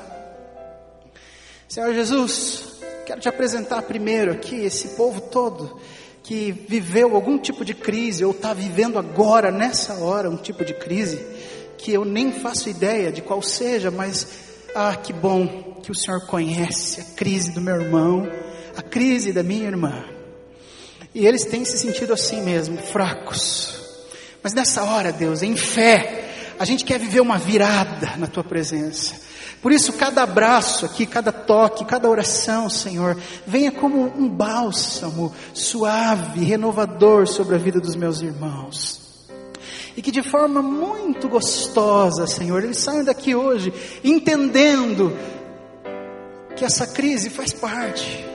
Senhor 1.67 1.93
Jesus, 1.93 2.77
quero 3.05 3.19
te 3.19 3.27
apresentar 3.27 3.81
primeiro 3.81 4.31
aqui 4.31 4.55
esse 4.55 4.95
povo 4.95 5.19
todo 5.19 5.77
que 6.23 6.53
viveu 6.53 7.13
algum 7.13 7.37
tipo 7.37 7.65
de 7.65 7.73
crise 7.73 8.23
ou 8.23 8.31
está 8.31 8.53
vivendo 8.53 8.97
agora, 8.97 9.51
nessa 9.51 9.95
hora, 9.95 10.29
um 10.29 10.37
tipo 10.37 10.63
de 10.63 10.73
crise 10.73 11.19
que 11.77 11.91
eu 11.91 12.05
nem 12.05 12.31
faço 12.31 12.69
ideia 12.69 13.11
de 13.11 13.21
qual 13.21 13.41
seja, 13.41 13.91
mas 13.91 14.25
ah, 14.73 14.95
que 14.95 15.11
bom 15.11 15.66
que 15.87 15.91
o 15.91 15.95
Senhor 15.95 16.19
conhece 16.25 16.99
a 16.99 17.03
crise 17.15 17.53
do 17.53 17.61
meu 17.61 17.81
irmão, 17.81 18.29
a 18.75 18.81
crise 18.81 19.31
da 19.31 19.41
minha 19.41 19.67
irmã. 19.67 20.03
E 21.15 21.25
eles 21.25 21.45
têm 21.45 21.63
se 21.63 21.77
sentido 21.77 22.11
assim 22.11 22.41
mesmo, 22.41 22.77
fracos. 22.77 23.73
Mas 24.43 24.53
nessa 24.53 24.83
hora, 24.83 25.13
Deus, 25.13 25.41
em 25.41 25.55
fé, 25.55 26.55
a 26.59 26.65
gente 26.65 26.83
quer 26.83 26.99
viver 26.99 27.21
uma 27.21 27.37
virada 27.37 28.17
na 28.17 28.27
tua 28.27 28.43
presença. 28.43 29.15
Por 29.61 29.71
isso, 29.71 29.93
cada 29.93 30.23
abraço 30.23 30.85
aqui, 30.85 31.05
cada 31.05 31.31
toque, 31.31 31.85
cada 31.85 32.09
oração, 32.09 32.69
Senhor, 32.69 33.17
venha 33.45 33.71
como 33.71 34.13
um 34.13 34.27
bálsamo 34.27 35.33
suave, 35.53 36.43
renovador 36.43 37.27
sobre 37.27 37.55
a 37.55 37.57
vida 37.57 37.79
dos 37.79 37.95
meus 37.95 38.21
irmãos 38.21 39.07
e 39.97 40.01
que 40.01 40.11
de 40.11 40.21
forma 40.21 40.61
muito 40.61 41.27
gostosa, 41.27 42.27
Senhor, 42.27 42.63
eles 42.63 42.77
saiam 42.77 43.03
daqui 43.03 43.33
hoje 43.33 43.73
entendendo 44.03 45.11
que 46.57 46.65
essa 46.65 46.87
crise 46.87 47.29
faz 47.29 47.53
parte 47.53 48.25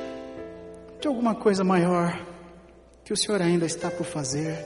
de 1.00 1.08
alguma 1.08 1.34
coisa 1.34 1.64
maior 1.64 2.24
que 3.04 3.12
o 3.12 3.16
Senhor 3.16 3.42
ainda 3.42 3.66
está 3.66 3.90
por 3.90 4.06
fazer, 4.06 4.64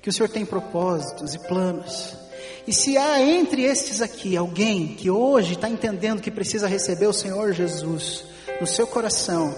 que 0.00 0.08
o 0.08 0.12
Senhor 0.12 0.28
tem 0.28 0.46
propósitos 0.46 1.34
e 1.34 1.38
planos. 1.40 2.16
E 2.68 2.72
se 2.72 2.96
há 2.96 3.20
entre 3.20 3.64
estes 3.64 4.00
aqui 4.00 4.36
alguém 4.36 4.94
que 4.94 5.10
hoje 5.10 5.54
está 5.54 5.68
entendendo 5.68 6.22
que 6.22 6.30
precisa 6.30 6.68
receber 6.68 7.08
o 7.08 7.12
Senhor 7.12 7.52
Jesus 7.52 8.24
no 8.60 8.66
seu 8.66 8.86
coração, 8.86 9.52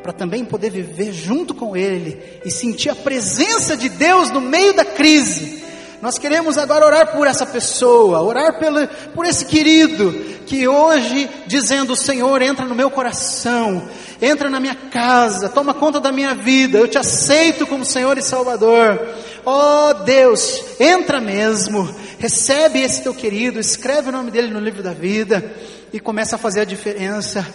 para 0.00 0.12
também 0.12 0.44
poder 0.44 0.70
viver 0.70 1.12
junto 1.12 1.52
com 1.52 1.76
Ele 1.76 2.40
e 2.44 2.50
sentir 2.50 2.90
a 2.90 2.94
presença 2.94 3.76
de 3.76 3.88
Deus 3.88 4.30
no 4.30 4.40
meio 4.40 4.72
da 4.72 4.84
crise. 4.84 5.64
Nós 6.04 6.18
queremos 6.18 6.58
agora 6.58 6.84
orar 6.84 7.12
por 7.12 7.26
essa 7.26 7.46
pessoa, 7.46 8.20
orar 8.20 8.58
pelo, 8.58 8.86
por 9.14 9.24
esse 9.24 9.46
querido 9.46 10.12
que 10.44 10.68
hoje, 10.68 11.30
dizendo: 11.46 11.96
Senhor, 11.96 12.42
entra 12.42 12.66
no 12.66 12.74
meu 12.74 12.90
coração, 12.90 13.88
entra 14.20 14.50
na 14.50 14.60
minha 14.60 14.74
casa, 14.74 15.48
toma 15.48 15.72
conta 15.72 15.98
da 15.98 16.12
minha 16.12 16.34
vida, 16.34 16.76
eu 16.76 16.86
te 16.86 16.98
aceito 16.98 17.66
como 17.66 17.86
Senhor 17.86 18.18
e 18.18 18.22
Salvador. 18.22 19.00
Oh 19.46 19.94
Deus, 20.04 20.62
entra 20.78 21.22
mesmo, 21.22 21.88
recebe 22.18 22.80
esse 22.82 23.02
teu 23.02 23.14
querido, 23.14 23.58
escreve 23.58 24.10
o 24.10 24.12
nome 24.12 24.30
dele 24.30 24.48
no 24.48 24.60
livro 24.60 24.82
da 24.82 24.92
vida 24.92 25.54
e 25.90 25.98
começa 25.98 26.36
a 26.36 26.38
fazer 26.38 26.60
a 26.60 26.66
diferença. 26.66 27.46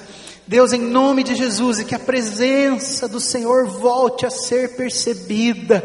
Deus, 0.50 0.74
em 0.74 0.82
nome 0.82 1.22
de 1.22 1.36
Jesus, 1.36 1.78
e 1.78 1.86
que 1.86 1.93
a 1.93 2.00
presença 2.00 3.08
do 3.08 3.20
Senhor 3.20 3.68
volte 3.68 4.26
a 4.26 4.32
ser 4.32 4.76
percebida. 4.76 5.84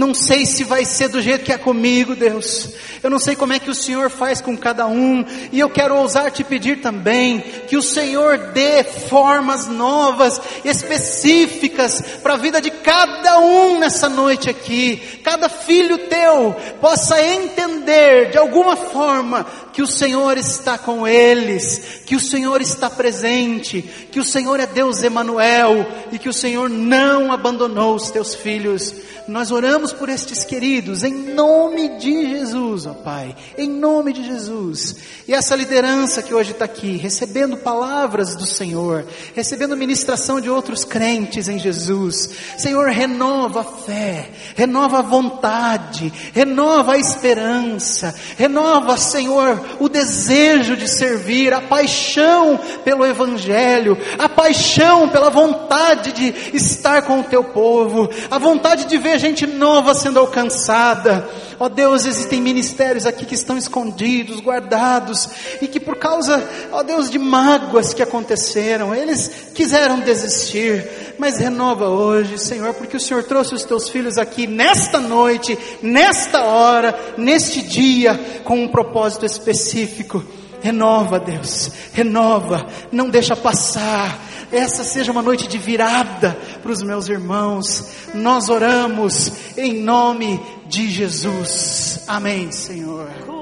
Não 0.00 0.14
sei 0.14 0.46
se 0.46 0.64
vai 0.64 0.82
ser 0.82 1.08
do 1.08 1.20
jeito 1.20 1.44
que 1.44 1.52
é 1.52 1.58
comigo, 1.58 2.16
Deus. 2.16 2.70
Eu 3.02 3.10
não 3.10 3.18
sei 3.18 3.36
como 3.36 3.52
é 3.52 3.58
que 3.58 3.68
o 3.68 3.74
Senhor 3.74 4.08
faz 4.08 4.40
com 4.40 4.56
cada 4.56 4.86
um. 4.86 5.22
E 5.52 5.60
eu 5.60 5.68
quero 5.68 5.94
ousar 5.94 6.30
te 6.30 6.42
pedir 6.42 6.80
também 6.80 7.40
que 7.68 7.76
o 7.76 7.82
Senhor 7.82 8.38
dê 8.54 8.82
formas 8.82 9.66
novas, 9.66 10.40
específicas 10.64 12.00
para 12.22 12.32
a 12.32 12.38
vida 12.38 12.62
de 12.62 12.70
cada 12.70 13.40
um 13.40 13.78
nessa 13.78 14.08
noite 14.08 14.48
aqui. 14.48 15.20
Cada 15.22 15.50
filho 15.50 15.98
teu 16.08 16.56
possa 16.80 17.22
entender 17.22 18.30
de 18.30 18.38
alguma 18.38 18.76
forma 18.76 19.44
que 19.72 19.82
o 19.82 19.86
Senhor 19.86 20.36
está 20.38 20.78
com 20.78 21.06
eles, 21.06 22.02
que 22.06 22.16
o 22.16 22.20
Senhor 22.20 22.60
está 22.60 22.88
presente, 22.88 23.82
que 24.10 24.18
o 24.18 24.24
Senhor 24.24 24.60
é 24.60 24.66
Deus 24.66 25.02
Emanuel 25.02 25.86
e 26.10 26.18
que 26.18 26.28
o 26.28 26.32
Senhor 26.32 26.68
não 26.70 27.30
abandonou 27.32 27.94
os 27.94 28.10
teus 28.10 28.34
filhos. 28.34 28.94
Nós 29.30 29.52
oramos 29.52 29.92
por 29.92 30.08
estes 30.08 30.44
queridos 30.44 31.04
em 31.04 31.14
nome 31.14 31.98
de 31.98 32.28
Jesus, 32.30 32.84
ó 32.84 32.94
Pai, 32.94 33.36
em 33.56 33.68
nome 33.68 34.12
de 34.12 34.24
Jesus. 34.24 34.96
E 35.28 35.32
essa 35.32 35.54
liderança 35.54 36.20
que 36.20 36.34
hoje 36.34 36.50
está 36.50 36.64
aqui, 36.64 36.96
recebendo 36.96 37.56
palavras 37.56 38.34
do 38.34 38.44
Senhor, 38.44 39.06
recebendo 39.32 39.76
ministração 39.76 40.40
de 40.40 40.50
outros 40.50 40.84
crentes 40.84 41.46
em 41.46 41.60
Jesus. 41.60 42.30
Senhor, 42.58 42.88
renova 42.88 43.60
a 43.60 43.64
fé, 43.64 44.30
renova 44.56 44.98
a 44.98 45.02
vontade, 45.02 46.12
renova 46.34 46.94
a 46.94 46.98
esperança, 46.98 48.12
renova, 48.36 48.96
Senhor, 48.96 49.64
o 49.78 49.88
desejo 49.88 50.76
de 50.76 50.88
servir, 50.88 51.54
a 51.54 51.60
paixão 51.60 52.58
pelo 52.84 53.06
Evangelho, 53.06 53.96
a 54.18 54.28
paixão 54.28 55.08
pela 55.08 55.30
vontade 55.30 56.12
de 56.12 56.56
estar 56.56 57.02
com 57.02 57.20
o 57.20 57.24
teu 57.24 57.44
povo, 57.44 58.10
a 58.28 58.36
vontade 58.36 58.86
de 58.86 58.98
ver 58.98 59.19
gente 59.20 59.46
nova 59.46 59.94
sendo 59.94 60.18
alcançada. 60.18 61.28
Ó 61.58 61.66
oh 61.66 61.68
Deus, 61.68 62.06
existem 62.06 62.40
ministérios 62.40 63.04
aqui 63.04 63.26
que 63.26 63.34
estão 63.34 63.58
escondidos, 63.58 64.40
guardados, 64.40 65.28
e 65.60 65.68
que 65.68 65.78
por 65.78 65.96
causa, 65.96 66.42
ó 66.72 66.80
oh 66.80 66.82
Deus, 66.82 67.10
de 67.10 67.18
mágoas 67.18 67.92
que 67.92 68.02
aconteceram, 68.02 68.94
eles 68.94 69.50
quiseram 69.54 70.00
desistir, 70.00 71.14
mas 71.18 71.38
renova 71.38 71.88
hoje, 71.88 72.38
Senhor, 72.38 72.72
porque 72.74 72.96
o 72.96 73.00
Senhor 73.00 73.22
trouxe 73.24 73.54
os 73.54 73.64
teus 73.64 73.90
filhos 73.90 74.16
aqui 74.16 74.46
nesta 74.46 74.98
noite, 74.98 75.56
nesta 75.82 76.44
hora, 76.44 76.98
neste 77.18 77.60
dia, 77.60 78.18
com 78.42 78.64
um 78.64 78.68
propósito 78.68 79.26
específico. 79.26 80.24
Renova, 80.62 81.18
Deus, 81.18 81.70
renova, 81.92 82.66
não 82.92 83.08
deixa 83.08 83.34
passar. 83.34 84.18
Essa 84.52 84.84
seja 84.84 85.12
uma 85.12 85.22
noite 85.22 85.46
de 85.46 85.58
virada 85.58 86.36
para 86.62 86.72
os 86.72 86.82
meus 86.82 87.08
irmãos. 87.08 87.86
Nós 88.14 88.48
oramos 88.48 89.32
em 89.56 89.80
nome 89.82 90.40
de 90.66 90.90
Jesus. 90.90 92.00
Amém, 92.06 92.50
Senhor. 92.50 93.39